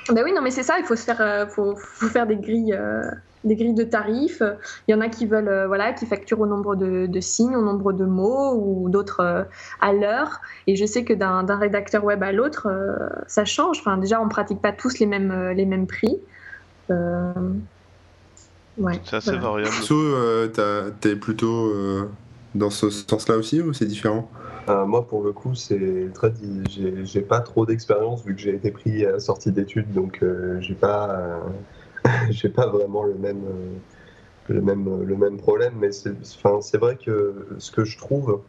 Ben 0.09 0.23
oui, 0.23 0.33
non, 0.33 0.41
mais 0.41 0.53
c'est 0.53 0.63
ça, 0.63 0.79
il 0.79 0.85
faut 0.85 0.95
se 0.95 1.03
faire, 1.03 1.51
faut, 1.51 1.75
faut, 1.75 2.07
faire 2.07 2.29
des 2.29 2.37
grilles 2.37 2.79
des 3.47 3.57
grilles 3.57 3.75
de 3.75 3.85
tarifs. 3.85 4.43
Il 4.87 4.93
y 4.93 4.95
en 4.95 5.01
a 5.01 5.09
qui 5.09 5.27
veulent, 5.27 5.49
euh, 5.49 5.67
voilà, 5.67 5.93
qui 5.93 6.05
facturent 6.07 6.41
au 6.41 6.47
nombre 6.47 6.77
de, 6.77 7.21
signes, 7.21 7.57
au 7.57 7.63
nombre 7.63 7.93
de 7.93 8.05
mots, 8.05 8.55
ou 8.55 8.91
d'autres 8.91 9.21
euh, 9.21 9.45
à 9.81 9.93
l'heure. 9.93 10.41
Et 10.67 10.77
je 10.77 10.85
sais 10.85 11.05
que 11.05 11.15
d'un 11.15 11.57
rédacteur 11.57 12.05
web 12.05 12.23
à 12.23 12.33
l'autre, 12.33 12.69
euh, 12.69 13.09
ça 13.27 13.45
change. 13.45 13.79
Enfin, 13.81 13.97
déjà, 13.97 14.21
on 14.21 14.29
pratique 14.29 14.61
pas 14.61 14.73
tous 14.73 14.99
les 14.99 15.07
mêmes, 15.07 15.51
les 15.51 15.65
mêmes 15.65 15.87
prix. 15.87 16.19
Ouais, 18.79 19.01
c'est 19.05 19.17
assez 19.17 19.37
variable. 19.37 19.75
tu 21.01 21.09
es 21.09 21.17
plutôt 21.17 21.73
dans 22.55 22.71
ce 22.71 22.91
sens-là 22.91 23.37
aussi 23.37 23.61
ou 23.61 23.73
c'est 23.73 23.87
différent? 23.87 24.31
Moi, 24.69 25.07
pour 25.07 25.23
le 25.23 25.33
coup, 25.33 25.55
c'est 25.55 26.09
très. 26.15 26.33
J'ai 27.05 27.21
pas 27.23 27.41
trop 27.41 27.67
d'expérience 27.67 28.25
vu 28.25 28.35
que 28.35 28.41
j'ai 28.41 28.55
été 28.55 28.71
pris 28.71 29.05
à 29.05 29.13
la 29.13 29.21
sortie 29.21 29.53
d'études, 29.53 29.93
donc 29.93 30.25
j'ai 30.61 30.75
pas 30.75 31.43
j'ai 32.31 32.49
pas 32.49 32.67
vraiment 32.67 33.05
le 33.05 33.15
même, 33.15 33.45
euh, 33.45 34.53
le 34.53 34.61
même, 34.61 35.05
le 35.05 35.17
même 35.17 35.37
problème, 35.39 35.75
mais 35.79 35.93
c'est 35.93 36.13
enfin, 36.45 36.59
vrai 36.79 36.97
que 36.97 37.47
ce 37.59 37.71
que 37.71 37.85
je 37.85 37.99
trouve, 37.99 38.41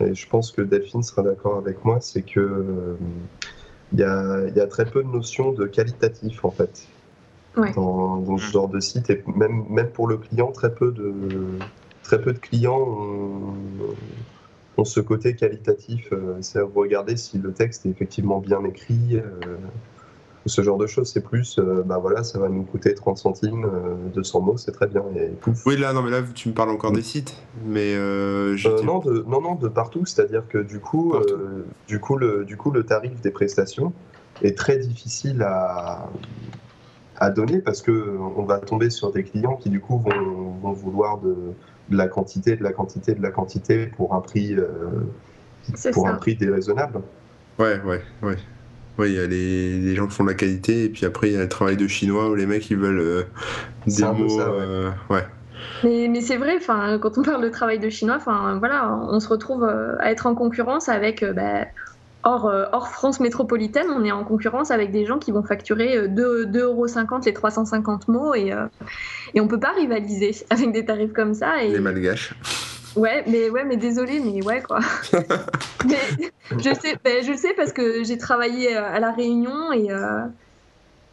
et 0.00 0.14
je 0.14 0.28
pense 0.28 0.52
que 0.52 0.62
Delphine 0.62 1.02
sera 1.02 1.22
d'accord 1.22 1.56
avec 1.56 1.84
moi, 1.84 1.98
c'est 2.00 2.22
que 2.22 2.96
il 3.92 4.02
euh, 4.02 4.48
y, 4.48 4.54
a, 4.54 4.56
y, 4.56 4.60
a, 4.60 4.66
très 4.66 4.84
peu 4.84 5.02
de 5.02 5.08
notions 5.08 5.52
de 5.52 5.66
qualitatif 5.66 6.44
en 6.44 6.50
fait. 6.50 6.86
Dans, 7.74 8.38
ce 8.38 8.52
genre 8.52 8.68
de 8.68 8.78
site 8.78 9.10
et 9.10 9.24
même, 9.26 9.64
même 9.68 9.90
pour 9.90 10.06
le 10.06 10.18
client 10.18 10.52
très 10.52 10.72
peu 10.72 10.92
de 10.92 11.12
très 12.04 12.20
peu 12.22 12.32
de 12.32 12.38
clients 12.38 13.56
ont, 14.80 14.84
ce 14.84 15.00
côté 15.00 15.34
qualitatif 15.34 16.08
euh, 16.12 16.36
c'est 16.40 16.60
regarder 16.60 17.16
si 17.16 17.38
le 17.38 17.52
texte 17.52 17.86
est 17.86 17.90
effectivement 17.90 18.38
bien 18.38 18.64
écrit 18.64 19.20
ce 20.46 20.62
genre 20.62 20.78
de 20.78 20.86
choses. 20.86 21.10
C'est 21.12 21.22
plus, 21.22 21.58
euh, 21.58 21.82
bah 21.84 21.98
voilà, 21.98 22.22
ça 22.22 22.38
va 22.38 22.48
nous 22.48 22.62
coûter 22.62 22.94
30 22.94 23.18
centimes, 23.18 23.66
200 24.14 24.38
euh, 24.38 24.42
mots, 24.42 24.56
c'est 24.56 24.72
très 24.72 24.86
bien. 24.86 25.02
Et 25.16 25.28
pouf. 25.28 25.66
Oui, 25.66 25.76
là, 25.76 25.92
non, 25.92 26.02
mais 26.02 26.10
là, 26.10 26.22
tu 26.34 26.48
me 26.48 26.54
parles 26.54 26.70
encore 26.70 26.92
des 26.92 27.02
sites. 27.02 27.36
Mais 27.64 27.94
euh, 27.94 28.56
non, 28.84 28.98
de, 28.98 29.24
non, 29.26 29.40
non, 29.40 29.54
de 29.54 29.68
partout. 29.68 30.06
C'est-à-dire 30.06 30.46
que 30.48 30.58
du 30.58 30.80
coup, 30.80 31.14
du, 31.88 32.00
coup, 32.00 32.16
le, 32.16 32.44
du 32.44 32.56
coup, 32.56 32.70
le 32.70 32.84
tarif 32.84 33.20
des 33.20 33.30
prestations 33.30 33.92
est 34.42 34.56
très 34.56 34.78
difficile 34.78 35.42
à, 35.42 36.08
à 37.16 37.30
donner 37.30 37.60
parce 37.60 37.82
que 37.82 38.16
on 38.36 38.44
va 38.44 38.58
tomber 38.58 38.90
sur 38.90 39.12
des 39.12 39.22
clients 39.22 39.56
qui 39.56 39.68
du 39.68 39.80
coup 39.80 39.98
vont, 39.98 40.52
vont 40.62 40.72
vouloir 40.72 41.18
de, 41.18 41.36
de, 41.90 41.96
la 41.96 42.08
quantité, 42.08 42.56
de 42.56 42.62
la 42.62 42.72
quantité, 42.72 43.14
de 43.14 43.22
la 43.22 43.30
quantité 43.30 43.86
pour 43.86 44.14
un 44.14 44.20
prix, 44.20 44.56
pour 45.92 46.08
un 46.08 46.14
prix 46.14 46.36
déraisonnable. 46.36 47.00
Ouais, 47.58 47.80
ouais, 47.84 48.02
ouais. 48.22 48.36
Oui, 48.98 49.12
il 49.12 49.16
y 49.16 49.20
a 49.20 49.26
les, 49.26 49.94
gens 49.94 50.06
qui 50.06 50.14
font 50.14 50.24
de 50.24 50.28
la 50.28 50.34
qualité, 50.34 50.84
et 50.84 50.88
puis 50.90 51.06
après, 51.06 51.28
il 51.28 51.34
y 51.34 51.36
a 51.36 51.40
le 51.40 51.48
travail 51.48 51.76
de 51.76 51.86
chinois 51.86 52.28
où 52.28 52.34
les 52.34 52.46
mecs 52.46 52.68
ils 52.70 52.76
veulent 52.76 53.00
euh, 53.00 53.22
des 53.86 54.04
mots. 54.04 54.40
Euh, 54.40 54.90
ouais. 55.08 55.24
Mais, 55.84 56.20
c'est 56.20 56.36
vrai, 56.36 56.58
quand 56.66 57.18
on 57.18 57.22
parle 57.22 57.42
de 57.42 57.48
travail 57.48 57.78
de 57.78 57.88
chinois, 57.88 58.18
voilà, 58.18 58.98
on 59.08 59.18
se 59.20 59.28
retrouve 59.28 59.64
euh, 59.64 59.96
à 60.00 60.10
être 60.10 60.26
en 60.26 60.34
concurrence 60.34 60.88
avec. 60.88 61.24
Bah, 61.24 61.66
hors, 62.22 62.52
hors, 62.72 62.88
France 62.88 63.20
métropolitaine, 63.20 63.86
on 63.90 64.04
est 64.04 64.12
en 64.12 64.24
concurrence 64.24 64.70
avec 64.70 64.90
des 64.92 65.06
gens 65.06 65.18
qui 65.18 65.32
vont 65.32 65.42
facturer 65.42 66.08
2,50€ 66.08 67.24
les 67.24 67.32
350 67.32 68.08
mots 68.08 68.34
et, 68.34 68.52
et 69.34 69.40
on 69.40 69.48
peut 69.48 69.60
pas 69.60 69.72
rivaliser 69.72 70.34
avec 70.50 70.72
des 70.72 70.84
tarifs 70.84 71.12
comme 71.12 71.34
ça. 71.34 71.62
Et... 71.62 71.70
Les 71.70 71.80
malgaches. 71.80 72.34
Ouais, 72.96 73.24
mais 73.28 73.50
ouais, 73.50 73.64
mais 73.64 73.76
désolé, 73.76 74.20
mais 74.20 74.44
ouais 74.44 74.62
quoi. 74.62 74.80
mais 75.86 76.30
je 76.52 76.74
sais, 76.74 76.98
ben, 77.04 77.24
je 77.24 77.36
sais 77.36 77.54
parce 77.54 77.72
que 77.72 78.02
j'ai 78.02 78.18
travaillé 78.18 78.76
euh, 78.76 78.82
à 78.82 78.98
la 78.98 79.12
Réunion 79.12 79.72
et 79.72 79.90
euh, 79.90 80.22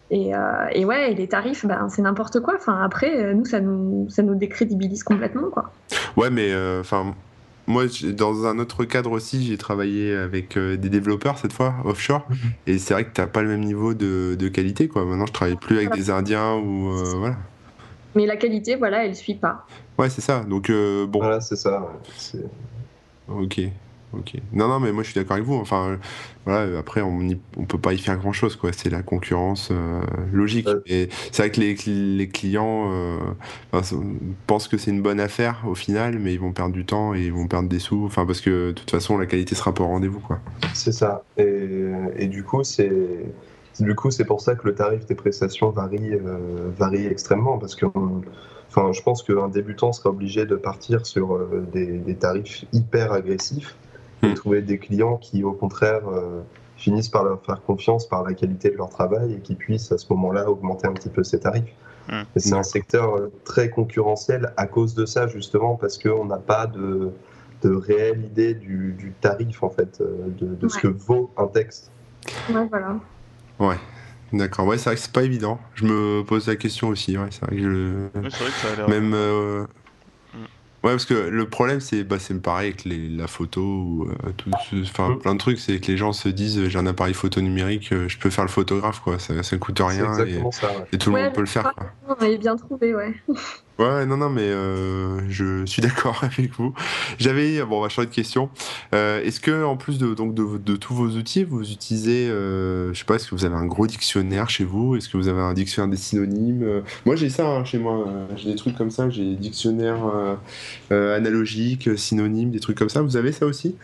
et, 0.09 0.33
euh, 0.33 0.39
et, 0.71 0.85
ouais, 0.85 1.13
les 1.13 1.27
tarifs, 1.27 1.65
ben, 1.65 1.89
c'est 1.89 2.01
n'importe 2.01 2.39
quoi. 2.39 2.53
Enfin, 2.55 2.81
après, 2.81 3.33
nous, 3.33 3.43
ça 3.43 3.59
nous, 3.59 4.09
ça 4.09 4.23
nous 4.23 4.35
décrédibilise 4.35 5.03
complètement, 5.03 5.49
quoi. 5.49 5.69
Ouais, 6.15 6.29
mais 6.29 6.55
enfin, 6.79 7.13
moi, 7.67 7.85
dans 8.13 8.45
un 8.45 8.59
autre 8.59 8.85
cadre 8.85 9.11
aussi, 9.11 9.45
j'ai 9.45 9.57
travaillé 9.57 10.15
avec 10.15 10.57
des 10.57 10.89
développeurs 10.89 11.37
cette 11.37 11.53
fois 11.53 11.75
offshore, 11.83 12.25
mhm. 12.29 12.37
et 12.65 12.77
c'est 12.77 12.93
vrai 12.93 13.05
que 13.05 13.11
t'as 13.13 13.27
pas 13.27 13.41
le 13.41 13.49
même 13.49 13.63
niveau 13.63 13.93
de, 13.93 14.35
de, 14.39 14.47
qualité, 14.47 14.87
quoi. 14.87 15.05
Maintenant, 15.05 15.25
je 15.25 15.33
travaille 15.33 15.57
plus 15.57 15.77
avec 15.77 15.93
des 15.93 16.09
Indiens 16.09 16.55
ou 16.55 16.91
voilà. 17.17 17.35
Mais 18.17 18.25
la 18.25 18.35
qualité, 18.35 18.75
voilà, 18.75 19.05
elle 19.05 19.15
suit 19.15 19.35
pas. 19.35 19.67
Ouais, 19.97 20.09
c'est 20.09 20.21
ça. 20.21 20.43
Donc, 20.43 20.69
euh, 20.69 21.05
bon. 21.05 21.19
Voilà, 21.19 21.39
c'est 21.39 21.55
ça. 21.55 21.87
Ok. 23.27 23.61
Ok. 24.13 24.33
Non, 24.53 24.67
non, 24.67 24.79
mais 24.79 24.91
moi 24.91 25.03
je 25.03 25.11
suis 25.11 25.19
d'accord 25.19 25.33
avec 25.33 25.45
vous. 25.45 25.55
Enfin, 25.55 25.99
voilà, 26.45 26.79
après, 26.79 27.01
on 27.01 27.19
ne 27.19 27.65
peut 27.67 27.77
pas 27.77 27.93
y 27.93 27.97
faire 27.97 28.17
grand 28.17 28.31
chose, 28.31 28.55
quoi. 28.55 28.71
C'est 28.71 28.89
la 28.89 29.01
concurrence 29.01 29.69
euh, 29.71 30.01
logique. 30.31 30.67
Et 30.85 31.09
c'est 31.31 31.43
vrai 31.43 31.51
que 31.51 31.59
les, 31.59 31.75
les 32.15 32.29
clients 32.29 32.91
euh, 32.91 33.17
pensent 34.47 34.67
que 34.67 34.77
c'est 34.77 34.91
une 34.91 35.01
bonne 35.01 35.19
affaire 35.19 35.63
au 35.67 35.75
final, 35.75 36.19
mais 36.19 36.33
ils 36.33 36.39
vont 36.39 36.53
perdre 36.53 36.73
du 36.73 36.85
temps 36.85 37.13
et 37.13 37.25
ils 37.25 37.33
vont 37.33 37.47
perdre 37.47 37.67
des 37.67 37.79
sous. 37.79 38.05
Enfin, 38.05 38.25
parce 38.25 38.41
que 38.41 38.69
de 38.69 38.73
toute 38.73 38.91
façon, 38.91 39.17
la 39.17 39.25
qualité 39.25 39.55
sera 39.55 39.73
pas 39.73 39.83
au 39.83 39.87
rendez-vous, 39.87 40.21
quoi. 40.21 40.39
C'est 40.73 40.93
ça. 40.93 41.23
Et, 41.37 41.67
et, 42.17 42.27
du 42.27 42.43
coup, 42.43 42.63
c'est. 42.63 42.91
Du 43.79 43.93
coup, 43.93 44.09
c'est 44.09 44.25
pour 44.25 44.41
ça 44.41 44.55
que 44.55 44.65
le 44.67 44.73
tarif 44.73 45.05
des 45.05 45.13
prestations 45.13 45.69
varie, 45.69 46.13
varie 46.77 47.05
extrêmement, 47.05 47.59
parce 47.59 47.75
que 47.75 47.85
Enfin, 48.69 48.91
je 48.91 49.01
pense 49.01 49.23
qu'un 49.23 49.47
débutant 49.47 49.91
serait 49.93 50.09
obligé 50.09 50.45
de 50.45 50.55
partir 50.55 51.05
sur 51.05 51.33
euh, 51.33 51.65
des, 51.71 52.15
tarifs 52.15 52.65
hyper 52.73 53.11
agressifs 53.11 53.75
et 54.23 54.27
hmm. 54.27 54.33
trouver 54.33 54.61
des 54.61 54.77
clients 54.77 55.17
qui, 55.17 55.43
au 55.43 55.53
contraire, 55.53 56.01
euh, 56.09 56.41
finissent 56.75 57.09
par 57.09 57.23
leur 57.23 57.41
faire 57.43 57.61
confiance 57.63 58.07
par 58.07 58.23
la 58.23 58.33
qualité 58.33 58.69
de 58.69 58.77
leur 58.77 58.89
travail 58.89 59.33
et 59.33 59.39
qui 59.39 59.55
puissent 59.55 59.91
à 59.91 59.97
ce 59.97 60.05
moment-là 60.11 60.49
augmenter 60.49 60.87
un 60.87 60.93
petit 60.93 61.09
peu 61.09 61.23
ces 61.23 61.39
tarifs. 61.39 61.73
Hmm. 62.09 62.23
c'est 62.37 62.53
un 62.53 62.63
secteur 62.63 63.17
euh, 63.17 63.31
très 63.43 63.69
concurrentiel 63.69 64.53
à 64.55 64.65
cause 64.65 64.95
de 64.95 65.05
ça, 65.05 65.27
justement, 65.27 65.75
parce 65.75 65.97
qu'on 65.97 66.23
n'a 66.23 66.37
pas 66.37 66.65
de, 66.65 67.11
de, 67.63 67.75
réelle 67.75 68.23
idée 68.23 68.53
du, 68.53 69.13
tarif, 69.19 69.61
en 69.61 69.69
fait, 69.69 70.01
de, 70.01 70.67
ce 70.69 70.77
que 70.79 70.87
vaut 70.87 71.29
un 71.37 71.47
texte. 71.47 71.91
Ouais, 72.49 72.65
voilà. 72.69 72.97
Ouais, 73.59 73.75
D'accord, 74.33 74.65
ouais, 74.65 74.77
c'est 74.77 74.89
vrai 74.89 74.95
que 74.95 75.01
c'est 75.01 75.11
pas 75.11 75.23
évident. 75.23 75.59
Je 75.75 75.85
me 75.85 76.23
pose 76.23 76.47
la 76.47 76.57
question 76.57 76.89
aussi, 76.89 77.17
ouais, 77.17 77.27
c'est 77.31 77.45
vrai 77.45 77.55
que 77.55 77.61
je. 77.61 78.19
vrai 78.19 78.29
que 78.29 78.35
ça 78.35 78.73
a 78.73 78.75
l'air. 78.75 78.89
Même. 78.89 79.13
Euh. 79.13 79.65
Ouais, 80.87 80.93
parce 80.93 81.03
que 81.03 81.15
le 81.15 81.49
problème, 81.49 81.81
c'est 81.81 82.05
bah, 82.05 82.15
pareil 82.41 82.69
avec 82.69 82.85
les, 82.85 83.09
la 83.09 83.27
photo, 83.27 83.61
ou 83.61 84.07
euh, 84.09 84.31
tout, 84.37 84.49
enfin, 84.83 85.17
plein 85.21 85.33
de 85.33 85.37
trucs, 85.37 85.59
c'est 85.59 85.81
que 85.81 85.91
les 85.91 85.97
gens 85.97 86.13
se 86.13 86.29
disent 86.29 86.65
j'ai 86.69 86.79
un 86.79 86.87
appareil 86.87 87.13
photo 87.13 87.41
numérique, 87.41 87.91
euh, 87.91 88.07
je 88.07 88.17
peux 88.17 88.29
faire 88.29 88.45
le 88.45 88.49
photographe, 88.49 89.01
quoi, 89.01 89.19
ça, 89.19 89.43
ça 89.43 89.57
coûte 89.57 89.81
rien 89.81 90.13
et, 90.25 90.39
ça, 90.53 90.69
et, 90.93 90.97
tout 90.97 91.11
le 91.11 91.21
monde 91.21 91.33
peut 91.33 91.41
le 91.41 91.47
faire. 91.47 91.73
Quoi. 91.73 91.87
On 92.07 92.13
avait 92.13 92.37
bien 92.37 92.55
trouvé, 92.55 92.95
ouais. 92.95 93.13
Ouais, 93.79 94.07
non, 94.07 94.17
non, 94.17 94.29
mais 94.29 94.41
euh, 94.41 95.19
je 95.29 95.65
suis 95.65 95.81
d'accord 95.83 96.23
avec 96.23 96.51
vous. 96.53 96.73
J'avais, 97.19 97.61
bon, 97.63 97.77
on 97.77 97.81
va 97.81 97.89
changer 97.89 98.07
de 98.07 98.13
question. 98.13 98.49
Euh, 98.93 99.21
est-ce 99.23 99.39
que, 99.39 99.63
en 99.63 99.77
plus 99.77 99.99
de, 99.99 100.15
donc, 100.15 100.33
de, 100.33 100.75
tous 100.75 100.95
vos 100.95 101.09
outils, 101.09 101.43
vous 101.43 101.71
utilisez, 101.71 102.27
euh, 102.29 102.91
je 102.93 102.99
sais 102.99 103.05
pas, 103.05 103.15
est-ce 103.15 103.29
que 103.29 103.35
vous 103.35 103.45
avez 103.45 103.55
un 103.55 103.65
gros 103.65 103.85
dictionnaire 103.85 104.49
chez 104.49 104.63
vous? 104.63 104.95
Est-ce 104.95 105.09
que 105.09 105.17
vous 105.17 105.27
avez 105.27 105.41
un 105.41 105.53
dictionnaire 105.53 105.91
des 105.91 105.97
synonymes? 105.97 106.81
Moi, 107.05 107.15
j'ai 107.15 107.29
ça 107.29 107.47
hein, 107.47 107.65
chez 107.65 107.77
moi. 107.77 108.05
J'ai 108.35 108.49
des 108.49 108.55
trucs 108.55 108.75
comme 108.75 108.91
ça. 108.91 109.09
J'ai 109.09 109.35
dictionnaire 109.35 109.97
analogique, 110.89 111.89
synonymes, 111.97 112.51
des 112.51 112.59
trucs 112.59 112.77
comme 112.77 112.89
ça. 112.89 113.01
Vous 113.01 113.15
avez 113.15 113.31
ça 113.31 113.45
aussi? 113.45 113.75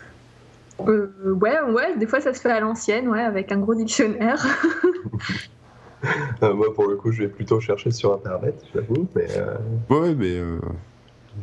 Ouais, 0.78 1.60
ouais, 1.68 1.96
des 1.96 2.06
fois 2.06 2.20
ça 2.20 2.34
se 2.34 2.40
fait 2.40 2.50
à 2.50 2.58
l'ancienne, 2.58 3.06
ouais, 3.08 3.20
avec 3.20 3.52
un 3.52 3.58
gros 3.58 3.76
dictionnaire. 3.76 4.44
Euh, 6.42 6.54
moi, 6.54 6.72
pour 6.74 6.86
le 6.86 6.96
coup, 6.96 7.12
je 7.12 7.22
vais 7.22 7.28
plutôt 7.28 7.60
chercher 7.60 7.90
sur 7.90 8.12
Internet, 8.14 8.62
j'avoue. 8.74 9.06
Mais, 9.14 9.26
euh, 9.36 9.56
Ouais, 9.90 10.14
mais 10.14 10.36
euh, 10.38 10.58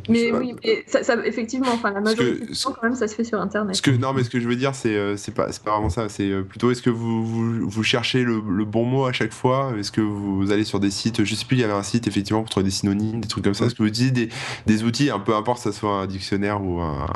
mais 0.09 0.31
oui, 0.31 0.55
mais 0.63 0.83
ça, 0.87 1.15
effectivement, 1.25 1.69
enfin, 1.71 1.91
la 1.91 2.01
majorité 2.01 2.45
du 2.45 2.53
temps, 2.53 2.73
quand 2.73 2.83
même, 2.83 2.95
ça 2.95 3.07
se 3.07 3.15
fait 3.15 3.23
sur 3.23 3.39
Internet. 3.39 3.75
Ce 3.75 3.81
que, 3.81 3.91
non, 3.91 4.13
mais 4.13 4.23
ce 4.23 4.29
que 4.29 4.39
je 4.39 4.47
veux 4.47 4.55
dire, 4.55 4.73
c'est 4.73 4.95
euh, 4.95 5.17
c'est 5.17 5.33
pas, 5.33 5.47
pas 5.63 5.71
vraiment 5.71 5.89
ça. 5.89 6.09
C'est 6.09 6.29
euh, 6.29 6.43
plutôt, 6.43 6.71
est-ce 6.71 6.81
que 6.81 6.89
vous, 6.89 7.25
vous, 7.25 7.69
vous 7.69 7.83
cherchez 7.83 8.23
le, 8.23 8.41
le, 8.47 8.65
bon 8.65 8.85
mot 8.85 9.05
à 9.05 9.11
chaque 9.11 9.33
fois? 9.33 9.73
Est-ce 9.77 9.91
que 9.91 10.01
vous 10.01 10.51
allez 10.51 10.63
sur 10.63 10.79
des 10.79 10.91
sites 10.91 11.23
Je 11.23 11.35
sais 11.35 11.45
plus, 11.45 11.57
il 11.57 11.61
y 11.61 11.63
avait 11.63 11.73
un 11.73 11.83
site, 11.83 12.07
effectivement, 12.07 12.41
pour 12.41 12.49
trouver 12.49 12.63
des 12.65 12.71
synonymes, 12.71 13.21
des 13.21 13.27
trucs 13.27 13.43
comme 13.43 13.53
ça. 13.53 13.65
Est-ce 13.65 13.75
que 13.75 13.83
vous 13.83 13.89
utilisez 13.89 14.11
des, 14.11 14.29
des 14.65 14.83
outils, 14.83 15.09
un 15.09 15.19
peu 15.19 15.35
importe, 15.35 15.63
que 15.63 15.71
ça 15.71 15.77
soit 15.77 15.93
un 15.93 16.07
dictionnaire 16.07 16.63
ou 16.63 16.79
un, 16.79 17.07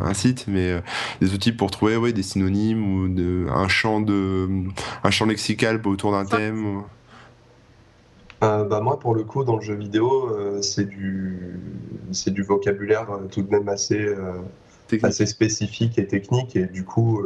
un, 0.00 0.14
site, 0.14 0.46
mais 0.48 0.70
euh, 0.70 0.80
des 1.20 1.34
outils 1.34 1.52
pour 1.52 1.70
trouver 1.70 1.96
ouais, 1.96 2.12
des 2.12 2.22
synonymes 2.22 2.94
ou 2.94 3.08
de, 3.08 3.46
un, 3.50 3.68
champ 3.68 4.00
de, 4.00 4.48
un 5.04 5.10
champ 5.10 5.26
lexical 5.26 5.80
autour 5.84 6.12
d'un 6.12 6.24
thème 6.24 6.82
euh, 8.42 8.64
bah 8.64 8.80
moi, 8.80 8.98
pour 8.98 9.14
le 9.14 9.24
coup, 9.24 9.44
dans 9.44 9.56
le 9.56 9.62
jeu 9.62 9.74
vidéo, 9.74 10.30
euh, 10.30 10.62
c'est 10.62 10.84
du, 10.84 11.60
c'est 12.12 12.30
du 12.30 12.42
vocabulaire 12.42 13.10
euh, 13.10 13.26
tout 13.30 13.42
de 13.42 13.50
même 13.50 13.68
assez, 13.68 14.14
assez 15.02 15.26
spécifique 15.26 15.98
et 15.98 16.06
technique. 16.06 16.54
Et 16.54 16.66
du 16.66 16.84
coup, 16.84 17.20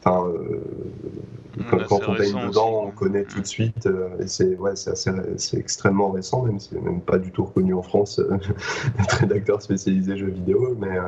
enfin, 0.00 0.24
quand, 1.88 2.00
on 2.08 2.14
baigne 2.14 2.48
dedans, 2.48 2.84
on 2.86 2.90
connaît 2.90 3.24
tout 3.24 3.40
de 3.40 3.46
suite. 3.46 3.88
et 4.20 4.26
c'est 4.26 4.56
ouais, 4.56 4.74
c'est 4.74 5.58
extrêmement 5.58 6.10
récent, 6.10 6.42
même 6.42 6.58
c'est 6.58 6.80
même 6.80 7.00
pas 7.00 7.18
du 7.18 7.30
tout 7.30 7.44
reconnu 7.44 7.74
en 7.74 7.82
France 7.82 8.20
d'être 8.98 9.12
rédacteur 9.12 9.62
spécialisé 9.62 10.16
jeux 10.16 10.30
vidéo. 10.30 10.76
Mais 10.80 10.98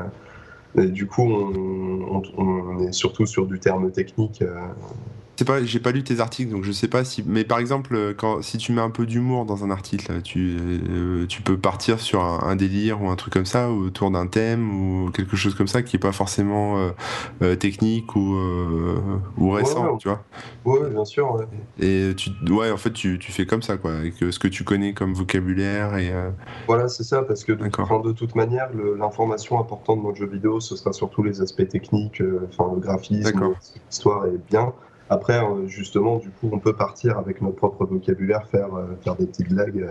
Et 0.83 0.87
du 0.87 1.09
coup, 1.09 1.25
on, 1.25 2.79
est 2.79 2.93
surtout 2.93 3.27
sur 3.27 3.47
du 3.47 3.59
terme 3.59 3.91
technique 3.91 4.45
pas, 5.45 5.63
j'ai 5.65 5.81
pas 5.81 5.93
lu 5.93 6.03
tes 6.03 6.21
articles, 6.21 6.51
donc 6.51 6.65
je 6.65 6.73
sais 6.73 6.89
pas 6.89 7.05
si. 7.05 7.23
Mais 7.27 7.45
par 7.45 7.59
exemple, 7.59 8.15
quand, 8.17 8.43
si 8.43 8.59
tu 8.59 8.73
mets 8.73 8.81
un 8.81 8.91
peu 8.91 9.07
d'humour 9.07 9.45
dans 9.45 9.65
un 9.65 9.71
article, 9.71 10.23
tu, 10.23 10.57
euh, 10.61 11.27
tu 11.27 11.43
peux 11.43 11.57
partir 11.57 12.01
sur 12.01 12.23
un, 12.23 12.57
délire 12.57 13.03
ou 13.03 13.09
un 13.09 13.17
truc 13.17 13.33
comme 13.33 13.47
ça, 13.47 13.71
autour 13.71 14.11
d'un 14.11 14.27
thème 14.27 14.71
ou 14.71 15.11
quelque 15.11 15.37
chose 15.37 15.55
comme 15.55 15.69
ça 15.69 15.83
qui 15.83 15.97
est 15.97 16.01
pas 16.01 16.13
forcément 16.13 16.79
euh, 16.79 16.91
euh, 17.43 17.57
technique 17.57 18.17
ou, 18.17 18.37
ou 19.39 19.51
récent, 19.51 19.97
tu 19.99 20.09
vois. 20.09 20.23
Ouais, 20.65 20.91
bien 20.91 21.05
sûr. 21.05 21.35
Ouais. 21.35 21.45
Et 21.79 22.15
tu, 22.15 22.31
ouais, 22.51 22.71
en 22.71 22.77
fait, 22.77 22.93
tu, 22.93 23.19
tu, 23.19 23.33
fais 23.33 23.47
comme 23.47 23.63
ça, 23.63 23.77
quoi, 23.77 23.95
avec 23.95 24.15
ce 24.19 24.39
que 24.39 24.49
tu 24.49 24.65
connais 24.65 24.95
comme 24.95 25.15
vocabulaire 25.15 25.97
et. 25.97 26.13
Voilà, 26.67 26.89
c'est 26.89 27.05
ça, 27.05 27.23
parce 27.23 27.45
que 27.45 27.53
de, 27.53 27.65
de 27.65 28.13
toute 28.13 28.35
manière, 28.35 28.69
l'information 28.99 29.61
importante 29.61 30.03
dans 30.03 30.11
le 30.11 30.17
jeu 30.17 30.27
vidéo, 30.27 30.61
ce 30.61 30.77
sera 30.77 30.93
surtout 30.93 31.23
les 31.23 31.41
aspects 31.41 31.69
techniques, 31.69 32.23
enfin 32.49 32.71
le 32.75 32.81
graphisme, 32.81 33.55
l'histoire 33.89 34.27
est 34.27 34.41
bien. 34.51 34.73
Après, 35.13 35.43
euh, 35.43 35.67
justement, 35.67 36.19
du 36.19 36.31
coup, 36.31 36.49
on 36.53 36.61
peut 36.61 36.73
partir 36.73 37.19
avec 37.19 37.43
notre 37.43 37.57
propre 37.57 37.85
vocabulaire, 37.85 38.47
faire, 38.47 38.73
euh, 38.77 38.85
faire 39.03 39.17
des 39.17 39.27
petites 39.27 39.49
blagues. 39.49 39.89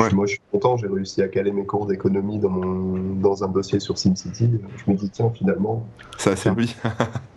Euh. 0.00 0.10
Moi, 0.14 0.24
je 0.24 0.32
suis 0.32 0.40
content, 0.50 0.78
j'ai 0.78 0.86
réussi 0.86 1.20
à 1.20 1.28
caler 1.28 1.52
mes 1.52 1.66
cours 1.66 1.84
d'économie 1.84 2.38
dans, 2.38 2.48
dans 2.48 3.44
un 3.44 3.48
dossier 3.48 3.78
sur 3.78 3.98
SimCity. 3.98 4.58
Je 4.78 4.90
me 4.90 4.96
dis, 4.96 5.10
tiens, 5.10 5.30
finalement. 5.34 5.86
Ça 6.16 6.30
a 6.30 6.36
servi. 6.36 6.74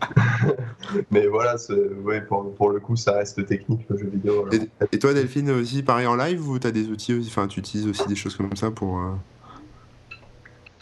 Mais 1.11 1.28
voilà, 1.28 1.57
ouais, 2.05 2.21
pour, 2.21 2.55
pour, 2.55 2.69
le 2.69 2.80
coup, 2.80 2.95
ça 2.95 3.11
reste 3.11 3.45
technique, 3.45 3.86
le 3.89 3.97
jeu 3.97 4.07
vidéo. 4.07 4.47
Et, 4.93 4.97
toi, 4.97 5.13
Delphine, 5.13 5.51
aussi, 5.51 5.84
pareil 5.84 6.07
en 6.07 6.15
live 6.15 6.47
ou 6.47 6.59
tu 6.59 6.67
as 6.67 6.71
des 6.71 6.88
outils 6.88 7.13
aussi 7.13 7.28
Enfin, 7.28 7.47
tu 7.47 7.59
utilises 7.59 7.88
aussi 7.88 8.07
des 8.07 8.15
choses 8.15 8.38
comme 8.38 8.55
ça 8.55 8.71
pour. 8.71 9.01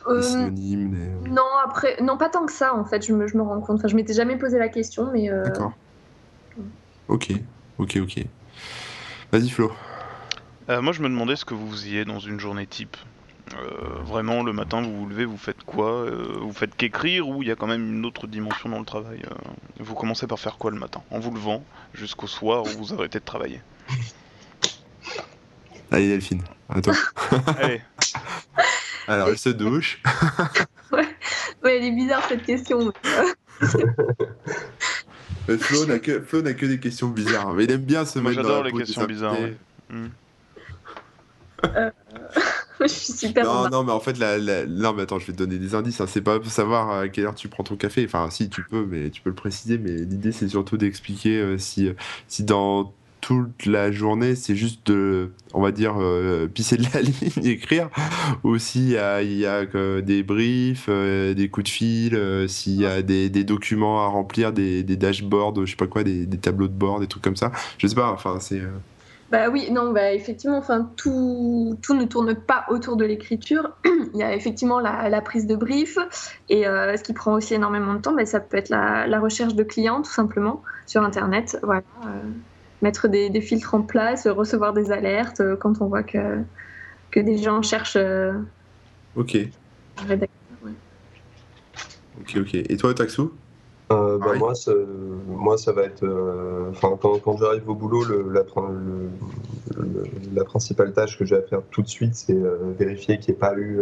Des 0.08 0.22
synonymes, 0.22 0.96
Non, 1.28 1.42
après, 1.66 1.98
non, 2.04 2.18
pas 2.18 2.30
tant 2.30 2.46
que 2.46 2.52
ça 2.52 2.76
en 2.76 2.86
fait. 2.86 3.04
Je 3.04 3.12
me, 3.12 3.26
je 3.26 3.36
me 3.36 3.42
rends 3.42 3.60
compte. 3.62 3.78
Enfin, 3.80 3.88
je 3.88 3.96
m'étais 3.96 4.14
jamais 4.14 4.38
posé 4.38 4.60
la 4.60 4.70
question, 4.70 5.10
mais. 5.12 5.28
D'accord. 5.30 5.74
Ok, 7.08 7.32
ok, 7.78 7.98
ok. 8.02 8.26
Vas-y 9.32 9.50
Flo. 9.50 9.72
Euh, 10.70 10.82
moi 10.82 10.94
je 10.94 11.02
me 11.02 11.10
demandais 11.10 11.36
ce 11.36 11.46
que 11.46 11.54
vous 11.54 11.70
faisiez 11.72 12.06
dans 12.06 12.20
une 12.20 12.40
journée 12.40 12.66
type. 12.66 12.98
Euh, 13.54 14.00
vraiment 14.02 14.42
le 14.42 14.54
matin 14.54 14.82
vous 14.82 15.02
vous 15.02 15.08
levez, 15.08 15.26
vous 15.26 15.38
faites 15.38 15.62
quoi 15.64 15.92
euh, 15.92 16.40
Vous 16.42 16.52
faites 16.52 16.76
qu'écrire 16.76 17.30
ou 17.30 17.44
il 17.44 17.48
y 17.48 17.52
a 17.52 17.56
quand 17.56 17.68
même 17.68 17.98
une 17.98 18.04
autre 18.04 18.26
dimension 18.26 18.70
dans 18.70 18.80
le 18.80 18.86
travail 18.86 19.22
Vous 19.80 19.94
commencez 19.94 20.26
par 20.26 20.40
faire 20.40 20.58
quoi 20.58 20.72
le 20.72 20.80
matin? 20.80 21.04
En 21.12 21.20
vous 21.20 21.32
levant 21.32 21.64
jusqu'au 21.94 22.26
soir 22.26 22.64
où 22.64 22.70
vous 22.70 22.94
arrêtez 22.96 23.20
de 23.20 23.26
travailler 23.26 23.62
Allez 25.92 26.10
Delphine, 26.10 26.42
à 26.70 26.82
toi. 26.82 26.96
Allez. 27.60 27.82
Alors 29.08 29.28
elle 29.28 29.38
se 29.38 29.50
douche. 29.50 30.02
ouais. 30.92 31.08
elle 31.64 31.84
est 31.84 31.92
bizarre 31.92 32.24
cette 32.28 32.44
question. 32.44 32.92
Flo 35.46 35.86
n'a 35.86 36.00
que, 36.00 36.20
que 36.20 36.66
des 36.66 36.80
questions 36.80 37.08
bizarres. 37.08 37.54
Mais 37.54 37.66
il 37.66 37.72
aime 37.72 37.82
bien 37.82 38.06
se 38.06 38.20
mettre 38.20 38.42
dans 38.42 38.64
la 38.64 38.70
les 38.70 38.78
questions 38.78 39.06
bizarres. 39.06 39.38
Hmm. 39.90 40.08
Euh, 41.64 41.90
je 42.82 42.88
suis 42.88 43.14
super. 43.14 43.46
Non, 43.46 43.70
non, 43.70 43.84
mais 43.84 43.92
en 43.92 44.00
fait, 44.00 44.18
la, 44.18 44.66
non, 44.66 44.94
mais 44.94 45.04
attends, 45.04 45.20
je 45.20 45.28
vais 45.28 45.34
te 45.34 45.38
donner 45.38 45.58
des 45.58 45.76
indices. 45.76 46.02
Hein. 46.02 46.08
C'est 46.08 46.22
pas 46.22 46.40
pour 46.40 46.52
savoir 46.52 46.92
à 46.92 47.08
quelle 47.08 47.26
heure 47.26 47.36
tu 47.36 47.48
prends 47.48 47.64
ton 47.64 47.76
café. 47.76 48.06
Enfin, 48.06 48.30
si 48.30 48.50
tu 48.50 48.64
peux, 48.64 48.86
mais 48.86 49.10
tu 49.10 49.22
peux 49.22 49.30
le 49.30 49.36
préciser. 49.36 49.78
Mais 49.78 49.92
l'idée, 49.92 50.32
c'est 50.32 50.48
surtout 50.48 50.78
d'expliquer 50.78 51.40
euh, 51.40 51.58
si, 51.58 51.90
si 52.28 52.44
dans 52.44 52.94
toute 53.26 53.66
la 53.66 53.92
journée, 53.92 54.36
c'est 54.36 54.56
juste 54.56 54.86
de, 54.86 55.32
on 55.56 55.60
va 55.60 55.72
dire, 55.72 55.96
euh, 56.00 56.48
pisser 56.48 56.78
de 56.78 56.86
la 56.94 57.02
ligne, 57.02 57.44
écrire. 57.44 57.90
Ou 58.44 58.60
s'il 58.60 58.88
y 58.88 58.98
a, 58.98 59.20
des 60.02 60.22
briefs, 60.22 60.86
euh, 60.90 61.34
des 61.34 61.50
coups 61.50 61.64
de 61.64 61.70
fil, 61.70 62.16
euh, 62.16 62.48
s'il 62.48 62.80
y 62.80 62.86
a 62.86 63.02
des, 63.02 63.30
documents 63.44 64.04
à 64.04 64.06
remplir, 64.06 64.54
des, 64.54 64.84
dashboards, 64.84 65.66
je 65.66 65.72
sais 65.72 65.76
pas 65.76 65.88
quoi, 65.88 66.04
des, 66.04 66.28
tableaux 66.38 66.68
de 66.68 66.74
bord, 66.74 67.00
des 67.00 67.08
trucs 67.08 67.24
comme 67.24 67.36
ça. 67.36 67.52
Je 67.80 67.88
sais 67.88 67.96
pas, 67.96 68.12
enfin, 68.12 68.38
c'est. 68.40 68.62
Bah 69.32 69.50
oui, 69.50 69.72
non, 69.72 69.92
bah 69.92 70.14
effectivement, 70.14 70.60
enfin, 70.60 70.88
tout, 70.96 71.80
tout 71.82 71.96
ne 71.96 72.06
tourne 72.06 72.36
pas 72.36 72.66
autour 72.70 72.96
de 72.96 73.06
l'écriture. 73.06 73.72
Il 74.14 74.20
y 74.20 74.24
a 74.24 74.36
effectivement 74.36 74.80
la, 74.80 75.22
prise 75.22 75.48
de 75.48 75.56
brief 75.56 75.98
et 76.50 76.66
ce 76.66 77.02
qui 77.02 77.14
prend 77.14 77.34
aussi 77.34 77.56
énormément 77.56 77.96
de 77.96 78.02
temps, 78.02 78.14
bah, 78.14 78.28
ça 78.28 78.40
peut 78.40 78.58
être 78.58 78.70
la, 78.70 79.20
recherche 79.20 79.56
de 79.56 79.64
clients 79.64 80.04
tout 80.04 80.12
simplement 80.12 80.62
sur 80.86 81.02
Internet. 81.02 81.58
Voilà 81.64 81.82
mettre 82.82 83.08
des, 83.08 83.42
filtres 83.42 83.74
en 83.74 83.82
place, 83.82 84.28
recevoir 84.28 84.74
des 84.74 84.92
alertes 84.92 85.42
euh, 85.42 85.56
quand 85.56 85.82
on 85.82 85.88
voit 85.88 86.04
que, 86.04 86.40
que 87.12 87.20
des 87.20 87.38
gens 87.38 87.62
cherchent. 87.62 87.98
Euh, 87.98 88.34
ok. 89.16 89.38
Ok, 92.22 92.38
ok. 92.38 92.56
Et 92.56 92.78
toi, 92.78 92.94
Taxou 92.94 93.32
euh, 93.92 94.18
bah, 94.18 94.34
moi, 94.40 94.56
ça, 94.56 94.72
moi, 95.28 95.60
ça 95.60 95.72
va 95.72 95.84
être. 95.84 96.04
Enfin, 96.72 96.98
quand, 97.00 97.20
quand 97.20 97.38
j'arrive 97.38 97.70
au 97.70 97.76
boulot, 97.76 98.04
le, 98.04 98.32
la, 98.32 98.44
la, 100.34 100.44
principale 100.44 100.92
tâche 100.92 101.20
que 101.20 101.26
j'ai 101.26 101.36
à 101.36 101.44
faire 101.44 101.62
tout 101.70 101.84
de 101.84 101.88
suite, 101.88 102.16
c'est 102.16 102.38
vérifier 102.80 103.20
qu'il 103.20 103.34
n'y 103.34 103.38
ait 103.38 103.40
pas 103.40 103.56
eu 103.56 103.82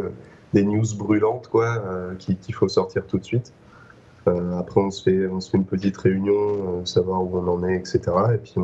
des 0.53 0.63
news 0.63 0.83
brûlantes, 0.97 1.47
quoi, 1.47 1.81
qu'il 2.19 2.53
faut 2.53 2.67
sortir 2.67 3.07
tout 3.07 3.17
de 3.17 3.23
suite. 3.23 3.53
Euh, 4.27 4.57
après, 4.57 4.81
on 4.81 4.91
se, 4.91 5.03
fait, 5.03 5.27
on 5.27 5.41
se 5.41 5.49
fait 5.49 5.57
une 5.57 5.65
petite 5.65 5.97
réunion, 5.97 6.33
euh, 6.33 6.85
savoir 6.85 7.21
où 7.23 7.37
on 7.37 7.47
en 7.47 7.63
est, 7.67 7.75
etc. 7.75 8.01
Et 8.33 8.37
puis, 8.37 8.55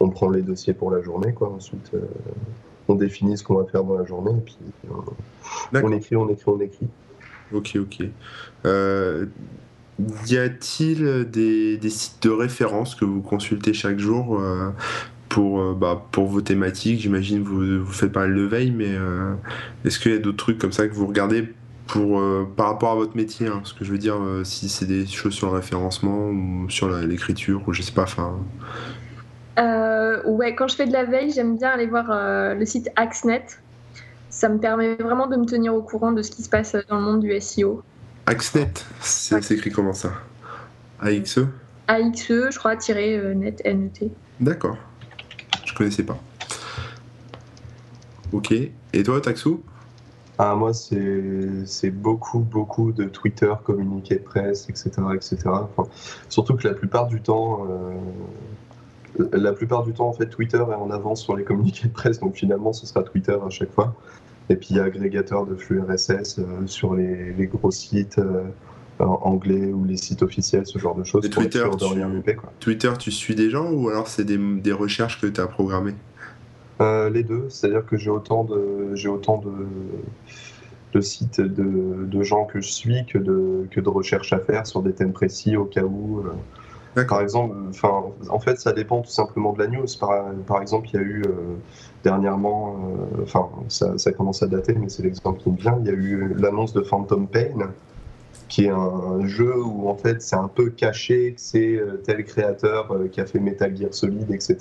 on, 0.00 0.10
prend 0.10 0.30
les 0.30 0.42
dossiers 0.42 0.74
pour 0.74 0.90
la 0.90 1.00
journée. 1.00 1.32
Quoi. 1.32 1.48
Ensuite, 1.50 1.90
euh, 1.94 2.00
on 2.88 2.96
définit 2.96 3.38
ce 3.38 3.44
qu'on 3.44 3.54
va 3.54 3.64
faire 3.66 3.84
dans 3.84 3.96
la 3.96 4.04
journée. 4.04 4.32
Et 4.32 4.40
puis, 4.40 4.56
on 5.72 5.92
écrit, 5.92 6.16
on 6.16 6.28
écrit, 6.28 6.50
on 6.50 6.60
écrit. 6.60 6.88
Ok, 7.52 7.76
ok. 7.76 8.00
y 10.26 10.36
a-t-il 10.36 11.30
des, 11.30 11.76
des, 11.76 11.90
sites 11.90 12.22
de 12.22 12.30
référence 12.30 12.94
que 12.96 13.04
vous 13.04 13.20
consultez 13.20 13.74
chaque 13.74 13.98
jour 13.98 14.42
pour, 15.28 15.74
bah, 15.74 16.04
pour 16.10 16.26
vos 16.26 16.40
thématiques? 16.40 17.00
J'imagine 17.00 17.44
que 17.44 17.48
vous, 17.48 17.84
vous 17.84 17.92
faites 17.92 18.10
pas 18.10 18.26
le 18.26 18.46
veille, 18.46 18.72
mais 18.72 18.96
est-ce 19.84 20.00
qu'il 20.00 20.12
y 20.12 20.16
a 20.16 20.18
d'autres 20.18 20.38
trucs 20.38 20.58
comme 20.58 20.72
ça 20.72 20.88
que 20.88 20.94
vous 20.94 21.06
regardez 21.06 21.46
pour, 21.86 22.20
euh, 22.20 22.48
par 22.56 22.66
rapport 22.66 22.92
à 22.92 22.94
votre 22.94 23.16
métier, 23.16 23.48
hein, 23.48 23.60
ce 23.64 23.74
que 23.74 23.84
je 23.84 23.92
veux 23.92 23.98
dire, 23.98 24.16
euh, 24.20 24.44
si 24.44 24.68
c'est 24.68 24.86
des 24.86 25.06
choses 25.06 25.34
sur 25.34 25.48
le 25.48 25.56
référencement 25.56 26.28
ou 26.28 26.70
sur 26.70 26.88
l'écriture, 26.88 27.62
ou 27.66 27.72
je 27.72 27.82
sais 27.82 27.92
pas, 27.92 28.02
enfin. 28.02 28.38
Euh, 29.58 30.22
ouais, 30.24 30.54
quand 30.54 30.68
je 30.68 30.76
fais 30.76 30.86
de 30.86 30.92
la 30.92 31.04
veille, 31.04 31.30
j'aime 31.32 31.56
bien 31.56 31.70
aller 31.70 31.86
voir 31.86 32.06
le 32.54 32.64
site 32.64 32.88
Axnet. 32.96 33.44
Ça 34.30 34.48
me 34.48 34.58
permet 34.58 34.94
vraiment 34.94 35.26
de 35.26 35.36
me 35.36 35.44
tenir 35.44 35.74
au 35.74 35.82
courant 35.82 36.12
de 36.12 36.22
ce 36.22 36.30
qui 36.30 36.42
se 36.42 36.48
passe 36.48 36.74
dans 36.88 36.96
le 36.96 37.02
monde 37.02 37.20
du 37.20 37.38
SEO. 37.38 37.82
Axnet, 38.26 38.72
c'est 39.00 39.50
écrit 39.50 39.70
comment 39.70 39.92
ça? 39.92 40.12
AXE 41.00 41.40
AXE, 41.88 42.50
je 42.50 42.58
crois, 42.58 42.76
tiré 42.76 43.20
net, 43.34 43.60
NET. 43.66 44.10
D'accord. 44.40 44.78
Je 45.66 45.74
connaissais 45.74 46.04
pas. 46.04 46.18
Ok. 48.32 48.52
Et 48.52 49.02
toi, 49.02 49.20
Taxou? 49.20 49.62
Ah, 50.44 50.56
moi, 50.56 50.72
c'est 50.74 51.90
beaucoup, 51.90 52.40
beaucoup 52.40 52.90
de 52.90 53.04
Twitter, 53.04 53.52
communiqué 53.62 54.16
de 54.16 54.22
presse, 54.22 54.68
etc. 54.68 54.90
etc. 55.14 55.36
surtout 56.28 56.56
que 56.56 56.66
la 56.66 56.74
plupart 56.74 57.06
du 57.06 57.20
temps, 57.20 57.64
euh, 57.70 59.28
la 59.32 59.52
plupart 59.52 59.84
du 59.84 59.92
temps, 59.92 60.08
en 60.08 60.12
fait, 60.12 60.26
Twitter 60.26 60.56
est 60.56 60.74
en 60.74 60.90
avance 60.90 61.22
sur 61.22 61.36
les 61.36 61.44
communiqués 61.44 61.86
de 61.86 61.92
presse, 61.92 62.18
donc 62.18 62.34
finalement, 62.34 62.72
ce 62.72 62.86
sera 62.86 63.04
Twitter 63.04 63.36
à 63.46 63.50
chaque 63.50 63.70
fois. 63.70 63.94
Et 64.50 64.56
puis, 64.56 64.70
il 64.70 64.78
y 64.78 64.80
a 64.80 64.84
agrégateur 64.84 65.46
de 65.46 65.54
flux 65.54 65.80
RSS 65.80 66.40
euh, 66.40 66.66
sur 66.66 66.96
les, 66.96 67.32
les, 67.34 67.46
gros 67.46 67.70
sites 67.70 68.18
euh, 68.18 68.42
anglais 68.98 69.72
ou 69.72 69.84
les 69.84 69.96
sites 69.96 70.22
officiels, 70.22 70.66
ce 70.66 70.80
genre 70.80 70.96
de 70.96 71.04
choses. 71.04 71.30
Twitter, 71.30 71.64
tu, 71.78 72.36
Twitter, 72.58 72.92
tu 72.98 73.12
suis 73.12 73.36
des 73.36 73.48
gens 73.48 73.70
ou 73.70 73.90
alors 73.90 74.08
c'est 74.08 74.24
des, 74.24 74.38
des 74.38 74.72
recherches 74.72 75.20
que 75.20 75.28
tu 75.28 75.40
as 75.40 75.46
programmées? 75.46 75.94
Euh, 76.82 77.10
les 77.10 77.22
deux, 77.22 77.46
c'est-à-dire 77.48 77.86
que 77.86 77.96
j'ai 77.96 78.10
autant 78.10 78.44
de 78.44 78.94
j'ai 78.94 79.08
autant 79.08 79.38
de, 79.38 79.52
de 80.92 81.00
sites 81.00 81.40
de, 81.40 82.04
de, 82.06 82.22
gens 82.22 82.44
que 82.44 82.60
je 82.60 82.70
suis 82.70 83.06
que 83.06 83.18
de 83.18 83.66
que 83.70 83.80
de 83.80 83.88
recherches 83.88 84.32
à 84.32 84.38
faire 84.38 84.66
sur 84.66 84.82
des 84.82 84.92
thèmes 84.92 85.12
précis 85.12 85.56
au 85.56 85.64
cas 85.64 85.84
où. 85.84 86.20
Euh. 86.20 87.04
Par 87.08 87.22
exemple, 87.22 87.56
enfin, 87.70 88.02
en 88.28 88.38
fait, 88.38 88.60
ça 88.60 88.72
dépend 88.72 89.00
tout 89.00 89.10
simplement 89.10 89.54
de 89.54 89.60
la 89.60 89.66
news. 89.66 89.86
Par, 89.98 90.26
par 90.46 90.60
exemple, 90.60 90.88
il 90.92 90.94
y 90.94 90.98
a 90.98 91.02
eu 91.02 91.22
euh, 91.24 91.56
dernièrement, 92.04 92.76
enfin, 93.22 93.48
ça, 93.68 93.96
ça, 93.96 94.12
commence 94.12 94.42
à 94.42 94.46
dater, 94.46 94.74
mais 94.74 94.90
c'est 94.90 95.02
l'exemple 95.02 95.40
qui 95.40 95.50
me 95.50 95.56
vient. 95.56 95.78
Il 95.80 95.86
y 95.86 95.88
a 95.88 95.94
eu 95.94 96.34
l'annonce 96.36 96.74
de 96.74 96.82
Phantom 96.82 97.26
Pain, 97.28 97.70
qui 98.48 98.66
est 98.66 98.68
un 98.68 99.26
jeu 99.26 99.56
où 99.56 99.88
en 99.88 99.96
fait 99.96 100.20
c'est 100.20 100.36
un 100.36 100.48
peu 100.48 100.68
caché 100.68 101.32
que 101.32 101.40
c'est 101.40 101.80
tel 102.04 102.24
créateur 102.24 102.94
qui 103.10 103.22
a 103.22 103.24
fait 103.24 103.38
Metal 103.38 103.74
Gear 103.74 103.94
Solid, 103.94 104.30
etc. 104.30 104.58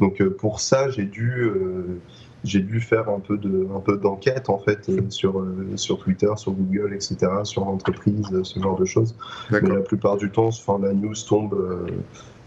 Donc 0.00 0.20
euh, 0.20 0.30
pour 0.30 0.60
ça, 0.60 0.90
j'ai 0.90 1.04
dû 1.04 1.42
euh, 1.42 2.00
j'ai 2.42 2.60
dû 2.60 2.80
faire 2.80 3.08
un 3.10 3.20
peu 3.20 3.36
de 3.36 3.68
un 3.76 3.80
peu 3.80 3.98
d'enquête 3.98 4.48
en 4.48 4.58
fait 4.58 4.88
euh, 4.88 5.02
sur 5.10 5.44
sur 5.76 5.98
Twitter, 5.98 6.30
sur 6.36 6.52
Google, 6.52 6.94
etc., 6.94 7.16
sur 7.44 7.64
l'entreprise, 7.66 8.26
ce 8.42 8.58
genre 8.58 8.78
de 8.78 8.86
choses. 8.86 9.14
Mais 9.50 9.60
la 9.60 9.80
plupart 9.80 10.16
du 10.16 10.30
temps, 10.30 10.48
enfin 10.48 10.78
la 10.82 10.92
news 10.92 11.14
tombe. 11.28 11.54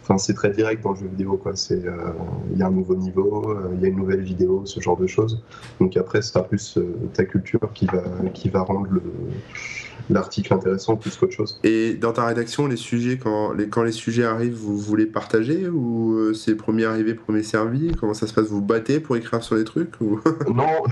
Enfin, 0.01 0.17
c'est 0.17 0.33
très 0.33 0.49
direct 0.49 0.83
dans 0.83 0.91
le 0.91 0.97
jeu 0.97 1.07
vidéo, 1.07 1.37
quoi. 1.37 1.55
C'est, 1.55 1.81
il 2.51 2.57
y 2.57 2.61
a 2.61 2.67
un 2.67 2.71
nouveau 2.71 2.97
niveau, 2.97 3.55
il 3.73 3.81
y 3.81 3.85
a 3.85 3.87
une 3.87 3.95
nouvelle 3.95 4.19
vidéo, 4.19 4.63
ce 4.65 4.81
genre 4.81 4.97
de 4.97 5.07
choses. 5.07 5.41
Donc 5.79 5.95
après, 5.95 6.21
ce 6.21 6.33
sera 6.33 6.43
plus 6.43 6.77
ta 7.13 7.23
culture 7.23 7.71
qui 7.73 7.85
va, 7.85 8.03
qui 8.33 8.49
va 8.49 8.63
rendre 8.63 8.87
le, 8.91 9.01
l'article 10.09 10.53
intéressant 10.53 10.95
plus 10.95 11.15
qu'autre 11.15 11.33
chose. 11.33 11.59
Et 11.63 11.93
dans 11.93 12.13
ta 12.13 12.25
rédaction, 12.25 12.67
les 12.67 12.75
sujets, 12.75 13.17
quand 13.17 13.53
les, 13.53 13.69
quand 13.69 13.83
les 13.83 13.91
sujets 13.91 14.25
arrivent, 14.25 14.55
vous 14.55 14.77
voulez 14.77 15.05
partager 15.05 15.67
ou 15.67 16.13
euh, 16.13 16.33
c'est 16.33 16.55
premier 16.55 16.85
arrivé, 16.85 17.13
premier 17.13 17.43
servi? 17.43 17.91
Comment 17.99 18.13
ça 18.13 18.27
se 18.27 18.33
passe? 18.33 18.47
Vous 18.47 18.61
battez 18.61 18.99
pour 18.99 19.15
écrire 19.15 19.43
sur 19.43 19.55
les 19.55 19.63
trucs 19.63 19.99
ou... 20.01 20.19
Non, 20.53 20.83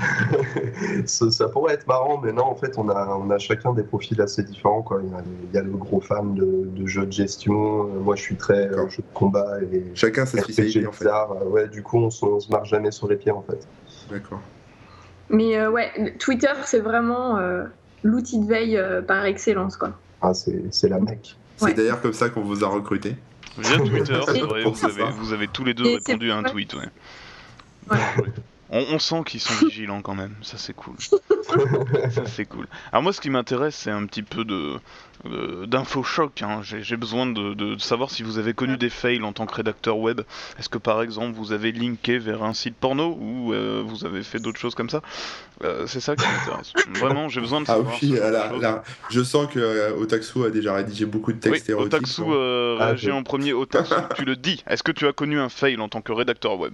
ça, 1.05 1.47
pourrait 1.49 1.73
être 1.73 1.87
marrant, 1.87 2.19
mais 2.23 2.31
non, 2.31 2.45
en 2.45 2.55
fait, 2.55 2.77
on 2.77 2.89
a, 2.89 3.15
on 3.15 3.29
a 3.29 3.37
chacun 3.37 3.73
des 3.73 3.83
profils 3.83 4.19
assez 4.21 4.43
différents. 4.43 4.81
Quoi. 4.81 5.01
Il, 5.03 5.53
y 5.53 5.57
a, 5.57 5.61
le 5.61 5.71
gros 5.71 6.01
fan 6.01 6.33
de, 6.35 6.85
jeux 6.85 7.05
de 7.05 7.11
gestion, 7.11 7.85
moi 7.85 8.15
je 8.15 8.21
suis 8.21 8.35
très 8.35 8.67
euh, 8.67 8.89
jeu 8.89 9.03
de 9.03 9.13
combat. 9.13 9.59
Et 9.71 9.83
chacun 9.93 10.25
sa 10.25 10.41
spécialité 10.41 10.87
en 10.87 10.91
fait. 10.91 11.09
Ouais, 11.47 11.67
du 11.67 11.83
coup, 11.83 11.97
on, 11.99 12.09
on 12.21 12.39
se 12.39 12.51
marche 12.51 12.69
jamais 12.69 12.91
sur 12.91 13.07
les 13.07 13.15
pieds 13.15 13.31
en 13.31 13.43
fait. 13.43 13.67
D'accord. 14.09 14.41
Mais 15.31 15.57
euh, 15.57 15.71
ouais, 15.71 16.15
Twitter, 16.19 16.51
c'est 16.65 16.79
vraiment 16.79 17.37
euh, 17.37 17.63
l'outil 18.03 18.39
de 18.39 18.47
veille 18.47 18.77
euh, 18.77 19.01
par 19.01 19.25
excellence, 19.25 19.77
quoi. 19.77 19.97
Ah, 20.21 20.33
c'est 20.33 20.89
la 20.89 20.99
mec. 20.99 21.35
C'est 21.57 21.73
d'ailleurs 21.73 22.01
comme 22.01 22.13
ça 22.13 22.29
qu'on 22.29 22.41
vous 22.41 22.63
a 22.63 22.67
recruté. 22.67 23.15
Via 23.57 23.77
Twitter, 23.77 24.19
c'est 24.25 24.39
vrai, 24.39 24.63
vous 24.63 24.85
avez, 24.85 25.03
vous 25.11 25.33
avez, 25.33 25.47
tous 25.47 25.65
les 25.65 25.73
deux 25.73 25.95
répondu 25.95 26.31
à 26.31 26.37
un 26.37 26.43
tweet, 26.43 26.73
ouais. 26.73 26.87
ouais. 27.91 27.97
On, 28.73 28.99
sent 28.99 29.23
qu'ils 29.25 29.41
sont 29.41 29.53
vigilants 29.65 30.01
quand 30.01 30.15
même, 30.15 30.33
ça 30.41 30.57
c'est 30.57 30.73
cool. 30.73 30.95
ça 30.99 32.25
c'est 32.25 32.45
cool. 32.45 32.67
Alors 32.91 33.03
moi 33.03 33.11
ce 33.11 33.19
qui 33.19 33.29
m'intéresse 33.29 33.75
c'est 33.75 33.91
un 33.91 34.05
petit 34.05 34.23
peu 34.23 34.45
de 34.45 34.79
d'info 35.67 36.03
choc. 36.03 36.41
Hein. 36.41 36.61
J'ai 36.63 36.97
besoin 36.97 37.27
de, 37.27 37.77
savoir 37.77 38.09
si 38.09 38.23
vous 38.23 38.37
avez 38.37 38.53
connu 38.53 38.77
des 38.77 38.89
fails 38.89 39.21
en 39.21 39.33
tant 39.33 39.45
que 39.45 39.53
rédacteur 39.53 39.97
web. 39.97 40.21
Est-ce 40.57 40.69
que 40.69 40.77
par 40.77 41.01
exemple 41.01 41.35
vous 41.35 41.51
avez 41.51 41.71
linké 41.71 42.17
vers 42.17 42.43
un 42.43 42.53
site 42.53 42.75
porno 42.75 43.17
ou 43.19 43.53
euh, 43.53 43.83
vous 43.85 44.05
avez 44.05 44.23
fait 44.23 44.39
d'autres 44.39 44.59
choses 44.59 44.75
comme 44.75 44.89
ça? 44.89 45.01
Euh, 45.63 45.85
C'est 45.85 45.99
ça 45.99 46.15
qui 46.15 46.25
m'intéresse. 46.25 46.73
Vraiment 46.99 47.29
j'ai 47.29 47.41
besoin 47.41 47.59
de 47.61 47.65
ah 47.67 47.75
savoir. 47.75 47.93
Ah 47.93 47.97
oui, 48.01 48.15
je 49.09 49.21
sens 49.21 49.47
que 49.47 49.59
euh, 49.59 49.95
Otaxu 49.97 50.43
a 50.45 50.49
déjà 50.49 50.73
rédigé 50.73 51.05
beaucoup 51.05 51.33
de 51.33 51.39
textes 51.39 51.69
oui, 51.69 51.75
hein. 51.75 52.77
ah, 52.79 52.85
réagit 52.85 53.11
en 53.11 53.23
premier. 53.23 53.53
Otaxu, 53.53 53.93
tu 54.15 54.25
le 54.25 54.35
dis. 54.35 54.63
Est-ce 54.67 54.83
que 54.83 54.91
tu 54.91 55.07
as 55.07 55.13
connu 55.13 55.39
un 55.39 55.49
fail 55.49 55.79
en 55.79 55.89
tant 55.89 56.01
que 56.01 56.11
rédacteur 56.11 56.57
web? 56.57 56.73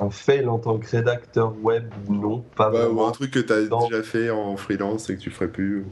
Un 0.00 0.10
fail 0.10 0.46
en 0.48 0.58
tant 0.58 0.78
que 0.78 0.88
rédacteur 0.88 1.54
web, 1.62 1.92
non, 2.08 2.44
pas 2.54 2.70
vraiment. 2.70 3.04
Ou 3.04 3.06
un 3.06 3.12
truc 3.12 3.30
que 3.30 3.38
tu 3.38 3.52
as 3.52 3.62
déjà 3.62 4.02
fait 4.02 4.30
en 4.30 4.56
freelance 4.56 5.08
et 5.10 5.16
que 5.16 5.20
tu 5.20 5.30
ferais 5.30 5.48
plus. 5.48 5.84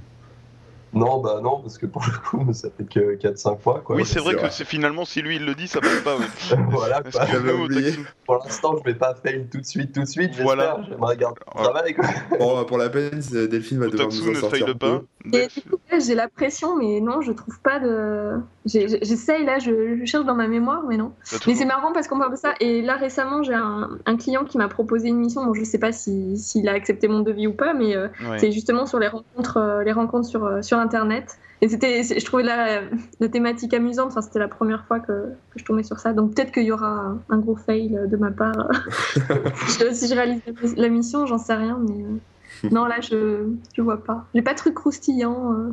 Non, 0.95 1.19
bah 1.21 1.41
non, 1.43 1.61
parce 1.61 1.77
que 1.77 1.87
pour 1.87 2.05
le 2.07 2.13
coup, 2.19 2.53
ça 2.53 2.69
fait 2.77 2.85
que 2.85 3.17
4-5 3.17 3.59
fois. 3.59 3.83
Quoi. 3.85 3.97
Oui, 3.97 4.05
c'est 4.07 4.21
vrai, 4.21 4.37
que 4.37 4.49
c'est 4.51 4.65
finalement, 4.65 5.05
si 5.05 5.23
lui 5.23 5.37
il 5.37 5.45
le 5.45 5.55
dit, 5.55 5.67
ça 5.67 5.81
passe 5.81 6.01
pas. 6.01 6.17
Oui. 6.17 6.25
voilà, 6.71 7.03
quoi. 7.03 7.27
Pour 8.25 8.37
l'instant, 8.37 8.77
je 8.79 8.85
vais 8.85 8.97
pas 8.97 9.15
fail 9.15 9.47
tout 9.51 9.59
de 9.59 9.67
suite, 9.67 9.93
tout 9.93 10.03
de 10.03 10.07
suite. 10.07 10.35
Voilà. 10.41 10.79
J'aimerais 10.89 11.17
garder 11.17 11.41
le 11.47 11.63
travail. 11.63 11.95
Quoi. 11.95 12.07
Bon, 12.39 12.65
pour 12.65 12.79
la 12.79 12.91
peine, 12.91 13.21
Delphine 13.51 13.81
va 13.81 13.89
devoir 13.89 14.09
nous 14.09 14.31
en 14.31 14.35
sortir. 14.35 14.69
Ne 14.69 14.73
pas. 14.75 15.03
Et 15.33 15.49
du 15.49 15.63
coup, 15.63 15.74
j'ai 15.99 16.15
la 16.15 16.29
pression, 16.29 16.77
mais 16.77 17.01
non, 17.01 17.21
je 17.21 17.33
trouve 17.33 17.61
pas 17.61 17.79
de. 17.79 18.33
J'essaye 18.65 19.45
là, 19.45 19.59
je, 19.59 20.05
cherche 20.05 20.25
dans 20.25 20.35
ma 20.35 20.49
mémoire, 20.49 20.85
mais 20.89 20.97
non. 20.97 21.13
Mais 21.47 21.55
c'est 21.55 21.65
marrant 21.65 21.93
parce 21.93 22.09
qu'on 22.09 22.19
parle 22.19 22.33
de 22.33 22.37
ça. 22.37 22.55
Et 22.61 22.83
là, 22.83 22.97
récemment, 22.97 23.43
j'ai 23.43 23.55
un, 23.55 24.17
client 24.17 24.45
qui 24.45 24.59
m'a 24.59 24.69
proposé 24.69 25.09
une 25.09 25.19
mission. 25.19 25.45
Bon, 25.45 25.55
je 25.55 25.65
sais 25.65 25.79
pas 25.79 25.93
s'il 25.93 26.39
si, 26.39 26.67
a 26.67 26.73
accepté 26.73 27.09
mon 27.09 27.21
devis 27.21 27.47
ou 27.47 27.53
pas, 27.53 27.75
mais 27.75 27.97
euh, 27.97 28.09
c'est 28.39 28.53
justement 28.53 28.87
sur 28.87 28.99
les 28.99 29.09
rencontres, 29.09 29.59
euh, 29.59 29.85
les 29.85 29.93
rencontres 29.93 30.27
sur, 30.27 30.45
euh, 30.45 30.63
sur 30.63 30.79
Internet. 30.79 31.39
Et 31.61 31.69
c'était, 31.69 32.03
je 32.03 32.25
trouvais 32.25 32.43
la, 32.43 32.83
la 33.21 33.29
thématique 33.29 33.75
amusante. 33.75 34.09
Enfin, 34.09 34.23
c'était 34.23 34.39
la 34.39 34.49
première 34.49 34.85
fois 34.87 35.01
que, 35.01 35.13
que, 35.51 35.59
je 35.59 35.65
tombais 35.65 35.83
sur 35.83 35.99
ça. 35.99 36.13
Donc 36.13 36.35
peut-être 36.35 36.53
qu'il 36.53 36.65
y 36.65 36.73
aura 36.73 37.17
un, 37.29 37.39
gros 37.39 37.57
fail 37.57 37.99
de 38.07 38.17
ma 38.17 38.31
part 38.31 38.69
si 39.93 40.09
je 40.09 40.15
réalise 40.15 40.43
la 40.77 40.89
mission, 40.89 41.27
j'en 41.27 41.39
sais 41.39 41.55
rien, 41.55 41.79
mais. 41.81 42.05
Non, 42.71 42.87
là, 42.87 43.01
je 43.01 43.49
je 43.75 43.83
vois 43.83 44.03
pas. 44.03 44.27
J'ai 44.35 44.43
pas 44.43 44.53
de 44.53 44.59
truc 44.59 44.75
croustillant. 44.75 45.53
Euh. 45.53 45.73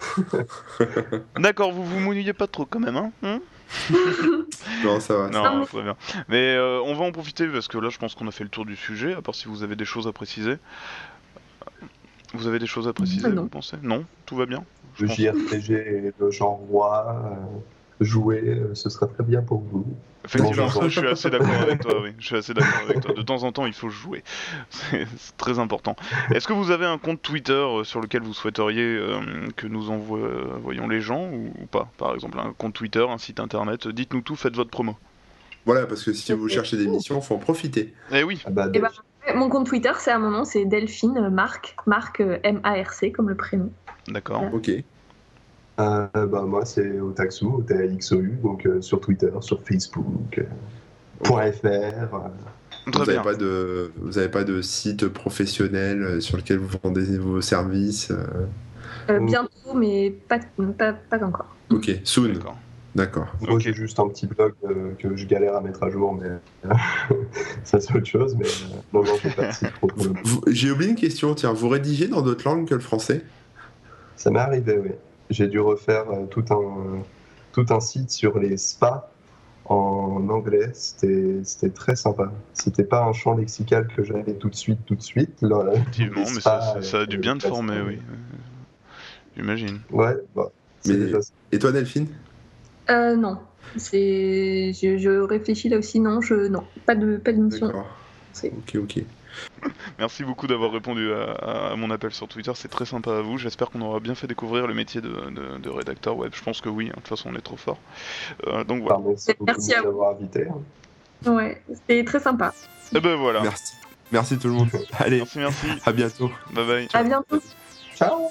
D'accord, 1.38 1.72
vous 1.72 1.84
vous 1.84 2.00
mouillez 2.00 2.32
pas 2.32 2.46
trop 2.46 2.64
quand 2.64 2.80
même, 2.80 2.96
hein, 2.96 3.12
hein 3.22 3.40
Non, 4.84 5.00
ça 5.00 5.16
va. 5.16 5.28
Non, 5.28 5.64
très 5.64 5.82
bien. 5.82 5.96
Mais 6.28 6.54
euh, 6.54 6.80
on 6.84 6.94
va 6.94 7.04
en 7.04 7.12
profiter 7.12 7.46
parce 7.48 7.68
que 7.68 7.78
là, 7.78 7.88
je 7.90 7.98
pense 7.98 8.14
qu'on 8.14 8.28
a 8.28 8.30
fait 8.30 8.44
le 8.44 8.50
tour 8.50 8.64
du 8.64 8.76
sujet, 8.76 9.14
à 9.14 9.22
part 9.22 9.34
si 9.34 9.48
vous 9.48 9.62
avez 9.62 9.76
des 9.76 9.84
choses 9.84 10.06
à 10.06 10.12
préciser. 10.12 10.56
Vous 12.32 12.46
avez 12.46 12.58
des 12.58 12.66
choses 12.66 12.86
à 12.86 12.92
préciser, 12.92 13.26
ah, 13.26 13.40
vous 13.40 13.48
pensez? 13.48 13.76
Non? 13.82 14.04
Tout 14.24 14.36
va 14.36 14.46
bien? 14.46 14.64
Le 15.00 15.08
JRPG 15.08 16.14
le 16.18 16.30
genre 16.30 16.58
roi. 16.70 17.22
Euh, 17.24 17.58
jouer, 18.00 18.42
euh, 18.46 18.74
ce 18.74 18.88
serait 18.88 19.06
très 19.06 19.22
bien 19.22 19.42
pour 19.42 19.60
vous. 19.60 19.84
Effectivement, 20.24 20.68
je 20.68 20.88
suis 20.88 21.06
assez 21.06 21.30
d'accord 21.30 21.60
avec 21.60 21.80
toi, 21.80 22.00
oui. 22.02 22.10
Je 22.18 22.26
suis 22.26 22.36
assez 22.36 22.54
d'accord 22.54 22.82
avec 22.88 23.00
toi. 23.00 23.14
De 23.14 23.22
temps 23.22 23.42
en 23.42 23.52
temps, 23.52 23.66
il 23.66 23.72
faut 23.72 23.88
jouer. 23.88 24.22
C'est 24.80 25.36
très 25.36 25.58
important. 25.58 25.96
Est-ce 26.34 26.46
que 26.46 26.52
vous 26.52 26.70
avez 26.70 26.86
un 26.86 26.98
compte 26.98 27.22
Twitter 27.22 27.52
euh, 27.52 27.84
sur 27.84 28.00
lequel 28.00 28.22
vous 28.22 28.34
souhaiteriez 28.34 28.82
euh, 28.82 29.20
que 29.56 29.66
nous 29.66 29.90
envoyions 29.90 30.88
les 30.88 31.00
gens 31.00 31.30
ou, 31.30 31.66
pas 31.70 31.90
Par 31.98 32.14
exemple, 32.14 32.38
un 32.38 32.52
compte 32.52 32.74
Twitter, 32.74 33.04
un 33.08 33.18
site 33.18 33.40
internet? 33.40 33.88
Dites-nous 33.88 34.22
tout, 34.22 34.36
faites 34.36 34.56
votre 34.56 34.70
promo. 34.70 34.96
Voilà, 35.66 35.86
parce 35.86 36.02
que 36.02 36.12
si 36.12 36.32
vous 36.32 36.48
cherchez 36.48 36.76
des 36.76 36.86
missions, 36.86 37.18
il 37.18 37.22
faut 37.22 37.34
en 37.34 37.38
profiter. 37.38 37.94
Eh 38.12 38.22
oui. 38.22 38.42
Ah 38.46 38.50
bah, 38.50 38.68
eh 38.72 38.78
bah, 38.78 38.90
mon 39.34 39.50
compte 39.50 39.66
Twitter, 39.66 39.92
c'est 39.98 40.10
à 40.10 40.18
mon 40.18 40.30
nom, 40.30 40.44
c'est 40.44 40.64
Delphine 40.64 41.28
Marc, 41.28 41.76
Marc 41.86 42.20
M-A-R-C 42.20 43.12
comme 43.12 43.28
le 43.28 43.34
prénom. 43.34 43.70
D'accord. 44.08 44.44
Ok. 44.52 44.70
Euh, 45.80 46.26
bah, 46.26 46.42
moi, 46.42 46.64
c'est 46.64 47.00
Otaxu, 47.00 47.46
OTAXOU, 47.46 48.36
donc 48.42 48.66
euh, 48.66 48.80
sur 48.80 49.00
Twitter, 49.00 49.30
sur 49.40 49.62
Facebook, 49.62 50.38
euh, 50.38 51.52
.fr. 51.52 52.16
Vous 52.86 53.04
n'avez 53.04 53.22
pas, 53.22 53.34
de, 53.34 53.92
vous 54.00 54.18
avez 54.18 54.28
pas 54.28 54.44
de 54.44 54.62
site 54.62 55.08
professionnel 55.08 56.20
sur 56.20 56.36
lequel 56.36 56.58
vous 56.58 56.78
vendez 56.82 57.18
vos 57.18 57.40
services 57.40 58.12
Bientôt, 59.08 59.74
mais 59.74 60.10
pas, 60.28 60.38
pas, 60.78 60.92
pas, 60.92 61.24
encore. 61.24 61.54
Ok, 61.70 61.90
soon. 62.04 62.32
D'accord. 62.94 63.26
Moi, 63.42 63.58
j'ai 63.58 63.72
juste 63.72 64.00
un 64.00 64.08
petit 64.08 64.26
blog 64.26 64.54
que 64.98 65.14
je 65.14 65.26
galère 65.26 65.56
à 65.56 65.60
mettre 65.60 65.82
à 65.82 65.90
jour, 65.90 66.18
mais 66.20 66.70
ça, 67.64 67.80
c'est 67.80 67.94
autre 67.94 68.06
chose. 68.06 68.36
Mais 68.36 68.46
non, 68.92 69.04
J'ai 70.48 70.70
oublié 70.70 70.90
une 70.90 70.96
question, 70.96 71.34
tiens, 71.34 71.52
vous 71.52 71.68
rédigez 71.68 72.08
dans 72.08 72.22
d'autres 72.22 72.48
langues 72.48 72.66
que 72.66 72.74
le 72.74 72.80
français? 72.80 73.22
Ça 74.16 74.30
m'est 74.30 74.40
arrivé, 74.40 74.78
oui 74.82 74.90
j'ai 75.30 75.46
dû 75.46 75.60
refaire 75.60 76.10
euh, 76.10 76.26
tout 76.26 76.44
un, 76.50 77.02
tout 77.52 77.66
un 77.70 77.80
site 77.80 78.10
sur 78.10 78.38
les 78.38 78.56
spas 78.56 79.10
en 79.64 80.28
anglais. 80.28 80.70
C'était 80.74 81.70
très 81.74 81.96
sympa. 81.96 82.32
C'était 82.52 82.84
pas 82.84 83.04
un 83.04 83.12
champ 83.12 83.36
lexical 83.36 83.86
que 83.88 84.02
j'avais 84.02 84.34
tout 84.34 84.50
de 84.50 84.56
suite, 84.56 84.80
tout 84.86 84.96
de 84.96 85.02
suite. 85.02 85.42
Effectivement, 85.72 86.24
mais 86.34 86.40
ça, 86.40 86.82
ça, 86.82 87.00
a 87.00 87.06
dû 87.06 87.18
bien 87.18 87.38
te 87.38 87.46
former, 87.46 87.80
oui. 87.80 87.98
J'imagine. 89.36 89.78
Ouais, 89.90 90.16
bah, 90.34 90.50
Et 91.52 91.58
toi, 91.58 91.72
Delphine? 91.72 92.08
Euh, 92.90 93.16
Non. 93.16 93.38
Je, 93.76 94.72
je 94.72 95.20
réfléchis 95.20 95.68
là 95.68 95.78
aussi. 95.78 96.00
Non, 96.00 96.20
je, 96.20 96.48
non. 96.48 96.64
Pas 96.86 96.96
de, 96.96 97.16
pas 97.16 97.32
de 97.32 97.38
mission. 97.38 97.66
D'accord. 97.66 97.86
Ok, 98.44 98.76
ok. 98.76 99.04
Merci 99.98 100.24
beaucoup 100.24 100.46
d'avoir 100.46 100.72
répondu 100.72 101.12
à, 101.12 101.74
mon 101.76 101.90
appel 101.90 102.12
sur 102.12 102.28
Twitter, 102.28 102.52
c'est 102.54 102.68
très 102.68 102.86
sympa 102.86 103.18
à 103.18 103.20
vous. 103.20 103.38
J'espère 103.38 103.70
qu'on 103.70 103.80
aura 103.82 104.00
bien 104.00 104.14
fait 104.14 104.26
découvrir 104.26 104.66
le 104.66 104.74
métier 104.74 105.00
de, 105.00 105.68
rédacteur 105.68 106.16
web. 106.16 106.32
Je 106.34 106.42
pense 106.42 106.60
que 106.60 106.68
oui, 106.68 106.86
hein. 106.86 106.92
de 106.96 107.00
toute 107.00 107.08
façon 107.08 107.30
on 107.32 107.36
est 107.36 107.42
trop 107.42 107.56
fort. 107.56 107.78
Euh, 108.46 108.64
donc 108.64 108.82
voilà. 108.82 109.00
merci 109.40 109.74
à 109.74 109.82
vous. 109.82 110.04
invité. 110.04 110.46
Hein. 110.48 111.30
Ouais, 111.30 111.62
c'était 111.72 112.04
très 112.04 112.20
sympa. 112.20 112.52
Et 112.92 112.96
eh 112.96 113.00
ben 113.00 113.14
voilà. 113.16 113.42
Merci. 113.42 113.74
Merci 114.12 114.38
tout 114.38 114.48
le 114.48 114.54
monde. 114.54 114.70
Allez, 114.98 115.18
merci, 115.18 115.38
merci. 115.38 115.66
À 115.84 115.92
bientôt. 115.92 116.30
Bye 116.52 116.66
bye. 116.66 116.88
À 116.92 117.02
bientôt. 117.02 117.40
Ciao. 117.94 118.30